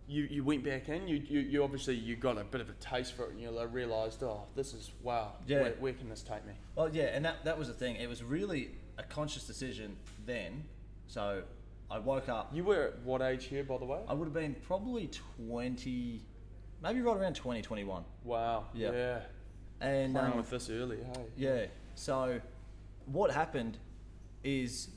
[0.07, 1.07] you, you went back in.
[1.07, 3.65] You, you you obviously you got a bit of a taste for it, and you
[3.67, 5.33] realised, oh, this is wow.
[5.45, 5.61] Yeah.
[5.61, 6.53] Where, where can this take me?
[6.75, 7.95] Well, yeah, and that, that was the thing.
[7.97, 10.63] It was really a conscious decision then.
[11.07, 11.43] So
[11.91, 12.53] I woke up.
[12.53, 13.99] You were at what age here, by the way?
[14.07, 15.09] I would have been probably
[15.47, 16.21] 20,
[16.83, 18.03] maybe right around 20, 21.
[18.23, 18.65] Wow.
[18.73, 18.91] Yeah.
[18.91, 19.19] Yeah.
[19.81, 21.23] And Playing um, with this early, hey.
[21.37, 21.65] yeah,
[21.95, 22.41] so
[23.05, 23.77] what happened
[24.43, 24.89] is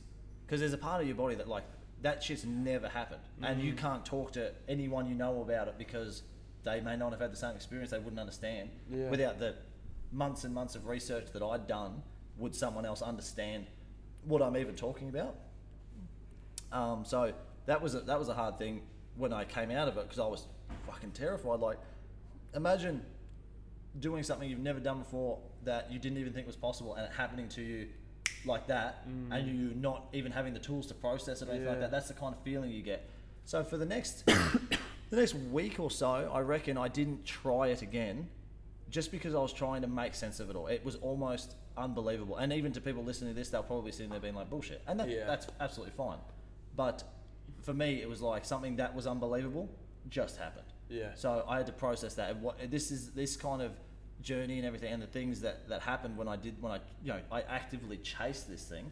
[0.47, 1.65] because there's a part of your body that like
[2.03, 3.65] that shit's never happened, and Mm.
[3.65, 6.23] you can't talk to anyone you know about it because
[6.65, 7.91] they may not have had the same experience.
[7.93, 8.71] They wouldn't understand.
[8.91, 9.09] Yeah.
[9.09, 9.55] Without the
[10.11, 12.03] months and months of research that I'd done,
[12.39, 13.67] would someone else understand
[14.25, 15.37] what I'm even talking about?
[16.73, 17.33] Um, so
[17.67, 18.83] that was a, that was a hard thing
[19.17, 20.47] when I came out of it because I was
[20.87, 21.61] fucking terrified.
[21.61, 21.79] Like,
[22.55, 23.03] imagine
[24.01, 27.12] doing something you've never done before that you didn't even think was possible and it
[27.12, 27.86] happening to you
[28.44, 29.28] like that mm.
[29.31, 31.90] and you not even having the tools to process it or anything like that.
[31.90, 33.09] That's the kind of feeling you get.
[33.44, 37.82] So for the next the next week or so, I reckon I didn't try it
[37.82, 38.28] again
[38.90, 40.66] just because I was trying to make sense of it all.
[40.66, 42.36] It was almost unbelievable.
[42.36, 44.82] And even to people listening to this, they'll probably sitting there being like, bullshit.
[44.86, 45.27] And that, Yeah.
[45.27, 46.19] that's absolutely fine.
[46.77, 47.02] But
[47.62, 49.70] for me, it was like something that was unbelievable
[50.09, 50.66] just happened.
[50.93, 51.14] Yeah.
[51.14, 52.31] So I had to process that.
[52.31, 53.73] And what this is this kind of
[54.20, 57.12] journey and everything, and the things that that happened when I did when I you
[57.12, 58.90] know I actively chased this thing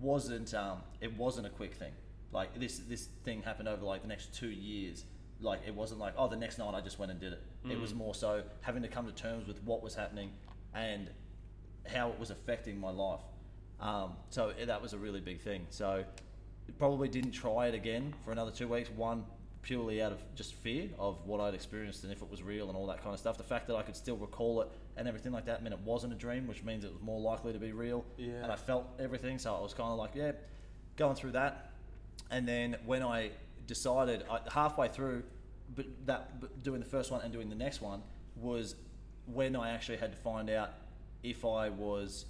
[0.00, 1.92] wasn't um, it wasn't a quick thing.
[2.32, 5.04] Like this this thing happened over like the next two years.
[5.40, 7.42] Like it wasn't like oh the next night I just went and did it.
[7.68, 10.30] It was more so having to come to terms with what was happening
[10.74, 11.10] and
[11.86, 13.20] how it was affecting my life.
[13.80, 15.66] Um, so that was a really big thing.
[15.70, 16.04] So
[16.78, 18.90] probably didn't try it again for another two weeks.
[18.90, 19.24] One
[19.64, 22.76] purely out of just fear of what I'd experienced and if it was real and
[22.76, 23.38] all that kind of stuff.
[23.38, 26.12] The fact that I could still recall it and everything like that meant it wasn't
[26.12, 28.04] a dream, which means it was more likely to be real.
[28.18, 28.42] Yeah.
[28.42, 30.32] And I felt everything, so I was kind of like, yeah,
[30.96, 31.72] going through that.
[32.30, 33.30] And then when I
[33.66, 35.24] decided I, halfway through,
[35.74, 38.02] but that but doing the first one and doing the next one
[38.36, 38.76] was
[39.26, 40.72] when I actually had to find out
[41.22, 42.26] if I was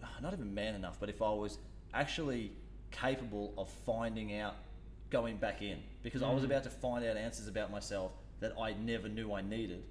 [0.22, 1.58] not even man enough, but if I was
[1.92, 2.52] actually
[2.92, 4.54] capable of finding out
[5.10, 8.72] going back in because I was about to find out answers about myself that I
[8.72, 9.82] never knew I needed.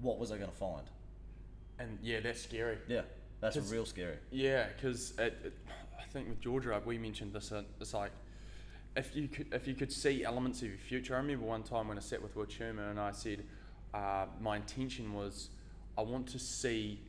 [0.00, 0.86] What was I going to find?
[1.78, 2.78] And yeah, that's scary.
[2.88, 3.02] Yeah,
[3.40, 4.16] that's real scary.
[4.30, 5.30] Yeah, because I
[6.12, 7.52] think with Georgia, we mentioned this.
[7.52, 8.10] Uh, it's like
[8.96, 11.14] if you could if you could see elements of your future.
[11.14, 13.44] I remember one time when I sat with Will Sherman and I said
[13.94, 15.50] uh, my intention was
[15.96, 17.00] I want to see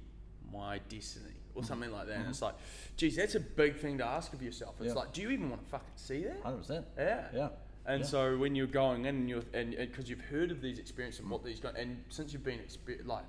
[0.53, 2.17] my destiny or something like that.
[2.17, 2.55] And it's like,
[2.97, 4.75] geez, that's a big thing to ask of yourself.
[4.79, 4.93] It's Yeah.
[4.93, 6.41] like, do you even want to fucking see that?
[6.43, 6.85] Hundred percent.
[6.97, 7.27] Yeah.
[7.33, 7.49] Yeah.
[7.85, 8.07] And Yeah.
[8.07, 11.29] so when you're going in and you're and because you've heard of these experiences and
[11.29, 13.25] what these go and since you've been exper- like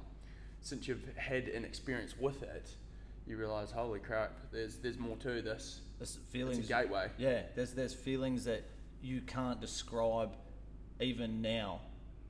[0.60, 2.68] since you've had an experience with it,
[3.26, 5.80] you realise holy crap, there's there's more to this.
[5.98, 6.58] There's feelings.
[6.58, 7.08] It's a gateway.
[7.18, 8.64] Yeah, there's there's feelings that
[9.02, 10.36] you can't describe
[11.00, 11.80] even now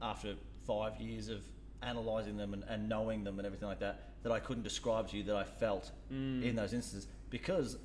[0.00, 0.34] after
[0.66, 1.42] five years of
[1.82, 5.16] analysing them and, and knowing them and everything like that that I couldn't describe to
[5.16, 6.44] you that I felt Mm.
[6.44, 7.76] in those instances because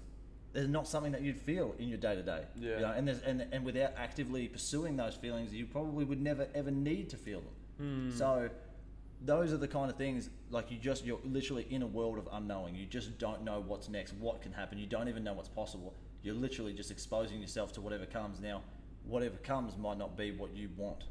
[0.54, 2.44] there's not something that you'd feel in your day to day.
[2.56, 2.80] Yeah.
[2.80, 6.72] know, and there's and, and without actively pursuing those feelings, you probably would never ever
[6.72, 8.10] need to feel them.
[8.10, 8.18] Mm.
[8.18, 8.50] So
[9.22, 12.30] those are the kind of things like you just you're literally in a world of
[12.34, 15.50] unknowing you just don't know what's next what can happen you don't even know what's
[15.50, 18.62] possible you're literally just exposing yourself to whatever comes now
[19.06, 21.06] whatever comes might not be what you want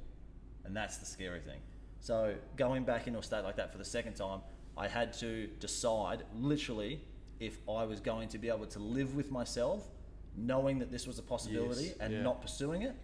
[0.64, 1.58] and that's the scary thing
[1.98, 4.40] so going back into a state like that for the second time
[4.76, 7.00] i had to decide literally
[7.40, 9.88] if i was going to be able to live with myself
[10.36, 12.22] knowing that this was a possibility Yes, and yeah.
[12.22, 12.94] not pursuing it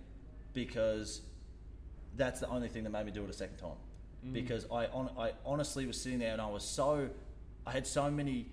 [0.53, 1.23] because
[2.17, 3.71] that's the only thing that made me do it a second time.
[4.27, 4.33] Mm.
[4.35, 7.09] Because I, on, I honestly was sitting there and I was so,
[7.67, 8.47] I had so many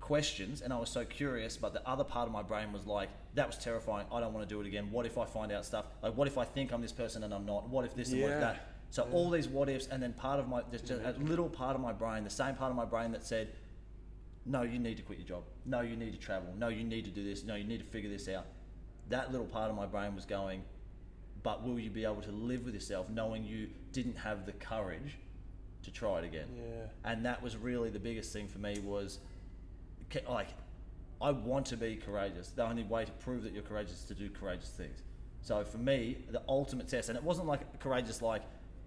[0.00, 3.08] questions and I was so curious, but the other part of my brain was like,
[3.34, 4.06] that was terrifying.
[4.12, 4.90] I don't want to do it again.
[4.90, 5.86] What if I find out stuff?
[6.02, 7.68] Like, what if I think I'm this person and I'm not?
[7.68, 8.68] What if this and what if that?
[8.90, 11.82] So all these what ifs, and then part of my, just a little part of
[11.82, 13.48] my brain, the same part of my brain that said,
[14.46, 15.44] no, you need to quit your job.
[15.64, 16.52] No, you need to travel.
[16.56, 17.44] No, you need to do this.
[17.44, 18.46] No, you need to figure this out.
[19.08, 20.62] That little part of my brain was going,
[21.42, 25.18] but will you be able to live with yourself knowing you didn't have the courage
[25.82, 26.48] to try it again?
[26.56, 27.10] Yeah.
[27.10, 29.18] And that was really the biggest thing for me was,
[30.28, 30.48] like,
[31.20, 32.48] I want to be courageous.
[32.48, 35.02] The only way to prove that you're courageous is to do courageous things.
[35.40, 38.42] So for me, the ultimate test, and it wasn't like courageous, like,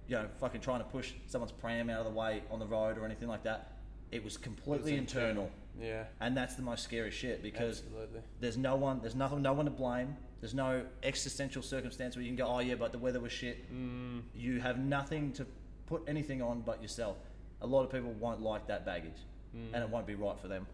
[0.08, 2.98] you know, fucking trying to push someone's pram out of the way on the road
[2.98, 3.77] or anything like that.
[4.12, 5.50] It was completely internal.
[5.80, 6.06] Yeah.
[6.20, 8.22] And that's the most scary shit because Absolutely.
[8.40, 10.16] there's no one, there's nothing, no one to blame.
[10.40, 13.72] There's no existential circumstance where you can go, oh yeah, but the weather was shit.
[13.74, 14.22] Mm.
[14.36, 15.46] You have nothing to
[15.88, 17.18] put anything on but yourself.
[17.62, 19.18] A lot of people won't like that baggage,
[19.56, 19.74] Mm.
[19.74, 20.68] and it won't be right for them.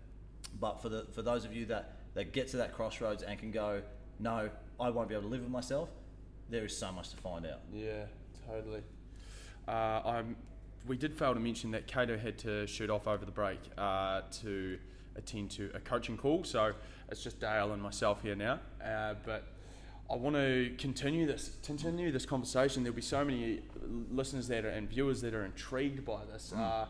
[0.60, 3.51] But for the for those of you that that get to that crossroads and can
[3.51, 3.81] go,
[4.19, 4.49] no,
[4.80, 5.89] I won't be able to live with myself.
[6.49, 7.60] There is so much to find out.
[7.72, 8.05] Yeah,
[8.47, 8.81] totally.
[9.68, 9.72] Uh,
[10.05, 10.35] I'm,
[10.88, 14.22] we did fail to mention that Cato had to shoot off over the break uh,
[14.41, 14.77] to
[15.15, 16.73] attend to a coaching call, so
[17.10, 18.60] it's just Dale and myself here now.
[18.84, 19.47] Uh, but
[20.11, 22.84] I want to continue this, continue this conversation.
[22.84, 23.61] There'll be so many
[24.11, 26.53] listeners that are, and viewers that are intrigued by this.
[26.53, 26.85] Uh,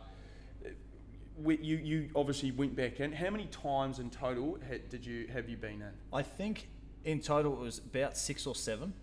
[1.38, 3.11] we, you, you obviously went back in.
[3.11, 5.91] How many times in total had, did you have you been in?
[6.11, 6.68] I think
[7.06, 8.94] in total it was about six or seven.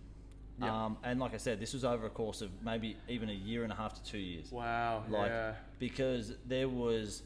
[0.61, 0.85] Yeah.
[0.85, 3.63] Um, and like I said, this was over a course of maybe even a year
[3.63, 4.51] and a half to two years.
[4.51, 5.03] Wow.
[5.09, 5.53] like yeah.
[5.79, 7.23] because there was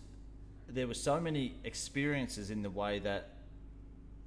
[0.68, 3.30] there were so many experiences in the way that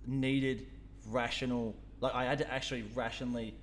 [0.06, 0.66] needed
[1.08, 1.74] rational.
[2.00, 3.54] Like I had to actually rationally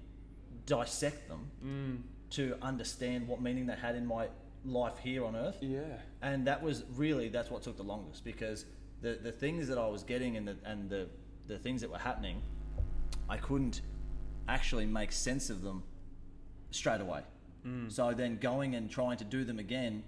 [0.65, 2.01] dissect them Mm.
[2.31, 4.27] to understand what meaning they had in my
[4.65, 5.81] life here on Earth Yeah.
[6.23, 8.65] and that was really that's what took the longest because
[9.01, 11.07] the the things that I was getting and the and the
[11.47, 12.41] the things that were happening,
[13.29, 13.81] I couldn't
[14.47, 15.83] actually make sense of them
[16.71, 17.21] straight away.
[17.65, 17.91] Mm.
[17.91, 20.03] So then going and trying to do them again,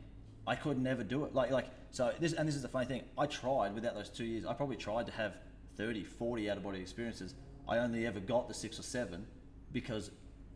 [0.46, 1.34] I could never do it.
[1.34, 3.02] Like like so this and this is the funny thing.
[3.18, 4.46] I tried without those two years.
[4.46, 5.38] I probably tried to have
[5.78, 7.36] 30, 40 out of body experiences.
[7.68, 9.26] I only ever got the six or seven
[9.72, 10.12] because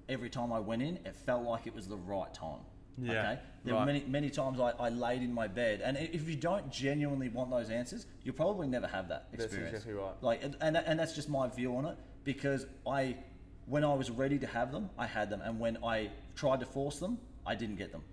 [0.08, 2.60] every time I went in, it felt like it was the right time.
[2.98, 3.40] Yeah, Okay.
[3.64, 6.72] There were many many times I, I laid in my bed, and if you don't
[6.72, 9.72] genuinely want those answers, you'll probably never have that experience.
[9.72, 10.14] That's exactly right.
[10.22, 13.18] Like, and, and that's just my view on it because I,
[13.66, 16.66] when I was ready to have them, I had them, and when I tried to
[16.66, 18.04] force them, I didn't get them.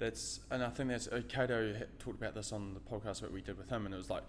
[0.00, 3.42] That's and I think that's uh, Cato talked about this on the podcast that we
[3.42, 4.22] did with him, and it was like,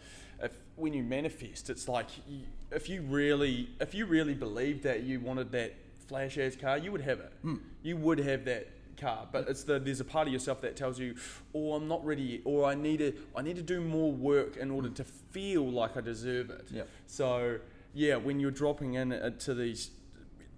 [0.44, 5.04] if when you manifest, it's like you, if you really if you really believed that
[5.04, 5.74] you wanted that
[6.08, 7.32] flash ass car, you would have it.
[7.42, 7.56] Hmm.
[7.84, 8.68] You would have that
[8.98, 11.16] car, but it's the there's a part of yourself that tells you,
[11.56, 14.58] oh, I'm not ready, yet, or I need to I need to do more work
[14.58, 14.96] in order hmm.
[14.96, 16.68] to feel like I deserve it.
[16.70, 16.90] Yep.
[17.08, 17.60] So
[17.94, 19.92] yeah, when you're dropping in uh, to these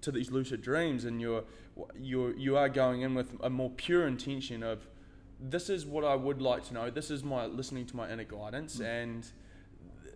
[0.03, 1.43] to these lucid dreams and you're
[1.99, 4.87] you're you are going in with a more pure intention of
[5.39, 6.89] this is what I would like to know.
[6.89, 8.85] This is my listening to my inner guidance, mm.
[8.85, 9.25] and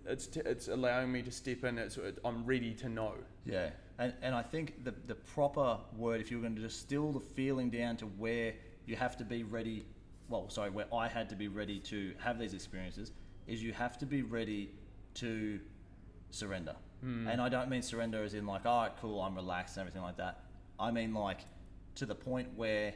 [0.06, 1.78] it's t- it's allowing me to step in.
[1.78, 3.14] It's it, I'm ready to know.
[3.46, 3.70] Yeah,
[4.00, 7.70] and and I think the the proper word, if you're going to distill the feeling
[7.70, 8.54] down to where
[8.86, 9.86] you have to be ready,
[10.30, 13.12] well, sorry, where I had to be ready to have these experiences,
[13.48, 14.72] is you have to be ready
[15.16, 15.60] to
[16.32, 16.76] surrender.
[17.02, 17.28] Hmm.
[17.28, 20.02] And I don't mean surrender as in like, all right, cool, I'm relaxed and everything
[20.02, 20.42] like that.
[20.80, 21.42] I mean like
[21.96, 22.94] to the point where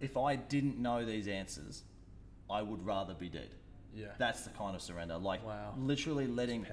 [0.00, 1.84] if I didn't know these answers,
[2.50, 3.50] I would rather be dead.
[3.94, 5.16] Yeah, That's the kind of surrender.
[5.18, 5.74] Like Wow.
[5.78, 6.66] literally letting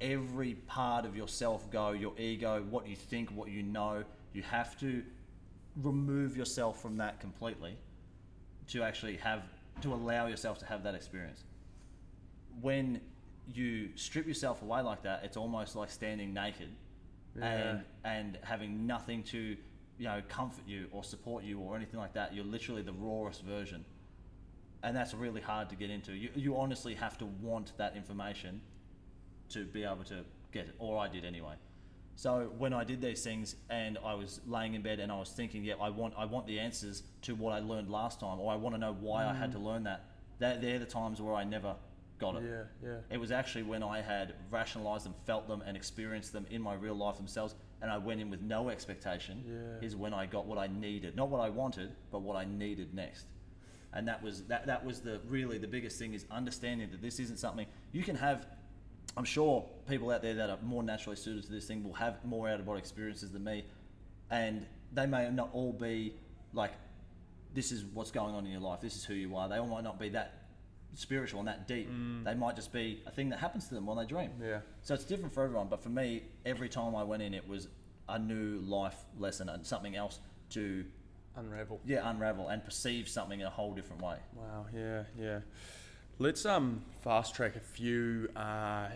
[0.00, 4.02] every part of yourself go your ego what you think what you know
[4.32, 5.02] you have to
[5.80, 7.76] remove yourself from that completely
[8.66, 9.42] to actually have
[9.80, 11.44] to allow yourself to have that experience
[12.60, 13.00] when
[13.52, 16.68] you strip yourself away like that it's almost like standing naked
[17.40, 19.56] and and having nothing to
[19.98, 23.42] you know comfort you or support you or anything like that you're literally the rawest
[23.42, 23.84] version
[24.82, 28.60] and that's really hard to get into you, you honestly have to want that information
[29.50, 31.54] to be able to get it, or I did anyway.
[32.14, 35.30] So when I did these things and I was laying in bed and I was
[35.30, 38.52] thinking, yeah, I want I want the answers to what I learned last time, or
[38.52, 39.54] I want to know why I had mm.
[39.54, 40.04] to learn that.
[40.38, 41.76] That they're the times where I never
[42.22, 42.44] got it.
[42.44, 42.96] Yeah, yeah.
[43.10, 46.74] It was actually when I had rationalized them, felt them, and experienced them in my
[46.74, 49.44] real life themselves, and I went in with no expectation.
[49.46, 49.86] Yeah.
[49.86, 52.94] Is when I got what I needed, not what I wanted, but what I needed
[52.94, 53.26] next.
[53.92, 54.66] And that was that.
[54.66, 58.16] That was the really the biggest thing is understanding that this isn't something you can
[58.16, 58.46] have.
[59.16, 62.24] I'm sure people out there that are more naturally suited to this thing will have
[62.24, 63.66] more out of body experiences than me,
[64.30, 66.14] and they may not all be
[66.54, 66.72] like,
[67.54, 68.80] this is what's going on in your life.
[68.80, 69.48] This is who you are.
[69.48, 70.41] They all might not be that
[70.94, 71.88] spiritual and that deep.
[72.24, 74.30] They might just be a thing that happens to them when they dream.
[74.42, 74.60] Yeah.
[74.82, 75.68] So it's different for everyone.
[75.68, 77.68] But for me, every time I went in, it was
[78.08, 80.18] a new life lesson and something else
[80.50, 80.84] to
[81.36, 81.80] Unravel.
[81.86, 84.16] yeah unravel and perceive something in a whole different way.
[84.34, 84.66] Wow.
[84.74, 85.04] Yeah.
[85.18, 85.38] Yeah.
[86.18, 88.88] Let's um fast track a few uh,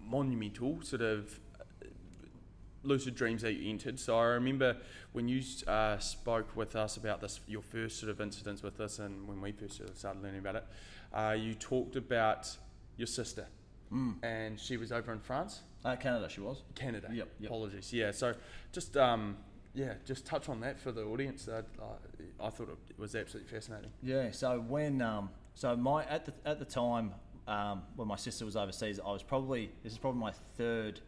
[0.00, 1.86] monumental sort of uh,
[2.82, 4.00] lucid dreams that you entered.
[4.00, 4.76] So I remember
[5.12, 8.98] when you uh, spoke with us about this, your first sort of incidents with this,
[8.98, 10.64] and when we first sort of started learning about it,
[11.12, 12.56] uh, you talked about
[12.96, 13.46] your sister,
[14.22, 16.62] and she was over in France, Uh, Canada, she was.
[16.74, 17.08] Canada.
[17.12, 17.50] Yep, yep.
[17.50, 17.92] Apologies.
[17.92, 18.10] Yeah.
[18.10, 18.34] So
[18.72, 19.36] just um
[19.74, 21.46] yeah, just touch on that for the audience.
[21.48, 21.62] Uh,
[22.40, 23.90] I thought it was absolutely fascinating.
[24.02, 24.30] Yeah.
[24.32, 27.12] So when um, so my at the at the time
[27.46, 31.00] um, when my sister was overseas, I was probably this is probably my third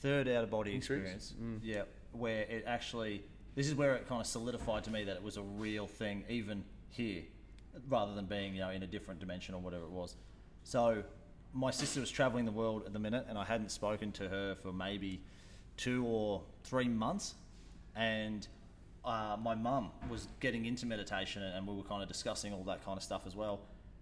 [0.00, 1.32] third out of body Experience?
[1.32, 1.62] experience.
[1.64, 1.82] Yeah,
[2.12, 3.24] where it actually
[3.56, 6.24] this is where it kind of solidified to me that it was a real thing,
[6.28, 7.22] even here,
[7.88, 10.16] rather than being you know in a different dimension or whatever it was.
[10.64, 11.02] So
[11.52, 14.54] my sister was traveling the world at the minute, and I hadn't spoken to her
[14.56, 15.22] for maybe
[15.76, 17.34] two or three months,
[17.94, 18.46] and
[19.04, 22.84] uh, my mum was getting into meditation, and we were kind of discussing all that
[22.84, 23.60] kind of stuff as well.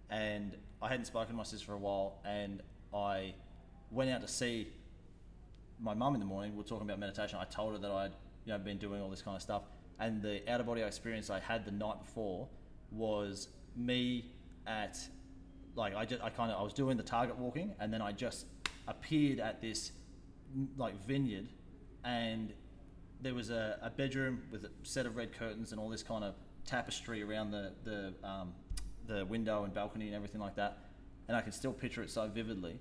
[0.09, 2.61] And I hadn't spoken to my sister for a while, and
[2.93, 3.35] I
[3.91, 4.67] went out to see
[5.79, 6.51] my mum in the morning.
[6.51, 7.37] We were talking about meditation.
[7.39, 8.15] I told her that I'd
[8.45, 9.63] you know been doing all this kind of stuff,
[9.99, 12.47] and the out of body experience I had the night before
[12.91, 14.31] was me
[14.67, 14.97] at
[15.75, 18.11] like I just I kind of I was doing the target walking, and then I
[18.11, 18.45] just
[18.87, 19.91] appeared at this
[20.77, 21.47] like vineyard,
[22.03, 22.53] and
[23.21, 26.23] there was a, a bedroom with a set of red curtains and all this kind
[26.23, 26.35] of
[26.65, 28.53] tapestry around the the um,
[29.07, 30.77] the window and balcony and everything like that,
[31.27, 32.79] and I can still picture it so vividly.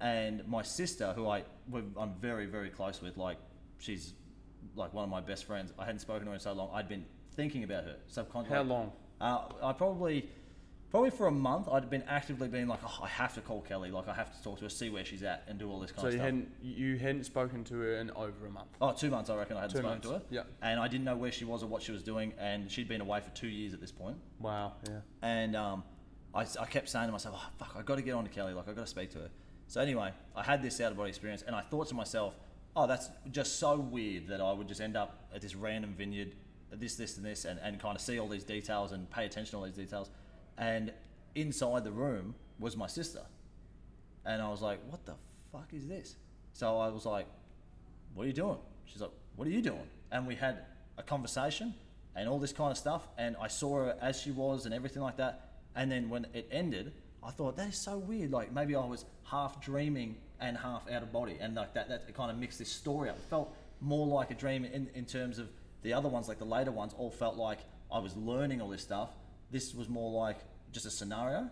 [0.00, 1.44] and my sister, who I
[1.96, 3.38] I'm very very close with, like
[3.78, 4.14] she's
[4.76, 5.72] like one of my best friends.
[5.78, 6.70] I hadn't spoken to her in so long.
[6.72, 7.04] I'd been
[7.36, 8.56] thinking about her subconsciously.
[8.56, 8.92] How long?
[9.20, 10.28] Uh, I probably,
[10.90, 13.90] probably for a month, I'd been actively being like, oh, I have to call Kelly,
[13.90, 15.90] like I have to talk to her, see where she's at, and do all this
[15.92, 16.24] kind So of you stuff.
[16.26, 18.68] hadn't you hadn't spoken to her in over a month.
[18.80, 20.06] Oh, two months, I reckon I hadn't Two spoken months.
[20.08, 20.22] to her.
[20.30, 20.42] Yeah.
[20.62, 23.00] And I didn't know where she was or what she was doing, and she'd been
[23.00, 24.16] away for two years at this point.
[24.40, 24.74] Wow.
[24.88, 24.98] Yeah.
[25.22, 25.84] And um,
[26.34, 28.30] I, s- I kept saying to myself, oh, fuck, I've got to get on to
[28.30, 29.30] Kelly, like I've got to speak to her.
[29.68, 32.36] So anyway, I had this out of body experience, and I thought to myself,
[32.76, 36.34] oh, that's just so weird that I would just end up at this random vineyard,
[36.80, 39.52] this, this, and this, and, and kind of see all these details and pay attention
[39.52, 40.10] to all these details.
[40.58, 40.92] And
[41.34, 43.20] inside the room was my sister.
[44.24, 45.14] And I was like, what the
[45.52, 46.16] fuck is this?
[46.52, 47.26] So I was like,
[48.14, 48.58] what are you doing?
[48.86, 49.86] She's like, what are you doing?
[50.12, 50.64] And we had
[50.96, 51.74] a conversation
[52.14, 53.08] and all this kind of stuff.
[53.18, 55.52] And I saw her as she was and everything like that.
[55.74, 56.92] And then when it ended,
[57.22, 58.30] I thought, that is so weird.
[58.30, 61.36] Like maybe I was half dreaming and half out of body.
[61.40, 63.16] And like that, that kind of mixed this story up.
[63.16, 65.48] It felt more like a dream in, in terms of
[65.84, 67.60] the other ones, like the later ones, all felt like
[67.92, 69.10] I was learning all this stuff.
[69.52, 70.38] This was more like
[70.72, 71.48] just a scenario.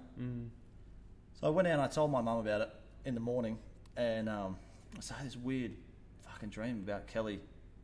[1.38, 2.70] So I went out and I told my mum about it
[3.04, 3.58] in the morning,
[3.96, 4.56] and um,
[4.96, 5.72] I said, had this weird
[6.26, 7.38] fucking dream about Kelly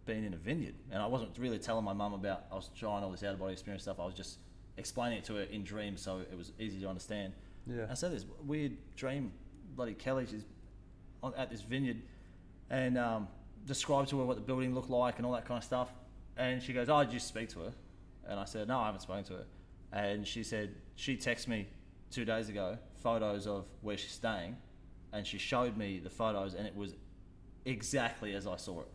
[0.06, 0.74] being in a vineyard.
[0.90, 3.38] And I wasn't really telling my mum about, I was trying all this out of
[3.38, 4.00] body experience stuff.
[4.00, 4.38] I was just
[4.78, 7.34] explaining it to her in dreams so it was easy to understand.
[7.66, 7.86] Yeah.
[7.90, 9.32] I said, this weird dream,
[9.76, 10.44] bloody Kelly, she's
[11.22, 12.00] on, at this vineyard,
[12.70, 13.28] and um,
[13.66, 15.92] described to her what the building looked like and all that kind of stuff.
[16.38, 17.72] And she goes, Oh, did you speak to her?
[18.26, 19.44] And I said, No, I haven't spoken to her.
[19.92, 21.68] And she said, She texted me
[22.10, 24.56] two days ago photos of where she's staying,
[25.12, 26.94] and she showed me the photos, and it was
[27.64, 28.88] exactly as I saw it.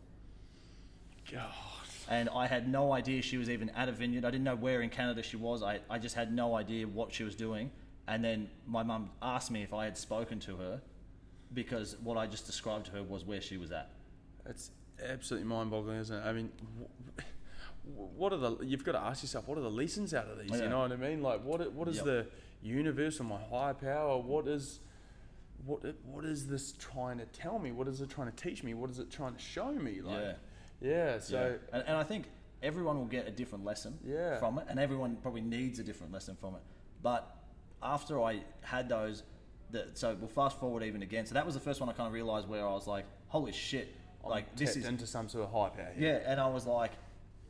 [1.32, 1.52] God.
[2.08, 4.24] And I had no idea she was even at a vineyard.
[4.24, 5.62] I didn't know where in Canada she was.
[5.62, 7.70] I, I just had no idea what she was doing.
[8.06, 10.82] And then my mum asked me if I had spoken to her
[11.54, 13.90] because what I just described to her was where she was at.
[14.44, 14.70] It's
[15.04, 16.22] absolutely mind-boggling, isn't it?
[16.26, 16.50] I mean,
[17.84, 18.58] what are the?
[18.64, 20.50] You've got to ask yourself, what are the lessons out of these?
[20.50, 20.64] Yeah.
[20.64, 21.22] You know what I mean?
[21.22, 21.72] Like, what?
[21.72, 22.04] What is Yep.
[22.04, 22.26] the
[22.62, 24.18] universe or my higher power?
[24.18, 24.80] What is
[25.66, 27.72] what what is this trying to tell me?
[27.72, 28.74] What is it trying to teach me?
[28.74, 30.00] What is it trying to show me?
[30.00, 30.34] Like, Yeah.
[30.80, 31.18] yeah.
[31.18, 32.26] So and, and I think
[32.62, 34.38] everyone will get a different lesson Yeah.
[34.38, 36.62] from it, and everyone probably needs a different lesson from it.
[37.02, 37.36] But
[37.82, 39.22] after I had those,
[39.70, 41.26] the, so we'll fast forward even again.
[41.26, 43.52] So that was the first one I kind of realized where I was like, holy
[43.52, 43.94] shit,
[44.24, 45.92] I'm like this is into some sort of high power.
[45.96, 46.20] here.
[46.24, 46.92] Yeah, and I was like,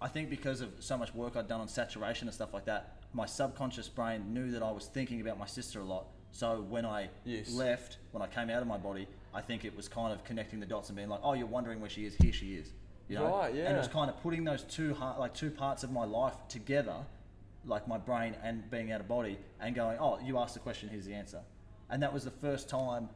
[0.01, 3.03] I think because of so much work I'd done on saturation and stuff like that,
[3.13, 6.07] my subconscious brain knew that I was thinking about my sister a lot.
[6.33, 7.53] So when I Yes.
[7.53, 10.59] left, when I came out of my body, I think it was kind of connecting
[10.61, 12.17] the dots and being like, oh, you're wondering where she is.
[12.17, 12.73] Here she is.
[13.09, 13.37] You know?
[13.39, 16.05] Right, And it was kind of putting those two heart, like two parts of my
[16.05, 16.97] life together,
[17.65, 20.89] like my brain and being out of body, and going, oh, you asked the question,
[20.89, 21.41] here's the answer.
[21.89, 23.09] And that was the first time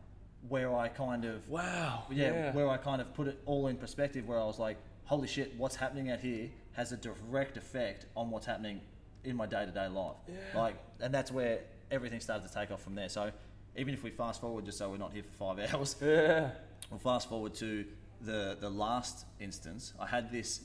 [0.49, 2.05] where I kind of Wow.
[2.11, 2.53] yeah, Yeah.
[2.53, 5.55] where I kind of put it all in perspective, where I was like, holy shit,
[5.57, 8.81] what's happening out here has a direct effect on what's happening
[9.25, 10.17] in my day to day life.
[10.29, 10.35] Yeah.
[10.61, 11.61] Like, and that's where
[11.91, 13.09] everything started to take off from there.
[13.09, 13.31] So,
[13.77, 16.51] even if we fast forward, just so we're not here for five hours, yeah.
[16.91, 17.85] we'll fast forward to
[18.21, 19.93] the the last instance.
[19.99, 20.61] I had this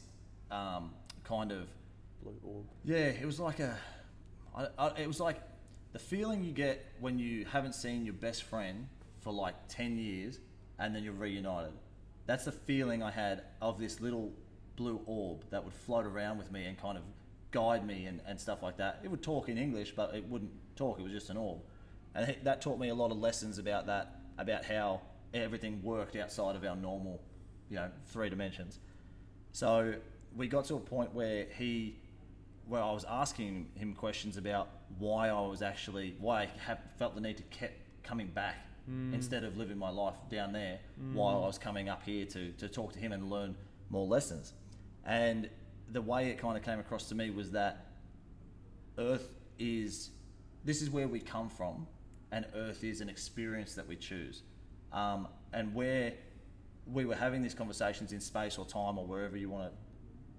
[0.52, 0.92] um,
[1.24, 1.68] kind of
[2.22, 2.66] Blue orb.
[2.86, 3.76] yeah, it was like a,
[4.56, 5.42] I, I, it was like
[5.94, 8.88] the feeling you get when you haven't seen your best friend
[9.24, 10.40] for like ten years,
[10.80, 11.72] and then you're reunited.
[12.26, 14.32] That's the feeling I had of this little
[14.76, 17.04] blue orb that would float around with me and kind of
[17.52, 19.00] guide me and, and stuff like that.
[19.04, 21.00] It would talk in English, but it wouldn't talk.
[21.00, 21.60] It was just an orb,
[22.16, 25.02] and that taught me a lot of lessons about that, about how
[25.34, 27.22] everything worked outside of our normal,
[27.70, 28.80] you know, three dimensions.
[29.52, 29.96] So
[30.36, 31.96] we got to a point where he,
[32.68, 34.70] where I was asking him questions about
[35.00, 37.72] why I was actually, why I have, felt the need to keep
[38.04, 38.58] coming back
[38.90, 39.14] Mm.
[39.14, 41.14] instead of living my life down there, mm.
[41.14, 43.56] while I was coming up here to, to talk to him and learn
[43.90, 44.52] more lessons.
[45.06, 45.50] And
[45.90, 47.86] the way it kind of came across to me was that
[48.98, 50.10] Earth is,
[50.66, 51.88] this is where we come from,
[52.34, 54.42] and Earth is an experience that we choose.
[54.92, 56.14] Um, and where
[56.86, 59.78] we were having these conversations in space or time or wherever you want to,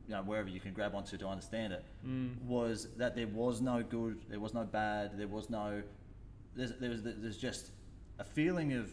[0.07, 2.39] you know, wherever you can grab onto to understand it, mm.
[2.43, 5.83] was that there was no good, there was no bad, there was no,
[6.55, 7.71] there's, there was, there's just
[8.19, 8.93] a feeling of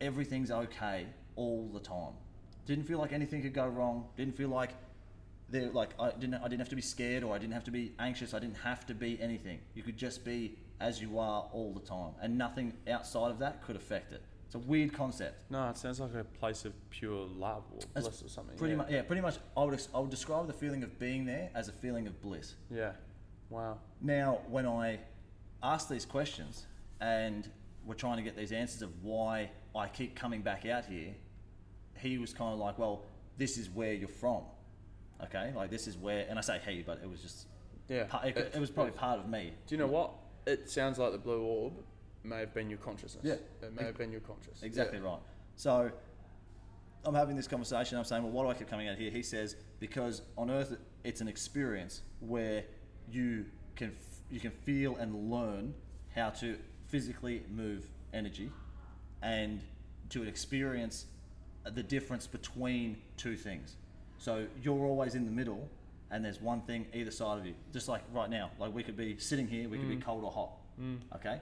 [0.00, 1.06] everything's okay
[1.36, 2.12] all the time.
[2.66, 4.08] Didn't feel like anything could go wrong.
[4.16, 4.70] Didn't feel like
[5.48, 7.70] there like I didn't I didn't have to be scared or I didn't have to
[7.70, 8.34] be anxious.
[8.34, 9.60] I didn't have to be anything.
[9.74, 13.62] You could just be as you are all the time, and nothing outside of that
[13.62, 14.22] could affect it.
[14.46, 15.50] It's a weird concept.
[15.50, 18.56] No, it sounds like a place of pure love or bliss or something.
[18.56, 18.78] Pretty yeah.
[18.78, 19.02] much, yeah.
[19.02, 22.06] Pretty much, I would I would describe the feeling of being there as a feeling
[22.06, 22.54] of bliss.
[22.70, 22.92] Yeah.
[23.50, 23.78] Wow.
[24.00, 25.00] Now, when I
[25.62, 26.66] asked these questions
[27.00, 27.48] and
[27.84, 31.14] we're trying to get these answers of why I keep coming back out here,
[31.98, 33.02] he was kind of like, well,
[33.38, 34.42] this is where you're from.
[35.24, 37.46] Okay, like this is where, and I say he, but it was just,
[37.88, 38.04] Yeah.
[38.04, 39.52] pa- it, it was probably part of me.
[39.66, 40.10] Do you know what?
[40.46, 41.72] It sounds like the blue orb
[42.22, 43.24] may have been your consciousness.
[43.24, 43.66] Yeah.
[43.66, 44.62] It may have been your conscious.
[44.62, 45.04] Exactly Yeah.
[45.06, 45.20] right.
[45.56, 45.90] So
[47.04, 47.96] I'm having this conversation.
[47.98, 49.10] I'm saying, well, why do I keep coming out here?
[49.10, 52.64] He says because on Earth it's an experience where
[53.10, 53.46] you
[53.76, 55.72] can f- you can feel and learn
[56.14, 56.56] how to
[56.88, 58.50] physically move energy,
[59.22, 59.60] and
[60.10, 61.06] to experience
[61.64, 63.76] the difference between two things.
[64.18, 65.68] So you're always in the middle,
[66.10, 67.54] and there's one thing either side of you.
[67.72, 70.04] Just like right now, like we could be sitting here, we could be mm.
[70.04, 70.50] cold or hot.
[70.80, 70.98] Mm.
[71.16, 71.40] Okay,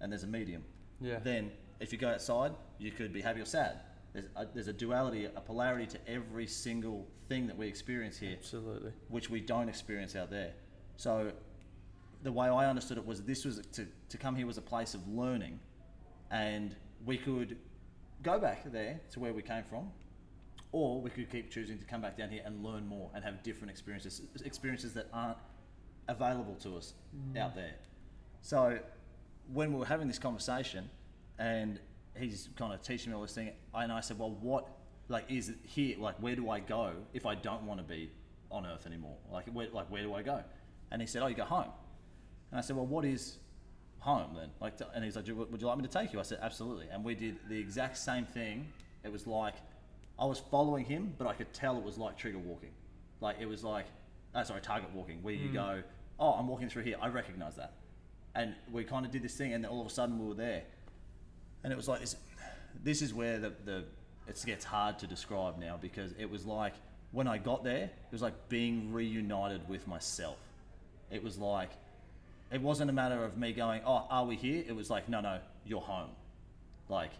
[0.00, 0.64] and there's a medium.
[1.00, 1.18] Yeah.
[1.22, 1.50] Then
[1.80, 3.80] if you go outside, you could be happy or sad.
[4.12, 8.36] There's a, there's a duality, a polarity to every single thing that we experience here,
[8.38, 8.92] Absolutely.
[9.08, 10.52] which we don't experience out there.
[10.96, 11.32] So
[12.26, 14.94] the way I understood it was this was to, to come here was a place
[14.94, 15.60] of learning,
[16.32, 16.74] and
[17.04, 17.56] we could
[18.24, 19.92] go back there to where we came from,
[20.72, 23.44] or we could keep choosing to come back down here and learn more and have
[23.44, 25.38] different experiences, experiences that aren't
[26.08, 27.38] available to us mm.
[27.38, 27.76] out there.
[28.42, 28.80] So
[29.52, 30.90] when we were having this conversation,
[31.38, 31.78] and
[32.18, 34.66] he's kind of teaching me all this thing, and I said, "Well, what
[35.08, 35.96] like is it here?
[35.96, 38.10] Like, where do I go if I don't want to be
[38.50, 39.16] on Earth anymore?
[39.30, 40.42] Like, where like where do I go?"
[40.90, 41.70] And he said, "Oh, you go home."
[42.50, 43.38] And I said, "Well, what is
[44.00, 46.22] home then?" Like, to- and he's like, "Would you like me to take you?" I
[46.22, 48.72] said, "Absolutely." And we did the exact same thing.
[49.04, 49.54] It was like
[50.18, 52.72] I was following him, but I could tell it was like trigger walking.
[53.20, 53.86] Like it was like,
[54.34, 55.54] oh, sorry, target walking, where you hmm.
[55.54, 55.82] go,
[56.18, 56.96] "Oh, I'm walking through here.
[57.00, 57.72] I recognize that."
[58.34, 60.34] And we kind of did this thing, and then all of a sudden we were
[60.34, 60.62] there
[61.66, 62.14] and it was like this.
[62.84, 63.84] This is where the the
[64.28, 66.74] it gets hard to describe now because it was like
[67.10, 70.36] when I got there, it was like being reunited with myself.
[71.10, 71.70] It was like
[72.52, 75.20] it wasn't a matter of me going, "Oh, are we here?" It was like, "No,
[75.20, 76.10] no, you're home."
[76.88, 77.10] Like,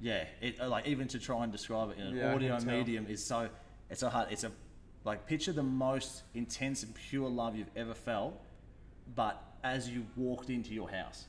[0.00, 3.06] yeah, it uh, like even to try and describe it in an Yeah, audio medium
[3.08, 3.48] is so
[3.88, 4.28] it's so hard.
[4.30, 4.52] It's a
[5.04, 8.40] like picture the most intense and pure love you've ever felt,
[9.14, 11.26] but as you walked into your house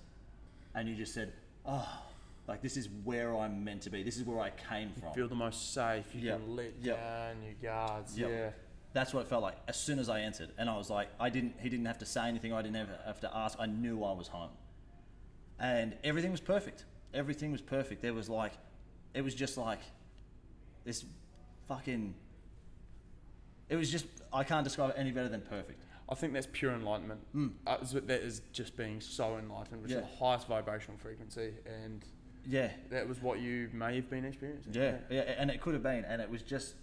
[0.76, 1.34] and you just said,
[1.66, 1.88] "Oh,
[2.48, 4.04] like this is where I'm meant to be.
[4.04, 6.06] This is where I came from." You Feel the most safe.
[6.14, 6.40] You Yep.
[6.40, 6.98] can let Yep.
[6.98, 8.18] down your guards.
[8.20, 8.30] Yep.
[8.30, 8.52] Yeah.
[8.98, 11.30] That's what it felt like as soon as I entered, and I was like, I
[11.30, 11.54] didn't.
[11.62, 12.52] He didn't have to say anything.
[12.52, 13.56] I didn't have, have to ask.
[13.60, 14.50] I knew I was home,
[15.60, 16.86] and everything was perfect.
[17.14, 18.02] Everything was perfect.
[18.02, 18.54] There was like,
[19.14, 19.82] it was just like
[20.84, 21.06] this
[21.68, 22.16] fucking.
[23.70, 25.80] It was just I can't describe it any better than perfect.
[26.10, 27.20] I think that's pure enlightenment.
[27.36, 27.52] Mm.
[27.68, 29.98] Uh, that is just being so enlightened, which Yeah.
[30.00, 32.04] is the highest vibrational frequency, and
[32.48, 34.74] Yeah, that was what you may have been experiencing.
[34.74, 36.74] Yeah, yeah, and it could have been, and it was just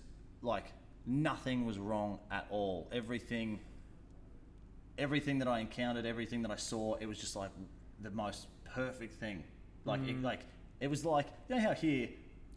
[0.42, 0.66] like
[1.06, 2.88] nothing was wrong at all.
[2.92, 3.60] Everything,
[4.98, 7.50] everything that I encountered, everything that I saw, it was just like
[8.02, 9.44] the most perfect thing.
[9.84, 10.22] Like, it, mm.
[10.22, 10.40] like
[10.80, 12.08] it was like you know how here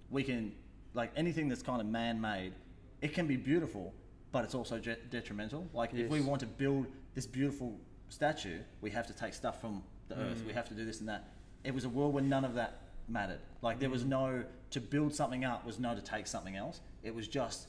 [0.10, 0.53] we can
[0.94, 2.53] like anything that's kind of man-made,
[3.02, 3.94] it can be beautiful,
[4.32, 5.68] but it's also je- detrimental.
[5.74, 7.78] Like if we want to build this beautiful
[8.10, 10.32] statue, we have to take stuff from the mm.
[10.32, 10.44] earth.
[10.45, 11.30] We have to do this and that.
[11.64, 13.40] It was a world where none of that mattered.
[13.61, 14.10] Like there was mm.
[14.10, 16.82] no to build something up was no to take something else.
[17.03, 17.68] It was just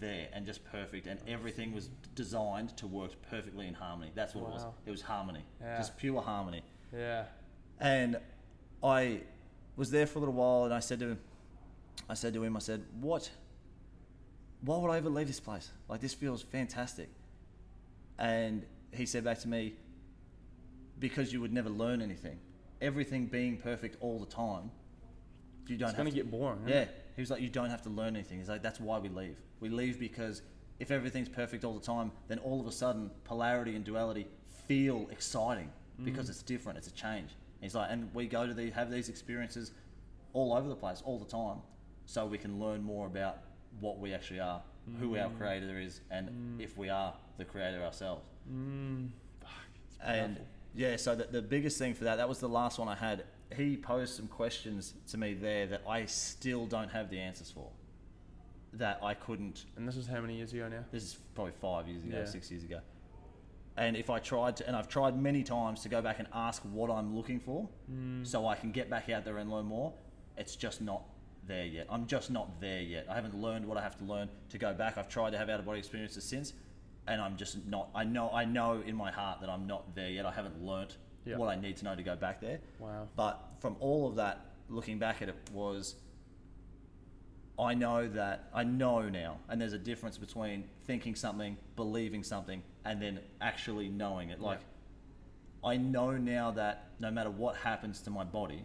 [0.00, 4.10] there and just perfect, and everything was designed to work perfectly in harmony.
[4.14, 4.66] That's what it was.
[4.84, 5.78] It was harmony, Yeah.
[5.78, 6.62] just pure harmony.
[6.92, 7.26] Yeah.
[7.80, 8.18] And
[8.82, 9.22] I
[9.76, 11.18] was there for a little while, and I said to him,
[12.08, 13.30] I said to him, I said, "What?
[14.62, 15.70] Why would I ever leave this place?
[15.88, 17.08] Like this feels fantastic."
[18.18, 19.76] And he said back to me,
[20.98, 22.38] "Because you would never learn anything.
[22.80, 24.70] Everything being perfect all the time,
[25.66, 26.60] you don't It's have going to get boring.
[26.66, 26.86] yeah?
[27.16, 28.38] He was like, you don't have to learn anything.
[28.38, 29.36] He's like, that's why we leave.
[29.60, 30.42] We leave because
[30.78, 34.28] if everything's perfect all the time, then all of a sudden polarity and duality
[34.68, 35.70] feel exciting
[36.04, 36.76] because it's different.
[36.76, 37.30] It's a change.
[37.60, 39.72] He's like, and we go to the have these experiences
[40.34, 41.58] all over the place all the time,
[42.04, 43.38] so we can learn more about
[43.80, 44.60] what we actually are,
[45.00, 48.28] who our creator is, and if we are the creator ourselves.
[48.52, 49.08] Mm.
[50.04, 50.38] And
[50.74, 53.24] yeah, so the, the biggest thing for that, that was the last one I had.
[53.54, 57.70] He posed some questions to me there that I still don't have the answers for.
[58.72, 59.64] That I couldn't.
[59.76, 60.84] And this is how many years ago now?
[60.90, 62.24] This is probably five years ago, Yeah.
[62.24, 62.80] six years ago.
[63.76, 66.62] And if I tried to, and I've tried many times to go back and ask
[66.62, 68.24] what I'm looking for, hmm.
[68.24, 69.92] so I can get back out there and learn more,
[70.36, 71.02] it's just not
[71.46, 71.86] there yet.
[71.90, 73.06] I'm just not there yet.
[73.08, 74.98] I haven't learned what I have to learn to go back.
[74.98, 76.54] I've tried to have out of body experiences since,
[77.06, 77.90] and I'm just not.
[77.94, 78.30] I know.
[78.30, 80.26] I know in my heart that I'm not there yet.
[80.26, 80.96] I haven't learnt
[81.26, 81.36] Yeah.
[81.36, 82.60] what I need to know to go back there.
[82.78, 83.08] Wow.
[83.16, 85.96] But from all of that, looking back at it, was
[87.58, 92.62] I know that I know now, and there's a difference between thinking something, believing something,
[92.84, 94.40] and then actually knowing it.
[94.40, 94.60] Like
[95.64, 98.64] I know now that no matter what happens to my body,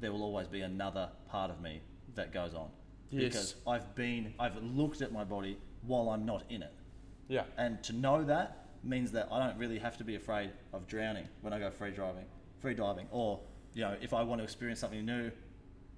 [0.00, 1.80] there will always be another part of me
[2.14, 2.68] that goes on.
[3.10, 3.22] Yes.
[3.24, 6.72] Because I've been, I've looked at my body while I'm not in it.
[7.28, 7.44] Yeah.
[7.56, 11.28] And to know that means that I don't really have to be afraid of drowning
[11.40, 12.24] when I go free driving,
[12.60, 13.40] free diving, or
[13.74, 15.30] you know, if I want to experience something new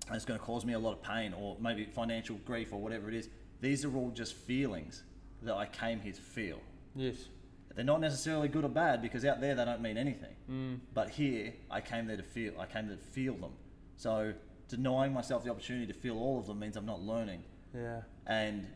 [0.07, 2.81] and it's going to cause me a lot of pain or maybe financial grief or
[2.81, 3.29] whatever it is.
[3.61, 5.03] These are all just feelings
[5.43, 6.59] that I came here to feel.
[6.95, 7.29] Yes.
[7.75, 10.35] They're not necessarily good or bad because out there they don't mean anything.
[10.51, 10.81] Mm.
[10.93, 12.55] But here I came there to feel.
[12.59, 13.53] I came there to feel them.
[13.97, 14.33] So
[14.69, 17.45] denying myself the opportunity to feel all of them means I'm not learning.
[17.75, 18.01] Yeah.
[18.27, 18.67] And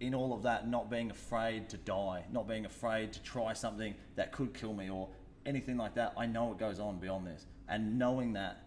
[0.00, 3.94] in all of that, not being afraid to die, not being afraid to try something
[4.14, 5.08] that could kill me or
[5.46, 7.46] anything like that, I know what goes on beyond this.
[7.68, 8.62] And knowing that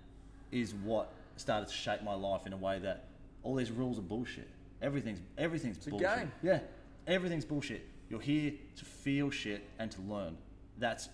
[0.52, 3.06] is what started to shape my life in a way that
[3.44, 4.50] all these rules are bullshit.
[4.82, 6.18] Everything's everything's a bullshit.
[6.18, 6.32] game.
[6.42, 6.60] Yeah,
[7.08, 7.88] everything's bullshit.
[8.10, 10.38] You're here to feel shit and to learn.
[10.78, 11.10] That's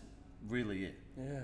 [0.48, 0.96] really it.
[1.18, 1.42] Yeah.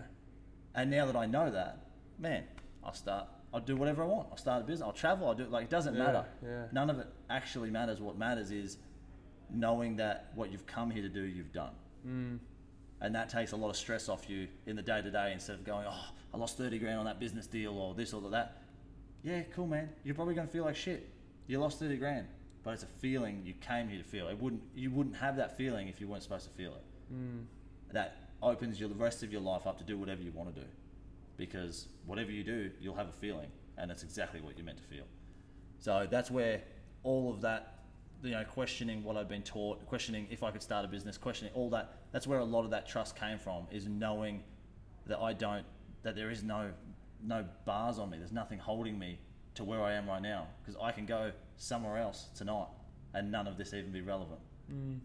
[0.75, 1.79] And now that I know that,
[2.17, 2.43] man,
[2.83, 3.27] I'll start.
[3.53, 4.29] I'll do whatever I want.
[4.31, 4.85] I'll start a business.
[4.85, 5.27] I'll travel.
[5.27, 5.51] I'll do it.
[5.51, 6.25] Like it doesn't Yeah, matter.
[6.43, 6.65] yeah.
[6.71, 7.99] None of it actually matters.
[7.99, 8.77] What matters is
[9.49, 11.73] knowing that what you've come here to do, you've done.
[12.07, 12.39] Mm.
[13.01, 15.55] And that takes a lot of stress off you in the day to day instead
[15.55, 18.61] of going, oh, I lost 30 grand on that business deal or this or that.
[19.23, 19.89] Yeah, cool, man.
[20.03, 21.09] You're probably going to feel like shit.
[21.47, 22.27] You lost 30 grand.
[22.63, 24.27] But it's a feeling you came here to feel.
[24.27, 26.83] It wouldn't, you wouldn't have that feeling if you weren't supposed to feel it.
[27.13, 27.43] Mm.
[27.91, 30.61] That opens your, the rest of your life up to do whatever you want to
[30.61, 30.67] do.
[31.41, 33.47] Because whatever you do, you'll have a feeling.
[33.79, 35.05] And that's exactly what you're meant to feel.
[35.79, 36.61] So that's where
[37.01, 37.79] all of that,
[38.21, 41.51] you know, questioning what I've been taught, questioning if I could start a business, questioning
[41.55, 44.43] all that, that's where a lot of that trust came from, is knowing
[45.07, 45.65] that I don't,
[46.03, 46.69] that there is no,
[47.23, 48.19] no bars on me.
[48.19, 49.17] There's nothing holding me
[49.55, 50.45] to where I am right now.
[50.61, 52.67] Because I can go somewhere else tonight
[53.15, 54.41] and none of this even be relevant.
[54.71, 54.99] Mm.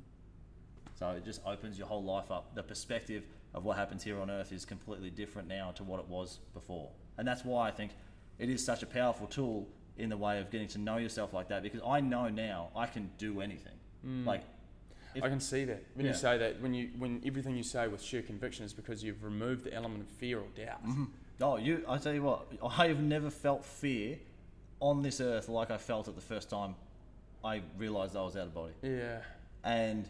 [0.99, 2.55] So it just opens your whole life up.
[2.55, 3.25] The perspective
[3.57, 6.91] of what happens here on earth is completely different now to what it was before.
[7.19, 7.91] And that's why I think
[8.39, 9.67] it is such a powerful tool
[9.97, 12.87] in the way of getting to know yourself like that because I know now I
[12.87, 13.73] can do anything.
[14.07, 14.27] Mm.
[14.27, 14.43] Like
[15.15, 16.13] if- I can see that when Yeah.
[16.13, 16.61] you say that.
[16.61, 20.03] When you when everything you say with sheer conviction is because you've removed the element
[20.03, 20.87] of fear or doubt.
[20.87, 21.05] Mm-hmm.
[21.41, 21.85] Oh, you!
[21.89, 24.19] I tell you what, I have never felt fear
[24.81, 26.75] on this earth like I felt it the first time
[27.43, 28.75] I realised I was out of body.
[28.83, 29.21] Yeah.
[29.65, 30.07] And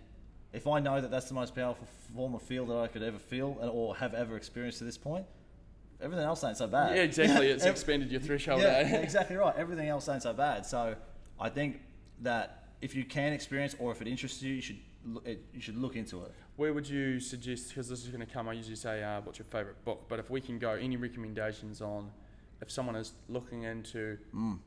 [0.57, 3.19] if I know that that's the most powerful form of feel that I could ever
[3.19, 5.27] feel or have ever experienced to this point,
[6.01, 6.97] everything else ain't so bad.
[6.97, 7.51] Yeah, exactly.
[7.55, 8.63] It's expanded your threshold.
[8.63, 9.55] yeah, exactly right.
[9.57, 10.65] Everything else ain't so bad.
[10.65, 10.97] So
[11.39, 11.83] I think
[12.23, 14.79] that if you can experience or if it interests you, you should
[15.27, 16.33] it, you should look into it.
[16.57, 17.69] Where would you suggest?
[17.69, 18.49] Because this is going to come.
[18.49, 21.83] I usually say, uh, "What's your favourite book?" But if we can go, any recommendations
[21.83, 22.11] on
[22.63, 24.17] if someone is looking into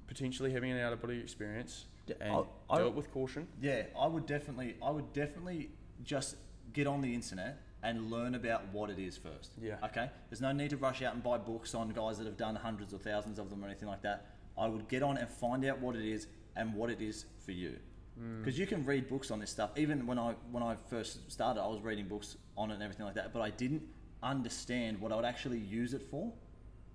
[0.07, 3.47] potentially having an out of body experience Yeah, and I- I- do it with caution.
[3.59, 5.71] Yeah, I would definitely, I would definitely
[6.03, 6.35] just
[6.73, 9.51] get on the internet and learn about what it is first.
[9.61, 9.75] Yeah.
[9.83, 10.09] Okay.
[10.29, 12.93] There's no need to rush out and buy books on guys that have done hundreds
[12.93, 14.27] or thousands of them or anything like that.
[14.57, 17.51] I would get on and find out what it is and what it is for
[17.51, 17.77] you.
[18.17, 18.39] Hmm.
[18.41, 19.71] Because you can read books on this stuff.
[19.77, 23.05] Even when I when I first started, I was reading books on it and everything
[23.05, 23.83] like that, but I didn't
[24.21, 26.33] understand what I would actually use it for.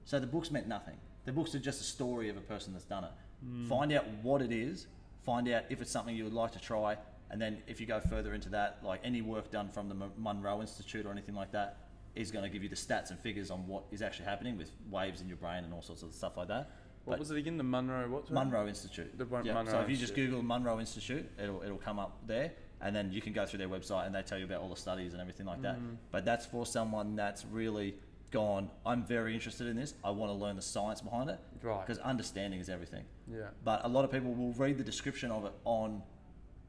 [0.04, 0.96] So the books meant nothing.
[1.24, 3.10] The books are just a story of a person that's done it.
[3.42, 3.66] Hmm.
[3.66, 4.86] Find out what it is,
[5.24, 6.98] find out if it's something you would like to try,
[7.34, 10.12] and then if you go further into that, like any work done from the Mon-
[10.16, 11.78] Monroe Institute or anything like that,
[12.14, 14.70] is going to give you the stats and figures on what is actually happening with
[14.88, 16.70] waves in your brain and all sorts of stuff like that.
[17.04, 17.56] What But was it again?
[17.56, 18.08] The Monroe.
[18.08, 18.30] What?
[18.30, 19.18] Monroe Institute.
[19.18, 22.52] The Yeah, Monroe So if you just Google Monroe Institute, it'll it'll come up there,
[22.80, 24.76] and then you can go through their website and they tell you about all the
[24.76, 25.80] studies and everything like that.
[25.80, 25.96] Mm.
[26.12, 27.96] But that's for someone that's really
[28.30, 28.70] gone.
[28.86, 29.94] I'm very interested in this.
[30.04, 31.84] I want to learn the science behind it Right.
[31.84, 33.04] because understanding is everything.
[33.28, 33.48] Yeah.
[33.64, 36.00] But a lot of people will read the description of it on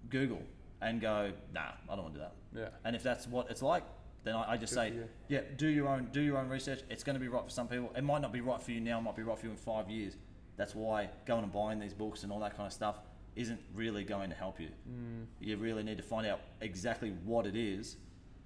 [0.10, 0.42] Google
[0.86, 2.36] and go, Nah, I don't want to do that.
[2.56, 2.70] Yeah.
[2.86, 3.84] And if that's what it's like,
[4.24, 4.94] then I, I just Good say,
[5.28, 6.82] yeah, do your own do your own research.
[6.90, 7.92] It's going to be right for some people.
[7.96, 9.00] It might not be right for you now.
[9.00, 10.18] It might be right for you in five years.
[10.58, 12.98] That's why going and buying these books and all that kind of stuff
[13.36, 14.70] isn't really going to help you.
[14.90, 15.26] Mm.
[15.40, 17.98] You really need to find out exactly what it is,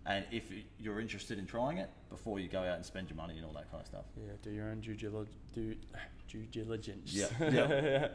[0.06, 3.38] and if you're interested in trying it before you go out and spend your money
[3.38, 4.06] and all that kind of stuff.
[4.18, 4.34] Yeah.
[4.42, 5.38] Do your own due diligence.
[5.54, 5.76] Do
[6.28, 7.14] due diligence.
[7.14, 8.08] Yeah, yeah.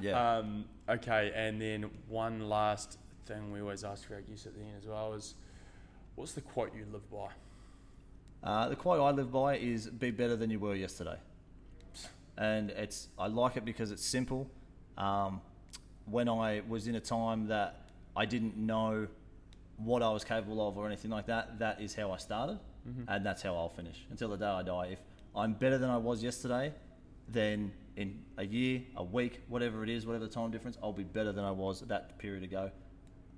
[0.00, 0.36] Yeah.
[0.38, 4.60] Um, okay, and then one last thing we always ask for our guests at the
[4.60, 5.34] end as well is,
[6.14, 7.28] what's the quote you live by?
[8.42, 11.18] Uh, the quote I live by is "Be better than you were yesterday,"
[12.36, 14.50] and it's I like it because it's simple.
[14.98, 15.40] Um,
[16.06, 17.86] when I was in a time that
[18.16, 19.06] I didn't know
[19.76, 22.58] what I was capable of or anything like that, that is how I started,
[23.08, 24.86] and that's how I'll finish until the day I die.
[24.92, 24.98] If
[25.36, 26.72] I'm better than I was yesterday,
[27.28, 31.04] then in a year, a week, whatever it is, whatever the time difference, I'll be
[31.04, 32.70] better than I was that period ago.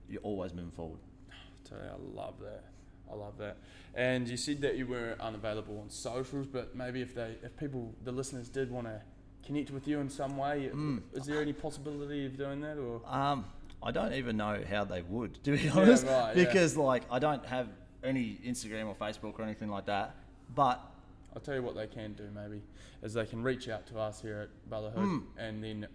[0.08, 1.00] You're always moving forward.
[1.70, 2.64] You, I love that.
[3.10, 3.56] I love that.
[3.94, 7.92] And you said that you were unavailable on socials, but maybe if they, if people,
[8.04, 9.00] the listeners did want to
[9.44, 11.02] connect with you in some way, Mm.
[11.14, 13.00] is there any possibility of doing that, or?
[13.06, 13.44] Um,
[13.82, 16.44] I don't even know how they would, to be Yeah, honest, right, yeah.
[16.44, 17.68] because like I don't have
[18.02, 20.14] any Instagram or Facebook or anything like that.
[20.54, 20.80] But
[21.34, 22.62] I'll tell you what they can do maybe
[23.02, 25.22] is they can reach out to us here at Brotherhood Mm.
[25.38, 25.86] and then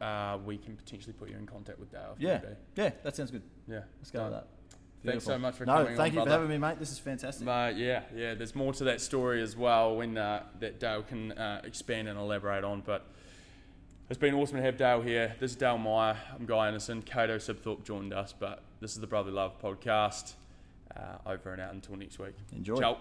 [0.00, 2.14] uh, we can potentially put you in contact with Dale.
[2.16, 2.40] if yeah,
[2.76, 3.42] yeah, that sounds good.
[3.68, 3.80] yeah.
[3.98, 4.46] Let's go with that.
[5.04, 6.78] Thanks so much for no, coming thank on, you for having me, mate.
[6.78, 7.46] This is fantastic.
[7.46, 11.32] But yeah, yeah, there's more to that story as well when uh, that Dale can
[11.32, 12.82] uh, expand and elaborate on.
[12.84, 13.06] But
[14.08, 15.36] it's been awesome to have Dale here.
[15.38, 16.16] This is Dale Meyer.
[16.34, 17.02] I'm Guy Anderson.
[17.02, 20.34] Cato Sibthorpe joined us, but this is the Brotherly Love podcast.
[20.96, 22.34] Uh, over and out until next week.
[22.52, 22.76] Enjoy.
[22.76, 22.98] Ciao.